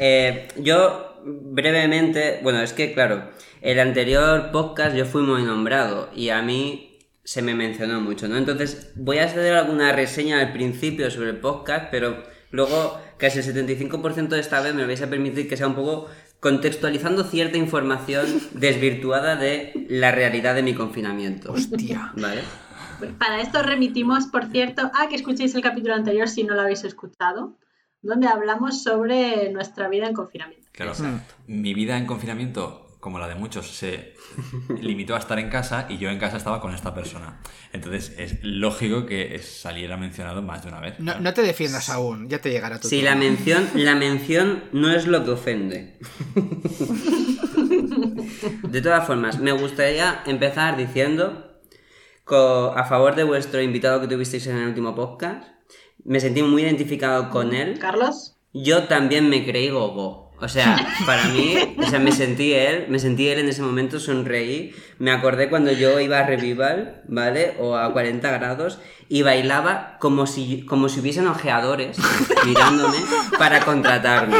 [0.00, 6.30] Eh, yo brevemente, bueno, es que claro, el anterior podcast yo fui muy nombrado y
[6.30, 8.38] a mí se me mencionó mucho, ¿no?
[8.38, 13.44] Entonces voy a hacer alguna reseña al principio sobre el podcast, pero luego casi el
[13.44, 16.08] 75% de esta vez me vais a permitir que sea un poco
[16.40, 21.52] contextualizando cierta información desvirtuada de la realidad de mi confinamiento.
[21.52, 22.12] Hostia.
[22.16, 22.40] ¿Vale?
[23.18, 26.84] Para esto remitimos, por cierto, a que escuchéis el capítulo anterior si no lo habéis
[26.84, 27.54] escuchado,
[28.02, 30.68] donde hablamos sobre nuestra vida en confinamiento.
[30.72, 30.92] Claro,
[31.46, 34.14] mi vida en confinamiento, como la de muchos, se
[34.80, 37.40] limitó a estar en casa y yo en casa estaba con esta persona.
[37.72, 40.98] Entonces es lógico que saliera mencionado más de una vez.
[41.00, 43.10] No, no te defiendas aún, ya te llegará tu Si turno.
[43.10, 45.98] la mención, la mención no es lo que ofende.
[48.62, 51.46] De todas formas, me gustaría empezar diciendo
[52.76, 55.44] a favor de vuestro invitado que tuvisteis en el último podcast.
[56.04, 57.78] Me sentí muy identificado con él.
[57.78, 60.30] Carlos, Yo también me creí gogo.
[60.40, 64.00] O sea, para mí, o sea, me sentí él, me sentí él en ese momento,
[64.00, 64.74] sonreí.
[64.98, 67.54] Me acordé cuando yo iba a Revival, ¿vale?
[67.58, 68.78] O a 40 grados
[69.08, 71.98] y bailaba como si, como si hubiesen ojeadores
[72.46, 72.98] mirándome
[73.38, 74.36] para contratarme.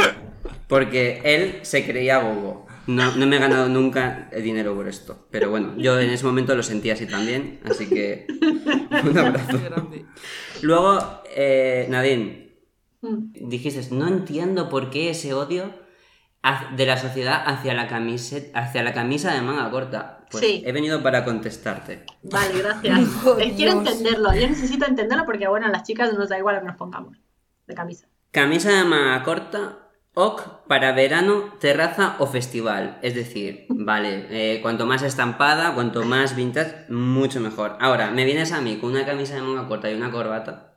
[0.67, 2.65] Porque él se creía gogo.
[2.87, 5.27] No, no me he ganado nunca dinero por esto.
[5.29, 7.59] Pero bueno, yo en ese momento lo sentí así también.
[7.69, 8.25] Así que
[9.03, 9.59] un abrazo.
[10.61, 12.55] Luego, eh, Nadine,
[13.01, 15.73] mm, dijiste, no entiendo por qué ese odio
[16.75, 20.25] de la sociedad hacia la, camiseta, hacia la camisa de manga corta.
[20.31, 20.63] Pues Sí.
[20.65, 22.05] he venido para contestarte.
[22.23, 22.99] vale, gracias.
[23.25, 26.55] Oh, Eh, Quiero entenderlo, yo necesito entenderlo porque, bueno, a las chicas nos da igual
[26.55, 27.17] lo que nos pongamos
[27.67, 28.07] de camisa.
[28.31, 32.97] Camisa de manga corta, ok, para verano, terraza o festival.
[33.01, 37.77] Es decir, vale, eh, cuanto más estampada, cuanto más vintage, mucho mejor.
[37.81, 40.70] Ahora, me vienes a mí con una camisa de manga corta y una corbata.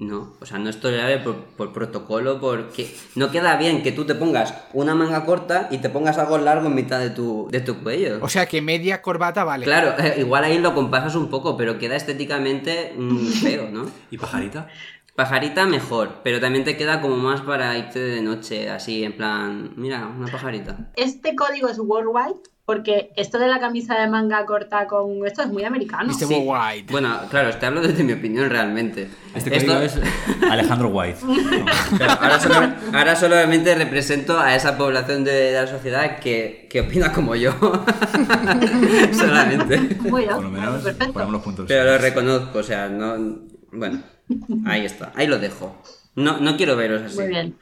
[0.00, 4.06] No, o sea, no es tolerable por, por protocolo, porque no queda bien que tú
[4.06, 7.60] te pongas una manga corta y te pongas algo largo en mitad de tu, de
[7.60, 8.18] tu cuello.
[8.22, 9.66] O sea que media corbata vale.
[9.66, 13.90] Claro, eh, igual ahí lo compasas un poco, pero queda estéticamente mm, feo, ¿no?
[14.10, 14.68] ¿Y pajarita?
[15.14, 19.74] Pajarita mejor, pero también te queda como más para irte de noche, así, en plan,
[19.76, 20.90] mira, una pajarita.
[20.96, 22.40] Este código es worldwide
[22.70, 26.14] porque esto de la camisa de manga corta con esto es muy americano.
[26.14, 26.24] Sí.
[26.24, 26.86] White.
[26.92, 29.08] Bueno, claro, te hablo desde mi opinión realmente.
[29.34, 29.98] Este Esto- es
[30.48, 31.18] Alejandro White.
[31.98, 37.12] Pero ahora, solo- ahora solamente represento a esa población de la sociedad que, que opina
[37.12, 37.52] como yo.
[39.12, 39.78] solamente.
[40.08, 40.82] Muy bien, Por lo menos
[41.12, 41.64] ponemos los puntos.
[41.66, 43.16] Pero lo reconozco, o sea, no.
[43.72, 44.00] Bueno,
[44.64, 45.76] ahí está, ahí lo dejo.
[46.14, 47.18] No, no quiero veros así.
[47.18, 47.56] Muy bien.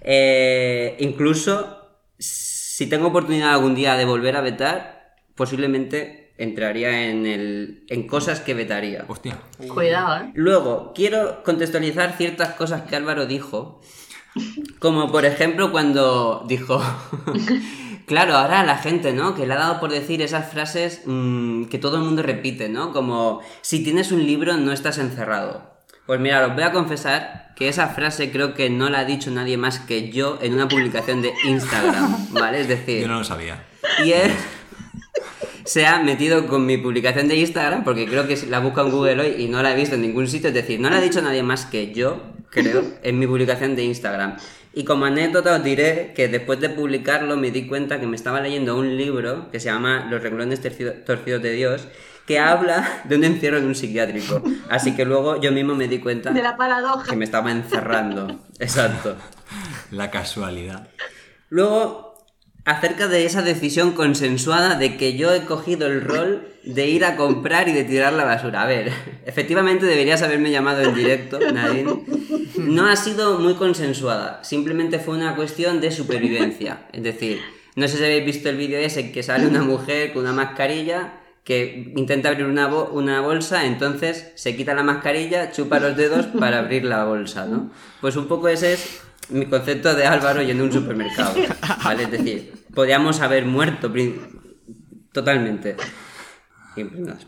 [0.00, 1.83] Eh, incluso,
[2.74, 8.40] si tengo oportunidad algún día de volver a vetar, posiblemente entraría en, el, en cosas
[8.40, 9.04] que vetaría.
[9.06, 9.38] Hostia.
[9.72, 10.32] Cuidado, ¿eh?
[10.34, 13.80] Luego, quiero contextualizar ciertas cosas que Álvaro dijo,
[14.80, 16.82] como por ejemplo cuando dijo,
[18.06, 19.36] claro, ahora la gente, ¿no?
[19.36, 22.92] Que le ha dado por decir esas frases mm, que todo el mundo repite, ¿no?
[22.92, 25.73] Como, si tienes un libro no estás encerrado.
[26.06, 29.30] Pues mira, os voy a confesar que esa frase creo que no la ha dicho
[29.30, 32.60] nadie más que yo en una publicación de Instagram, ¿vale?
[32.60, 33.64] Es decir, Yo no lo sabía.
[34.04, 34.32] y es,
[35.64, 39.20] se ha metido con mi publicación de Instagram, porque creo que la busca en Google
[39.22, 40.48] hoy y no la he visto en ningún sitio.
[40.48, 43.84] Es decir, no la ha dicho nadie más que yo, creo, en mi publicación de
[43.84, 44.36] Instagram.
[44.74, 48.40] Y como anécdota os diré que después de publicarlo me di cuenta que me estaba
[48.40, 50.60] leyendo un libro que se llama Los renglones
[51.06, 51.86] torcidos de Dios,
[52.26, 54.42] que habla de un encierro en un psiquiátrico.
[54.70, 57.10] Así que luego yo mismo me di cuenta De la paradoja.
[57.10, 58.40] que me estaba encerrando.
[58.58, 59.16] Exacto.
[59.90, 60.88] La casualidad.
[61.50, 62.14] Luego,
[62.64, 67.16] acerca de esa decisión consensuada de que yo he cogido el rol de ir a
[67.16, 68.62] comprar y de tirar la basura.
[68.62, 68.90] A ver,
[69.26, 72.04] efectivamente deberías haberme llamado en directo, Nadine.
[72.56, 76.86] No ha sido muy consensuada, simplemente fue una cuestión de supervivencia.
[76.92, 77.40] Es decir,
[77.76, 81.12] no sé si habéis visto el vídeo ese que sale una mujer con una mascarilla
[81.44, 86.26] que intenta abrir una, bo- una bolsa, entonces se quita la mascarilla, chupa los dedos
[86.40, 87.70] para abrir la bolsa, ¿no?
[88.00, 91.34] Pues un poco ese es mi concepto de Álvaro yendo a un supermercado,
[91.84, 92.04] ¿vale?
[92.04, 93.92] Es decir, podríamos haber muerto
[95.12, 95.76] totalmente.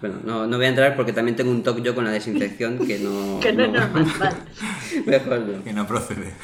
[0.00, 2.78] Bueno, no, no voy a entrar porque también tengo un toque yo con la desinfección
[2.84, 3.38] que no...
[3.42, 4.36] Que no es no- normal, vale.
[5.06, 5.62] Mejor no.
[5.64, 6.34] Que no procede.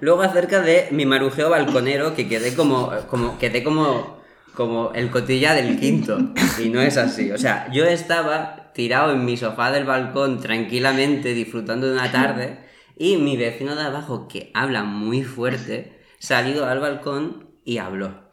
[0.00, 4.17] Luego acerca de mi marujeo balconero, que quedé como, como, quedé como,
[4.58, 6.18] como el cotilla del quinto.
[6.60, 7.30] Y no es así.
[7.30, 12.58] O sea, yo estaba tirado en mi sofá del balcón tranquilamente disfrutando de una tarde
[12.96, 18.32] y mi vecino de abajo, que habla muy fuerte, salido al balcón y habló.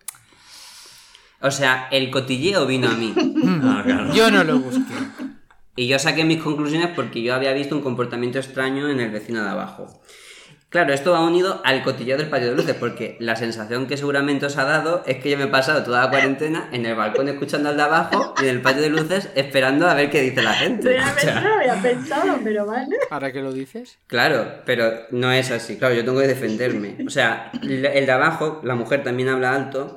[1.42, 3.14] O sea, el cotilleo vino a mí.
[3.64, 4.12] Ah, claro.
[4.12, 4.96] Yo no lo busqué.
[5.76, 9.44] Y yo saqué mis conclusiones porque yo había visto un comportamiento extraño en el vecino
[9.44, 10.02] de abajo.
[10.76, 14.46] Claro, esto va unido al cotilleo del patio de luces, porque la sensación que seguramente
[14.46, 17.30] os ha dado es que yo me he pasado toda la cuarentena en el balcón
[17.30, 20.44] escuchando al de abajo y en el patio de luces esperando a ver qué dice
[20.44, 20.90] la gente.
[20.90, 22.98] O Realmente sea, no lo había pensado, pero vale.
[23.10, 24.00] Ahora que lo dices.
[24.08, 25.78] Claro, pero no es así.
[25.78, 26.98] Claro, yo tengo que defenderme.
[27.08, 29.96] O sea, el el de abajo, la mujer también habla alto.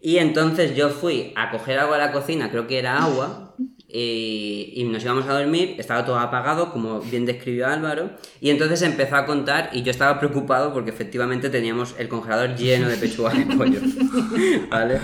[0.00, 3.54] Y entonces yo fui a coger agua a la cocina, creo que era agua,
[3.96, 8.10] y, y nos íbamos a dormir, estaba todo apagado, como bien describió Álvaro,
[8.40, 12.88] y entonces empezó a contar y yo estaba preocupado porque efectivamente teníamos el congelador lleno
[12.88, 13.78] de pechuga de pollo.
[14.70, 14.98] ¿Vale?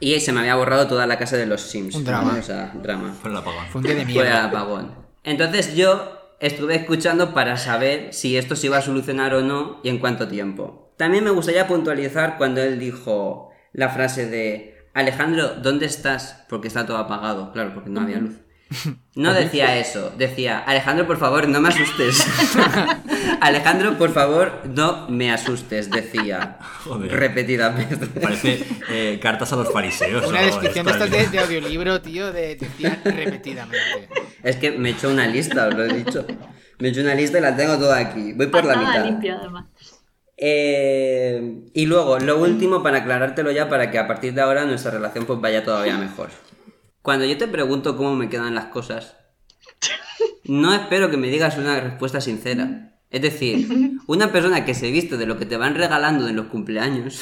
[0.00, 1.94] Y se me había borrado toda la casa de los Sims.
[1.94, 2.36] Un drama.
[2.38, 3.14] O sea, drama.
[3.20, 3.66] Fue el apagón.
[3.70, 4.44] Fue un día de Fue el mierda.
[4.46, 4.94] apagón.
[5.22, 9.90] Entonces yo estuve escuchando para saber si esto se iba a solucionar o no y
[9.90, 10.92] en cuánto tiempo.
[10.96, 16.44] También me gustaría puntualizar cuando él dijo la frase de Alejandro, ¿dónde estás?
[16.48, 18.34] Porque está todo apagado, claro, porque no había luz.
[19.14, 22.24] No decía eso, decía Alejandro, por favor, no me asustes.
[23.40, 27.10] Alejandro, por favor, no me asustes, decía Joder.
[27.12, 28.06] repetidamente.
[28.20, 30.26] Parece eh, cartas a los fariseos.
[30.26, 31.30] Una descripción de esto estas aquí.
[31.30, 34.08] de, de audiolibro, tío, de decía repetidamente.
[34.42, 36.26] Es que me he hecho una lista, os lo he dicho.
[36.78, 38.32] Me he hecho una lista y la tengo toda aquí.
[38.32, 39.04] Voy por la Nada mitad.
[39.04, 39.66] limpio, además.
[40.42, 44.90] Eh, y luego, lo último, para aclarártelo ya, para que a partir de ahora nuestra
[44.90, 46.30] relación pues vaya todavía mejor.
[47.02, 49.16] Cuando yo te pregunto cómo me quedan las cosas,
[50.44, 52.96] no espero que me digas una respuesta sincera.
[53.10, 56.46] Es decir, una persona que se viste de lo que te van regalando en los
[56.46, 57.20] cumpleaños,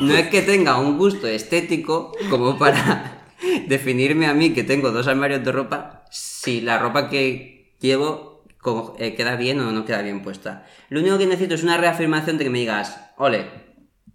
[0.00, 3.24] no es que tenga un gusto estético como para
[3.66, 8.27] definirme a mí que tengo dos armarios de ropa si la ropa que llevo
[8.60, 10.66] como, eh, queda bien o no queda bien puesta.
[10.88, 13.46] Lo único que necesito es una reafirmación de que me digas, ole,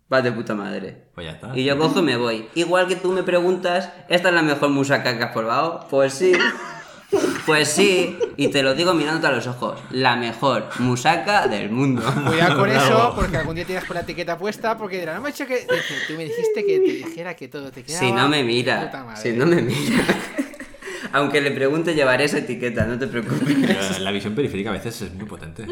[0.09, 1.07] vas de puta madre.
[1.15, 1.51] Pues ya está.
[1.57, 2.49] Y yo cojo y me voy.
[2.55, 5.87] Igual que tú me preguntas, ¿esta es la mejor musaca que has probado?
[5.89, 6.33] Pues sí.
[7.45, 12.01] Pues sí, y te lo digo mirándote a los ojos, la mejor musaca del mundo.
[12.27, 15.29] Cuidado con eso, porque algún día tienes con la etiqueta puesta, porque dirán, no me
[15.29, 15.67] he hecho que.
[16.07, 17.99] Tú me dijiste que te dijera que todo te quedaba.
[17.99, 19.21] Si no me mira, puta madre".
[19.21, 20.03] si no me mira.
[21.13, 23.99] Aunque le pregunte, llevaré esa etiqueta, no te preocupes.
[24.01, 25.65] La- visión periférica a veces es muy potente.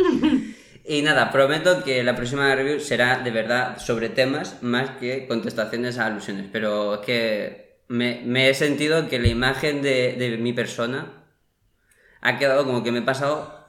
[0.86, 5.98] Y nada, prometo que la próxima review será de verdad sobre temas más que contestaciones
[6.00, 6.46] a alusiones.
[6.52, 11.12] Pero es que me, me he sentido que la imagen de, de mi persona
[12.22, 13.66] ha quedado como que me he pasado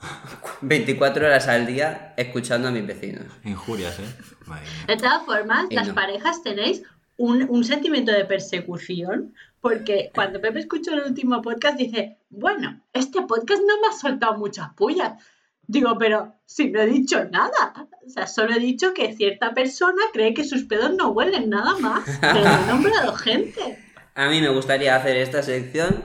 [0.61, 3.25] 24 horas al día escuchando a mis vecinos.
[3.45, 4.05] Injurias, ¿eh?
[4.47, 4.85] Madre mía.
[4.89, 5.95] De todas formas, Y las no.
[5.95, 6.83] parejas tenéis
[7.17, 13.23] un, un sentimiento de persecución, porque cuando Pepe escuchó el último podcast dice, bueno, este
[13.23, 15.23] podcast no me ha soltado muchas pullas.
[15.69, 17.89] Digo, pero si no he dicho nada.
[18.05, 21.79] O sea, solo he dicho que cierta persona cree que sus pedos no huelen nada
[21.79, 22.03] más.
[22.21, 23.79] Pero he nombrado gente.
[24.17, 26.03] A mí me gustaría hacer esta sección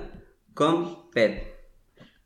[0.54, 1.56] con Pep.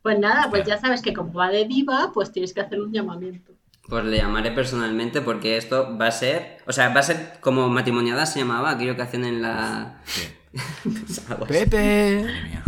[0.02, 2.92] Pues nada, pues ya sabes que como va de diva, pues tienes que hacer un
[2.92, 3.52] llamamiento.
[3.88, 6.58] Pues le llamaré personalmente porque esto va a ser.
[6.66, 10.02] O sea, va a ser como matrimoniada se llamaba, aquello que hacen en la.
[10.04, 10.28] Sí.
[11.48, 12.24] Pepe.
[12.24, 12.64] Madre mía.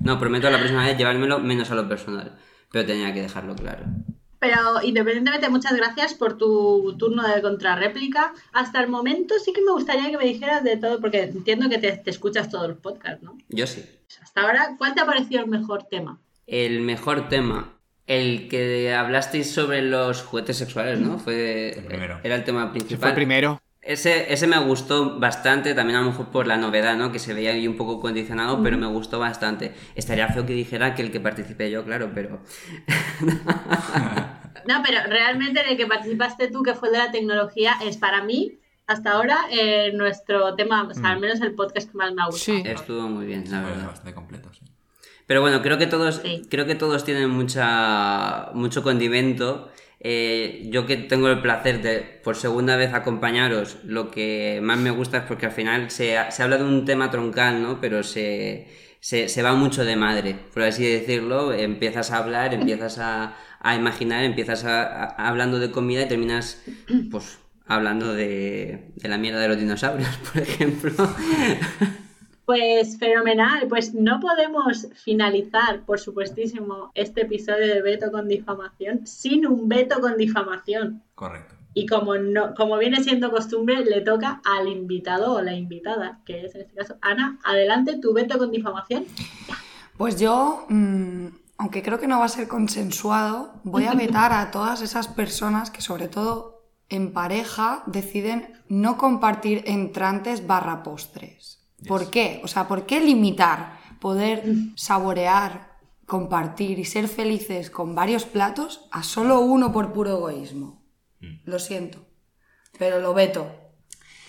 [0.00, 2.36] No, prometo la próxima vez llevármelo menos a lo personal.
[2.70, 3.84] Pero tenía que dejarlo claro.
[4.38, 8.34] Pero independientemente, muchas gracias por tu turno de contrarréplica.
[8.52, 11.78] Hasta el momento sí que me gustaría que me dijeras de todo, porque entiendo que
[11.78, 13.38] te, te escuchas todos los podcasts, ¿no?
[13.48, 13.84] Yo sí.
[14.20, 16.18] Hasta ahora, ¿cuál te ha parecido el mejor tema?
[16.48, 17.78] El mejor tema.
[18.08, 21.20] El que hablasteis sobre los juguetes sexuales, ¿no?
[21.20, 21.78] Fue.
[21.78, 22.18] El primero.
[22.24, 22.98] Era el tema principal.
[22.98, 23.62] fue el primero.
[23.84, 27.10] Ese, ese me gustó bastante, también a lo mejor por la novedad, ¿no?
[27.10, 29.74] Que se veía ahí un poco condicionado, pero me gustó bastante.
[29.96, 32.40] Estaría feo que dijera que el que participé yo, claro, pero...
[34.64, 37.96] No, pero realmente en el que participaste tú, que fue el de la tecnología, es
[37.96, 42.12] para mí, hasta ahora, eh, nuestro tema, o sea, al menos el podcast que más
[42.14, 42.58] me ha gustado.
[42.58, 42.62] Sí.
[42.64, 43.86] Estuvo muy bien, la verdad.
[43.86, 44.60] bastante completo, sí.
[45.26, 46.42] Pero bueno, creo que todos, Sí.
[46.48, 49.68] creo que todos tienen mucha, mucho condimento.
[50.04, 54.90] Eh, yo que tengo el placer de por segunda vez acompañaros, lo que más me
[54.90, 57.80] gusta es porque al final se, se habla de un tema troncal, ¿no?
[57.80, 58.66] Pero se,
[59.00, 61.52] se, se va mucho de madre, por así decirlo.
[61.52, 66.62] Empiezas a hablar, empiezas a, a imaginar, empiezas a, a- hablando de comida y terminas,
[67.10, 70.92] pues, hablando de, de la mierda de los dinosaurios, por ejemplo.
[72.44, 79.46] Pues fenomenal, pues no podemos finalizar, por supuestísimo, este episodio de Veto con difamación sin
[79.46, 81.02] un veto con difamación.
[81.14, 81.54] Correcto.
[81.74, 86.44] Y como no, como viene siendo costumbre, le toca al invitado o la invitada, que
[86.44, 87.38] es en este caso Ana.
[87.44, 89.06] Adelante, tu veto con difamación.
[89.96, 91.26] Pues yo, mm,
[91.58, 95.70] aunque creo que no va a ser consensuado, voy a vetar a todas esas personas
[95.70, 101.61] que sobre todo en pareja deciden no compartir entrantes barra postres.
[101.86, 102.40] ¿Por qué?
[102.44, 104.44] O sea, ¿por qué limitar poder
[104.74, 110.82] saborear, compartir y ser felices con varios platos a solo uno por puro egoísmo?
[111.44, 112.04] Lo siento,
[112.78, 113.61] pero lo veto.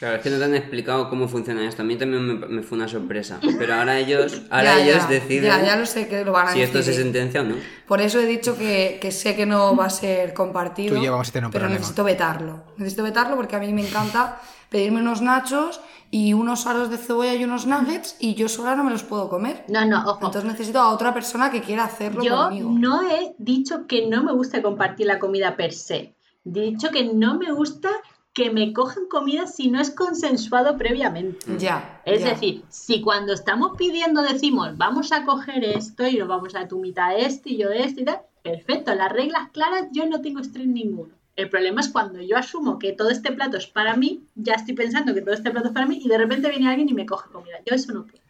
[0.03, 1.81] Claro, es que no te han explicado cómo funciona esto.
[1.81, 3.39] A mí también me, me fue una sorpresa.
[3.57, 6.49] Pero ahora ellos, ahora Ya, ellos ya, deciden Ya, ya lo sé que lo van
[6.49, 7.55] a si esto se sentencia o no.
[7.87, 10.95] Por eso he dicho que, que sé que no va a ser compartido.
[10.97, 11.79] Tú y yo vamos a tener un pero problema.
[11.79, 12.65] necesito vetarlo.
[12.75, 15.79] Necesito vetarlo porque a mí me encanta pedirme unos nachos
[16.11, 19.29] y unos aros de cebolla y unos nuggets y yo sola no me los puedo
[19.29, 19.63] comer.
[19.69, 20.25] No, no, ojo.
[20.25, 22.69] Entonces necesito a otra persona que quiera hacerlo Yo conmigo.
[22.77, 26.17] no he dicho que no me guste compartir la comida per se.
[26.45, 27.89] He dicho que no me gusta
[28.33, 31.45] que me cojan comida si no es consensuado previamente.
[31.57, 32.01] Ya.
[32.05, 32.29] Es ya.
[32.29, 36.79] decir, si cuando estamos pidiendo decimos vamos a coger esto y nos vamos a tu
[36.79, 40.67] mitad este y yo este y tal, perfecto, las reglas claras yo no tengo estrés
[40.67, 41.13] ninguno.
[41.35, 44.75] El problema es cuando yo asumo que todo este plato es para mí, ya estoy
[44.75, 47.05] pensando que todo este plato es para mí y de repente viene alguien y me
[47.05, 47.57] coge comida.
[47.65, 48.21] Yo eso no puedo.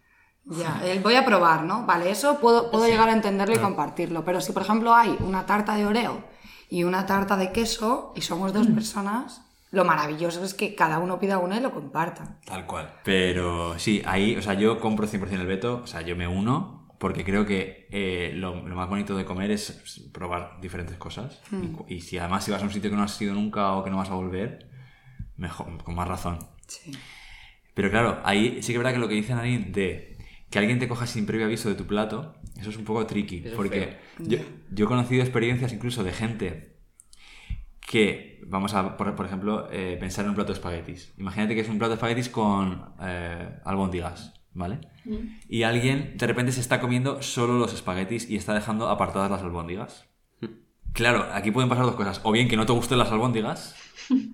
[0.45, 1.85] Ya, el voy a probar, ¿no?
[1.85, 4.25] Vale, eso puedo, puedo llegar a entenderlo y compartirlo.
[4.25, 6.23] Pero si, por ejemplo, hay una tarta de Oreo
[6.69, 9.42] y una tarta de queso y somos dos personas,
[9.73, 12.39] lo maravilloso es que cada uno pida una y lo comparta.
[12.45, 12.93] Tal cual.
[13.03, 16.87] Pero sí, ahí, o sea, yo compro 100% el veto, o sea, yo me uno
[16.99, 21.41] porque creo que eh, lo, lo más bonito de comer es probar diferentes cosas.
[21.51, 23.73] Y cu- Y, si además si vas a un sitio que no has ido nunca
[23.73, 24.69] o que no vas a volver,
[25.35, 26.39] mejor, con más razón.
[26.67, 26.91] Sí.
[27.73, 30.17] Pero claro, ahí sí que es verdad que lo que dice Nadine de
[30.49, 33.41] que alguien te coja sin previo aviso de tu plato, eso es un poco tricky.
[33.43, 34.37] Es porque yo,
[34.71, 36.72] yo he conocido experiencias incluso de gente
[37.93, 41.13] que, vamos a, por, por ejemplo, eh, pensar en un plato de espaguetis.
[41.19, 44.79] Imagínate que es un plato de espaguetis con eh, albóndigas, ¿vale?
[45.47, 49.43] Y alguien de repente se está comiendo solo los espaguetis y está dejando apartadas las
[49.43, 50.09] albóndigas.
[50.93, 52.19] Claro, aquí pueden pasar dos cosas.
[52.23, 53.75] O bien que no te gusten las albóndigas,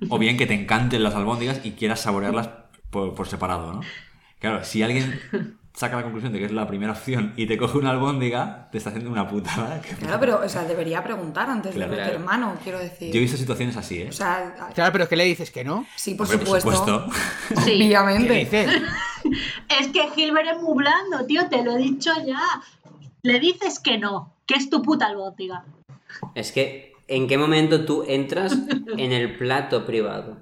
[0.07, 2.49] o bien que te encanten las albóndigas y quieras saborearlas
[2.89, 3.81] por, por separado, ¿no?
[4.39, 5.19] Claro, si alguien
[5.73, 8.77] saca la conclusión de que es la primera opción y te coge una albóndiga, te
[8.77, 9.81] está haciendo una putada.
[9.81, 11.91] que- Claro, pero, o sea, debería preguntar antes Claro.
[11.91, 12.25] de meter Claro.
[12.25, 13.11] mano, quiero decir.
[13.13, 14.07] Yo he visto situaciones así, ¿eh?
[14.09, 15.85] O sea, Claro, pero ¿qué le dices que no?
[15.95, 17.05] sí, por Hombre, por supuesto.
[17.05, 17.61] supuesto.
[17.65, 17.77] Sí.
[17.77, 18.33] ¿Qué Obviamente.
[18.33, 18.71] dices?
[19.79, 22.39] Es que Gilbert es muy blando, tío, te lo he dicho ya.
[23.21, 25.65] Le dices que no, que es tu puta albóndiga.
[26.35, 28.57] Es que, ¿en qué momento tú entras
[28.97, 30.37] en el plato privado?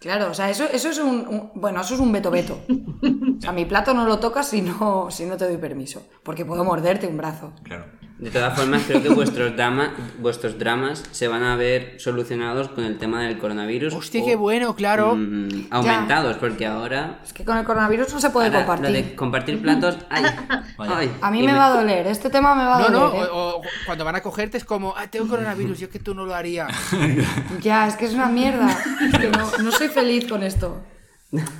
[0.00, 2.60] Claro, o sea, eso, eso es un, Bueno, eso es un veto veto.
[2.68, 6.02] O sea, mi plato no lo tocas si no, si no te doy permiso.
[6.22, 7.52] Porque puedo morderte un brazo.
[7.62, 7.86] Claro.
[8.18, 12.82] De todas formas, creo que vuestros, drama, vuestros dramas se van a ver solucionados con
[12.82, 13.94] el tema del coronavirus.
[13.94, 15.14] Hostia, o, qué bueno, claro.
[15.14, 17.20] mm, aumentados, porque ahora...
[17.24, 18.90] Es que con el coronavirus no se puede ahora compartir.
[18.90, 19.98] Lo de compartir platos...
[20.10, 20.24] ¡Ay!
[20.78, 23.00] ay, A mí y me va a doler, este tema me va a No, no,
[23.10, 23.22] doler.
[23.22, 23.30] ¿eh?
[23.32, 26.24] o, o cuando van a cogerte es como, ah, tengo coronavirus, yo que tú no
[26.24, 26.66] lo haría.
[27.60, 28.68] Ya, es que es una mierda.
[29.12, 30.80] Es que no, no soy feliz con esto.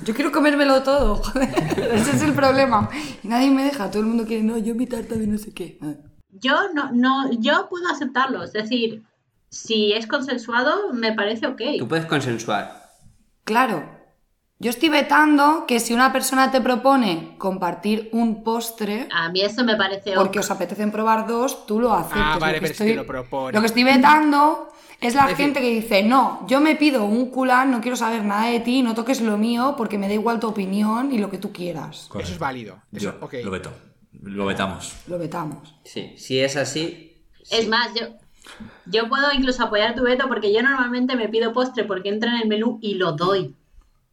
[0.03, 1.49] Yo quiero comérmelo todo, joder.
[1.93, 2.89] Ese es el problema.
[3.23, 5.53] Y nadie me deja, todo el mundo quiere, no, yo mi tarta de no sé
[5.53, 5.77] qué.
[6.31, 9.03] Yo no, no, yo puedo aceptarlo, es decir,
[9.49, 11.61] si es consensuado, me parece ok.
[11.79, 12.89] Tú puedes consensuar.
[13.43, 13.97] Claro,
[14.61, 19.63] Yo estoy vetando que si una persona te propone compartir un postre, A mí eso
[19.63, 20.43] me parece porque ok.
[20.43, 22.35] os apetecen probar dos, tú lo aceptas.
[22.35, 23.53] Ah, vale, lo, que pero es estoy, que lo propone.
[23.53, 24.69] lo que estoy vetando
[24.99, 28.25] es la Es gente que dice, no, yo me pido un culán, no quiero saber
[28.25, 31.29] nada de ti, no toques lo mío porque me da igual tu opinión y lo
[31.29, 32.09] que tú quieras.
[32.13, 32.81] Eso es válido.
[32.91, 33.71] Eso, Yo lo veto.
[34.21, 34.93] Lo vetamos.
[35.07, 35.75] Lo vetamos.
[35.85, 37.23] Sí, si es así.
[37.51, 38.07] Es más, yo,
[38.85, 42.41] yo puedo incluso apoyar tu veto porque yo normalmente me pido postre porque entra en
[42.41, 43.55] el menú y lo doy.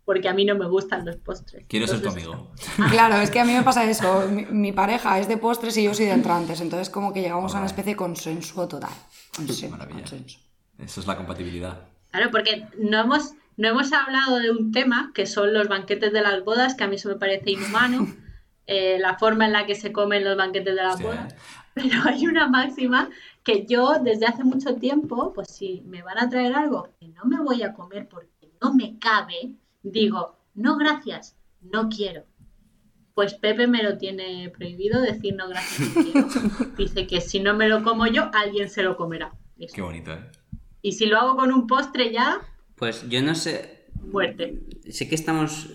[0.04, 1.64] Porque a mí no me gustan los postres.
[1.66, 2.52] Quiero ser tu amigo.
[2.90, 4.28] Claro, es que a mí me pasa eso.
[4.28, 6.60] Mi, mi pareja es de postres y yo soy de entrantes.
[6.60, 8.90] Entonces, como que llegamos a una especie de consenso total.
[9.36, 10.00] Consen- Maravilla.
[10.00, 10.38] consenso.
[10.78, 11.80] Eso es la compatibilidad.
[12.12, 16.20] Claro, porque no hemos, no hemos hablado de un tema que son los banquetes de
[16.20, 18.06] las bodas, que a mí eso me parece inhumano,
[18.66, 21.32] eh, la forma en la que se comen los banquetes de Hostia, bodas.
[21.32, 21.36] ¿eh?
[21.74, 23.10] Pero hay una máxima
[23.44, 27.24] que yo desde hace mucho tiempo, pues si me van a traer algo que no
[27.24, 29.52] me voy a comer porque no me cabe,
[29.82, 32.24] digo, no gracias, no quiero.
[33.14, 36.28] Pues Pepe me lo tiene prohibido decir no gracias, no quiero.
[36.76, 39.32] Dice que si no me lo como yo, alguien se lo comerá.
[39.74, 40.30] Qué bonito, ¿eh?
[40.82, 42.40] Y si lo hago con un postre ya,
[42.76, 43.86] Pues yo no sé.
[44.02, 44.60] muerte.
[44.90, 45.68] Sé que estamos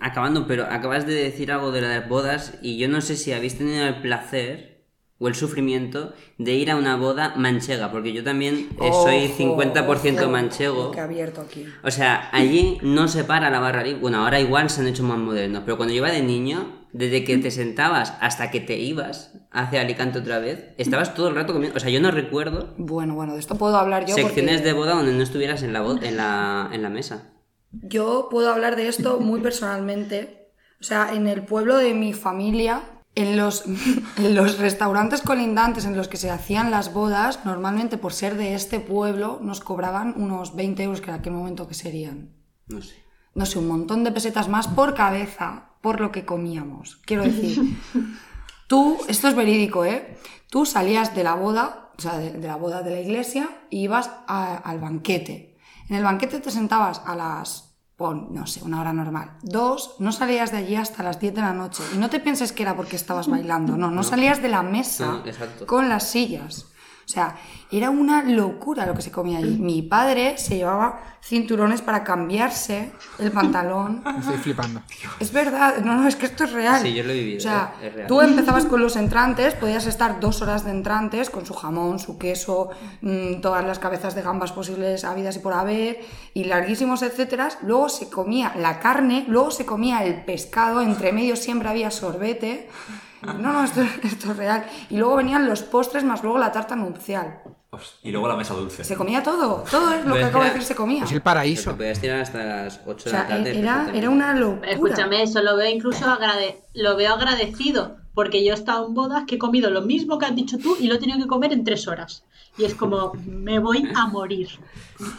[0.00, 3.58] acabando, pero acabas de decir algo de las bodas y yo no sé si habéis
[3.58, 4.76] tenido el placer
[5.18, 9.58] o el sufrimiento de ir a una boda manchega, porque yo también eh, soy Ojo,
[9.62, 10.90] 50% ojo, manchego.
[10.90, 11.66] Que abierto aquí.
[11.82, 14.00] O sea, allí no se para la barra libre.
[14.00, 17.24] Bueno, ahora igual se han hecho más modernos, pero cuando yo iba de niño, desde
[17.24, 21.54] que te sentabas hasta que te ibas hacia Alicante otra vez, estabas todo el rato
[21.54, 21.76] comiendo.
[21.76, 24.14] O sea, yo no recuerdo Bueno, bueno, de esto puedo hablar yo.
[24.14, 27.32] secciones porque de boda donde no estuvieras en la, en la, en la mesa.
[27.82, 30.50] Yo puedo hablar de esto muy personalmente.
[30.80, 32.82] O sea, en el pueblo de mi familia,
[33.14, 33.64] en los,
[34.18, 38.54] en los restaurantes colindantes en los que se hacían las bodas, normalmente por ser de
[38.54, 42.30] este pueblo, nos cobraban unos 20 euros, que en aquel momento que serían.
[42.68, 42.94] No sé.
[43.34, 46.96] no sé, un montón de pesetas más por cabeza, por lo que comíamos.
[47.06, 47.58] Quiero decir,
[48.68, 50.18] tú, esto es verídico, ¿eh?
[50.50, 53.80] Tú salías de la boda, o sea, de, de la boda de la iglesia, y
[53.82, 55.56] ibas a- al banquete.
[55.88, 57.65] En el banquete te sentabas a las,
[57.96, 59.38] pon, no sé, una hora normal.
[59.42, 61.82] Dos, no salías de allí hasta las 10 de la noche.
[61.94, 65.22] Y no te pienses que era porque estabas bailando, no, no salías de la mesa
[65.60, 66.66] No, con las sillas.
[67.06, 67.36] O sea,
[67.70, 69.58] era una locura lo que se comía allí.
[69.58, 74.02] Mi padre se llevaba cinturones para cambiarse el pantalón.
[74.18, 74.82] Estoy flipando.
[75.20, 76.82] Es verdad, no, no, es que esto es real.
[76.82, 78.08] Sí, yo lo he vivido, O sea, es- es real.
[78.08, 82.18] tú empezabas con los entrantes, podías estar dos horas de entrantes con su jamón, su
[82.18, 82.70] queso,
[83.02, 86.00] mm, todas las cabezas de gambas posibles habidas y por haber,
[86.34, 87.50] y larguísimos, etcétera.
[87.62, 92.68] Luego se comía la carne, luego se comía el pescado, entre medio siempre había sorbete.
[93.22, 94.66] No, no, esto, esto es real.
[94.90, 97.40] Y luego venían los postres más luego la tarta nupcial.
[98.02, 98.84] Y luego la mesa dulce.
[98.84, 101.04] Se comía todo, todo es lo que acabo de era- decir se comía.
[101.04, 101.76] Es el Te paraíso.
[101.76, 103.34] podías tirar hasta las 8 O de la tarde.
[103.36, 103.98] era, perfectamente.
[103.98, 104.70] era una locura.
[104.70, 109.24] Escúchame, eso lo veo incluso agrade lo veo agradecido, porque yo he estado en bodas
[109.26, 111.52] que he comido lo mismo que has dicho tú y lo he tenido que comer
[111.52, 112.24] en tres horas.
[112.56, 114.48] Y es como, me voy a morir.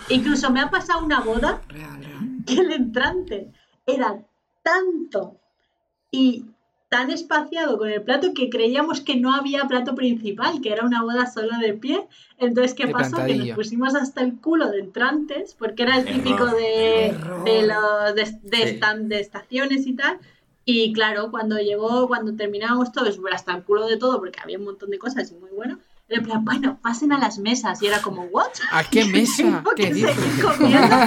[0.10, 2.28] Incluso me ha pasado una boda Real, real.
[2.48, 3.52] que el entrante
[3.86, 4.18] era
[4.64, 5.36] tanto
[6.10, 6.46] y
[6.90, 11.04] tan espaciado con el plato que creíamos que no había plato principal, que era una
[11.04, 12.08] boda solo de pie.
[12.38, 13.18] Entonces, ¿qué De pasó?
[13.26, 17.44] Que nos pusimos hasta el culo de entrantes, porque era el típico de, Error.
[17.44, 18.64] de los de, de Sí.
[18.80, 20.18] estan- de estaciones y tal.
[20.64, 24.58] Y claro, cuando llegó, cuando terminábamos todo, súper hasta el culo de todo, porque había
[24.58, 27.82] un montón de cosas y muy bueno, en plan, bueno, pasen a las mesas.
[27.82, 28.50] Y era como, ¿what?
[28.72, 29.64] ¿A qué mesa?
[29.76, 29.92] ¿Qué
[30.42, 30.98] comiendo.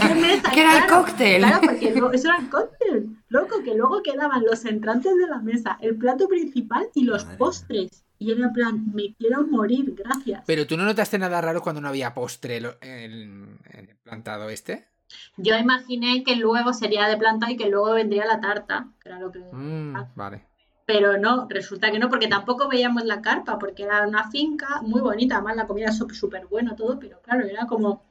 [0.00, 0.50] ¿Qué mesa?
[0.52, 1.38] Que era el cóctel.
[1.42, 3.16] Claro, porque luego- eso era el cóctel.
[3.28, 7.38] Loco, que luego quedaban los entrantes de la mesa, el plato principal y los Madre
[7.38, 8.04] postres.
[8.20, 10.42] Y era en plan, me quiero morir, gracias.
[10.46, 14.88] Pero tú no notaste nada raro cuando no había postre en el plantado este.
[15.36, 19.20] Yo imaginé que luego sería de planta y que luego vendría la tarta, que era
[19.20, 19.38] lo que...
[19.52, 20.47] Mm, vale.
[20.88, 25.02] Pero no, resulta que no, porque tampoco veíamos la carpa, porque era una finca muy
[25.02, 28.06] bonita, además la comida súper buena todo, pero claro, era como,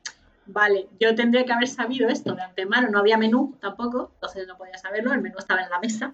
[0.45, 4.60] vale, yo tendría que haber sabido esto de antemano, no había menú tampoco, entonces no
[4.60, 6.14] podía saberlo, el menú estaba en la mesa.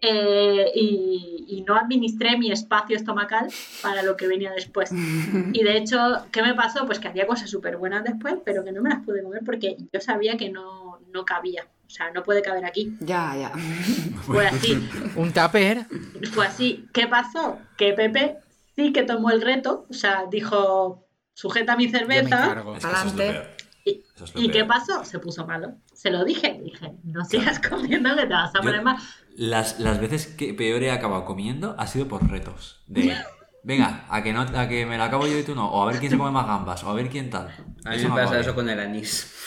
[0.00, 3.48] Eh, y, y no administré mi espacio estomacal
[3.82, 4.90] para lo que venía después.
[5.52, 5.98] Y de hecho,
[6.32, 6.86] ¿qué me pasó?
[6.86, 9.76] Pues que había cosas súper buenas después, pero que no me las pude comer porque
[9.92, 11.66] yo sabía que no, no cabía.
[11.92, 12.96] O sea, no puede caber aquí.
[13.00, 13.50] Ya, ya.
[14.22, 14.88] Fue así.
[15.14, 15.86] Un tupper.
[16.32, 16.88] Fue así.
[16.94, 17.58] ¿Qué pasó?
[17.76, 18.38] Que Pepe
[18.74, 22.46] sí que tomó el reto, o sea, dijo, sujeta mi cerveza.
[22.46, 23.42] Es que Adelante.
[23.84, 25.04] ¿Y, Eso es lo ¿y qué pasó?
[25.04, 25.74] Se puso malo.
[25.92, 26.62] Se lo dije.
[26.64, 28.96] Dije, no sigas comiendo que te vas a poner mal.
[29.36, 32.82] Las, las veces que peor he acabado comiendo ha sido por retos.
[32.86, 33.14] De
[33.64, 35.68] Venga, a que, no, a que me la acabo yo y tú no.
[35.68, 36.82] O a ver quién se come más gambas.
[36.82, 37.46] O a ver quién tal.
[37.84, 39.32] A mí Eso me pasa eso con el anís.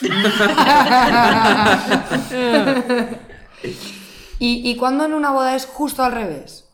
[4.38, 6.66] ¿Y, ¿Y cuándo en una boda es justo al revés?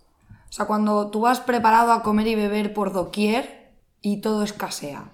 [0.49, 5.11] O sea, cuando tú vas preparado a comer y beber por doquier y todo escasea.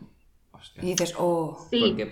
[0.51, 0.83] Hostia.
[0.83, 1.67] Y dices, oh.
[1.71, 2.07] Sí, Porque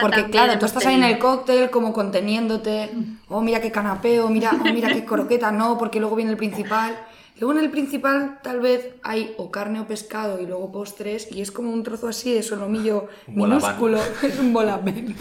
[0.00, 2.90] Porque claro, tú estás ahí en el cóctel como conteniéndote.
[3.28, 6.96] Oh, mira qué canapeo, mira, oh, mira qué croqueta, no, porque luego viene el principal.
[7.40, 11.40] Luego en el principal tal vez hay o carne o pescado y luego postres y
[11.40, 13.98] es como un trozo así de solomillo minúsculo.
[14.22, 15.16] Es un bolabén.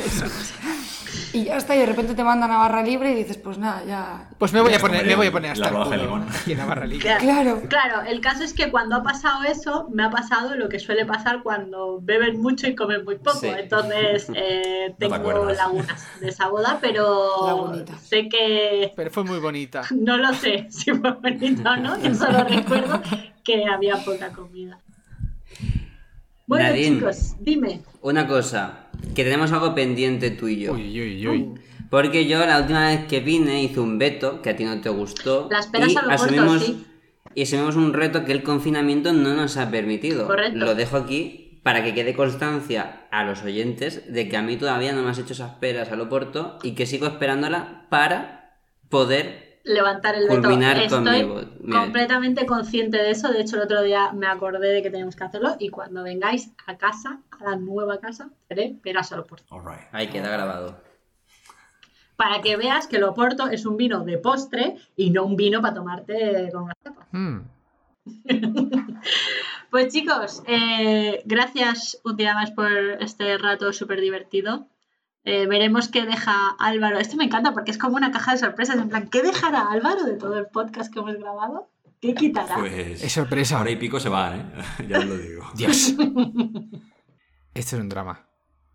[1.33, 3.83] Y ya está, y de repente te mandan a barra libre y dices, pues nada,
[3.85, 4.29] ya.
[4.37, 6.03] Pues me voy a poner, me el- voy a poner la hasta el de culo
[6.17, 6.27] limón.
[6.29, 7.17] aquí en la barra libre.
[7.19, 7.61] Claro.
[7.69, 8.01] Claro.
[8.07, 11.41] El caso es que cuando ha pasado eso, me ha pasado lo que suele pasar
[11.43, 13.39] cuando beben mucho y comen muy poco.
[13.39, 13.47] Sí.
[13.47, 17.73] Entonces, eh, No te tengo lagunas de esa boda, pero
[18.03, 19.83] sé que Pero fue muy bonita.
[19.91, 21.99] no lo sé si fue bonito o no.
[22.01, 23.01] Yo solo recuerdo
[23.43, 24.79] que había poca comida.
[26.49, 26.95] Bueno, Nadine.
[26.95, 27.81] chicos, dime.
[28.01, 30.73] Una cosa, que tenemos algo pendiente tú y yo.
[30.73, 31.53] Uy, uy, uy.
[31.91, 34.89] Porque yo la última vez que vine hice un veto que a ti no te
[34.89, 35.47] gustó.
[35.51, 36.85] Las peras y a lo corto, asumimos, sí.
[37.35, 40.25] Y asumimos un reto que el confinamiento no nos ha permitido.
[40.25, 40.57] Correcto.
[40.57, 44.91] Lo dejo aquí para que quede constancia a los oyentes de que a mí todavía
[44.91, 48.57] no me has hecho esas peras al oporto y que sigo esperándola para
[48.89, 50.49] poder levantar el veto.
[50.49, 53.29] Con Estoy completamente consciente de eso.
[53.29, 55.55] De hecho, el otro día me acordé de que tenemos que hacerlo.
[55.59, 59.53] Y cuando vengáis a casa, a la nueva casa, haré peras al oporto.
[59.53, 59.87] Alright.
[59.91, 60.75] Ahí queda grabado.
[62.15, 65.61] Para que veas que el oporto es un vino de postre y no un vino
[65.61, 67.07] para tomarte con una tapa.
[67.11, 67.39] Mm.
[69.69, 72.71] Pues chicos, eh, gracias un día más por
[73.01, 74.65] este rato súper divertido.
[75.25, 76.97] Eh, veremos qué deja Álvaro.
[76.97, 78.77] Esto me encanta porque es como una caja de sorpresas.
[78.77, 81.69] En plan, ¿qué dejará Álvaro de todo el podcast que hemos grabado?
[82.01, 82.55] ¿Qué quitará?
[82.55, 83.03] Pues.
[83.03, 83.57] Es sorpresa.
[83.57, 84.45] Ahora y pico se van, ¿eh?
[84.87, 85.43] ya os lo digo.
[85.55, 85.89] Dios.
[87.53, 88.25] Esto es un drama.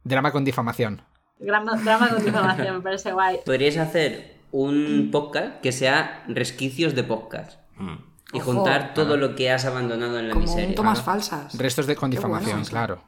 [0.05, 1.03] Drama con difamación.
[1.39, 3.39] Drama, drama con difamación, me parece guay.
[3.45, 7.59] Podríais hacer un podcast que sea resquicios de podcast.
[7.77, 7.95] Mm.
[8.35, 8.53] Y Ojo.
[8.53, 10.69] juntar todo lo que has abandonado en la Como miseria.
[10.69, 11.57] un tomas falsas.
[11.57, 12.69] Restos de con difamación, bueno.
[12.69, 13.03] claro.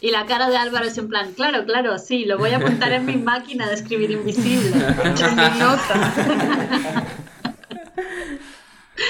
[0.00, 2.92] Y la cara de Álvaro es en plan, claro, claro, sí, lo voy a apuntar
[2.92, 4.70] en mi máquina de escribir invisible.
[4.70, 7.04] En mi nota.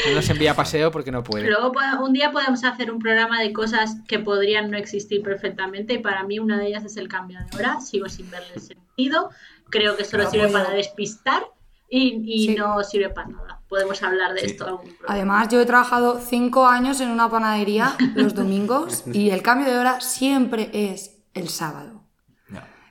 [0.09, 1.47] No nos envía a paseo porque no puede.
[1.49, 5.99] Luego un día podemos hacer un programa de cosas que podrían no existir perfectamente y
[5.99, 7.81] para mí una de ellas es el cambio de hora.
[7.81, 9.31] Sigo sin verle el sentido.
[9.71, 11.45] Creo que solo Lo sirve para despistar
[11.89, 12.55] y, y Sí.
[12.57, 13.56] no sirve para nada.
[13.69, 14.47] Podemos hablar de Sí.
[14.47, 14.81] esto.
[15.09, 19.79] Además, yo he trabajado cinco años en una panadería los domingos y el cambio de
[19.79, 21.96] hora siempre es el sábado.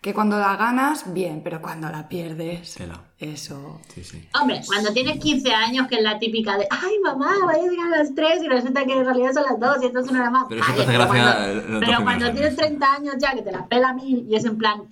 [0.06, 3.02] Que cuando la ganas, bien, pero cuando la pierdes, Tela.
[3.18, 3.82] eso.
[3.91, 4.30] Sí, sí.
[4.40, 7.91] Hombre, cuando tienes 15 años, que es la típica de, ay mamá, vaya a llegar
[7.91, 10.30] a las 3 y resulta que en realidad son las 2 y entonces una hora
[10.30, 10.45] más.
[10.48, 12.56] Pero eso te Vale, hace pero gracia, cuando- pero 12 cuando tienes años.
[12.57, 14.84] 30 años ya, que te la pela mil y es en plan,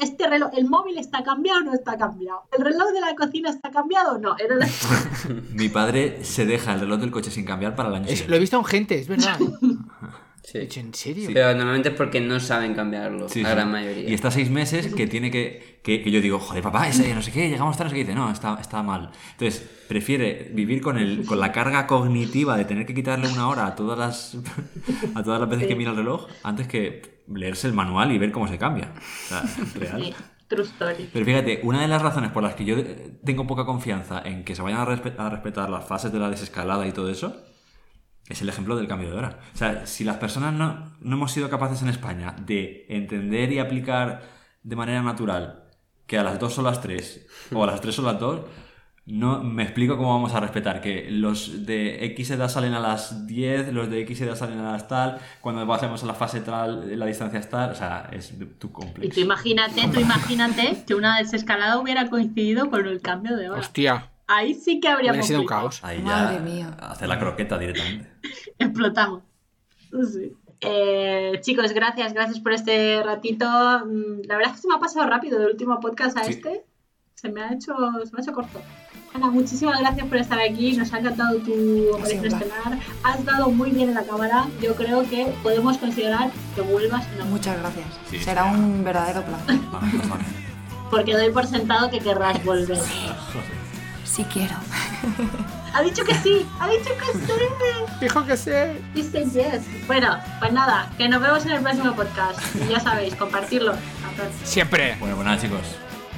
[0.00, 2.42] este reloj, el móvil está cambiado o no está cambiado.
[2.58, 4.36] ¿El reloj de la cocina está cambiado o no?
[4.36, 4.68] Era la-
[5.54, 8.30] Mi padre se deja el reloj del coche sin cambiar para el año Es- siguiente.
[8.30, 9.38] lo he visto en gente, es verdad.
[10.42, 10.58] Sí.
[10.58, 11.30] He dicho, ¿En serio?
[11.32, 13.54] Pero normalmente es porque no saben cambiarlo, Sí, la sí.
[13.54, 14.08] gran mayoría.
[14.08, 17.22] Y está seis meses que tiene que, que, que yo digo, joder, papá, ese no
[17.22, 18.04] sé qué, llegamos tarde, no sé qué.
[18.04, 19.10] Dice, no, está, está mal.
[19.32, 23.66] Entonces, prefiere vivir con, el, con la carga cognitiva de tener que quitarle una hora
[23.66, 24.36] a todas las,
[25.14, 28.32] a todas las veces que mira el reloj antes que leerse el manual y ver
[28.32, 28.92] cómo se cambia.
[28.96, 29.42] O sea,
[29.74, 30.02] real.
[30.02, 30.14] Sí,
[30.48, 31.10] true story.
[31.12, 32.76] Pero fíjate, una de las razones por las que yo
[33.24, 36.28] tengo poca confianza en que se vayan a, respe- a respetar las fases de la
[36.30, 37.36] desescalada y todo eso,
[38.30, 39.38] es el ejemplo del cambio de hora.
[39.54, 43.58] O sea, si las personas no, no hemos sido capaces en España de entender y
[43.58, 44.22] aplicar
[44.62, 45.64] de manera natural
[46.06, 48.40] que a las 2 son las 3 o a las 3 son las 2,
[49.06, 53.26] no me explico cómo vamos a respetar que los de X edad salen a las
[53.26, 56.96] 10, los de X edad salen a las tal, cuando pasemos a la fase tal,
[56.98, 59.14] la distancia es tal, o sea, es tu Y complejo.
[59.14, 63.60] tú imagínate, tú imagínate que una desescalada hubiera coincidido con el cambio de hora.
[63.60, 65.80] Hostia, Ahí sí que habría hubiera sido un caos.
[65.82, 66.76] Ahí ya Madre mía.
[66.80, 68.08] hacer la croqueta directamente.
[68.58, 69.22] explotamos.
[70.12, 70.32] Sí.
[70.60, 73.46] Eh, chicos, gracias, gracias por este ratito.
[73.46, 76.32] Mm, La verdad es que se me ha pasado rápido del último podcast a Sí.
[76.32, 76.64] este.
[77.14, 77.74] Se me ha hecho,
[78.04, 78.60] se me ha hecho corto.
[79.12, 80.76] Ana, muchísimas gracias por estar aquí.
[80.76, 82.78] Nos ha encantado tu aparición estelar.
[83.02, 84.46] Has dado muy bien en la cámara.
[84.62, 87.86] Yo creo que podemos considerar que vuelvas Muchas gracias.
[88.08, 88.58] Sí, Será sí.
[88.60, 89.56] un verdadero placer.
[89.72, 90.24] Vale, vale.
[90.90, 92.78] Porque doy por sentado que querrás volver.
[94.10, 94.56] Sí quiero.
[95.72, 97.32] Ha dicho que sí, ha dicho que sí.
[98.00, 98.50] Dijo que sí.
[98.92, 99.62] Dice yes.
[99.86, 102.40] Bueno, pues nada, que nos vemos en el próximo podcast.
[102.56, 103.74] Y ya sabéis, compartirlo.
[104.42, 104.96] Siempre.
[104.98, 105.60] Bueno, pues nada, chicos.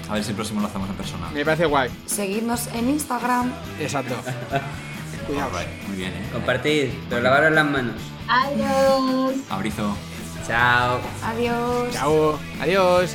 [0.08, 1.28] A ver si el próximo lo hacemos en persona.
[1.34, 1.90] Me parece guay.
[2.06, 3.52] Seguidnos en Instagram.
[3.78, 4.14] Exacto.
[5.26, 5.50] Cuidado.
[5.54, 6.28] Alright, Muy bien, ¿eh?
[6.32, 7.96] Compartid, pero lavaros las manos.
[8.28, 9.34] Adiós.
[9.50, 9.94] Abrizo.
[10.46, 10.98] Chao.
[11.22, 11.92] Adiós.
[11.92, 12.38] Chao.
[12.58, 13.14] Adiós.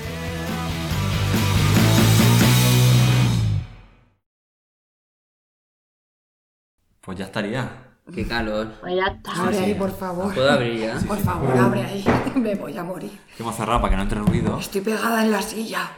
[7.07, 7.69] Pues ya estaría.
[8.13, 8.67] Qué calor.
[8.81, 9.31] Pues ya está.
[9.31, 10.33] Abre ahí, por favor.
[10.33, 10.99] ¿Puedo abrir ya?
[11.07, 12.03] Por favor, abre ahí.
[12.35, 13.17] Me voy a morir.
[13.39, 14.59] Hemos cerrado para que no entre ruido.
[14.59, 15.89] Estoy pegada en la silla.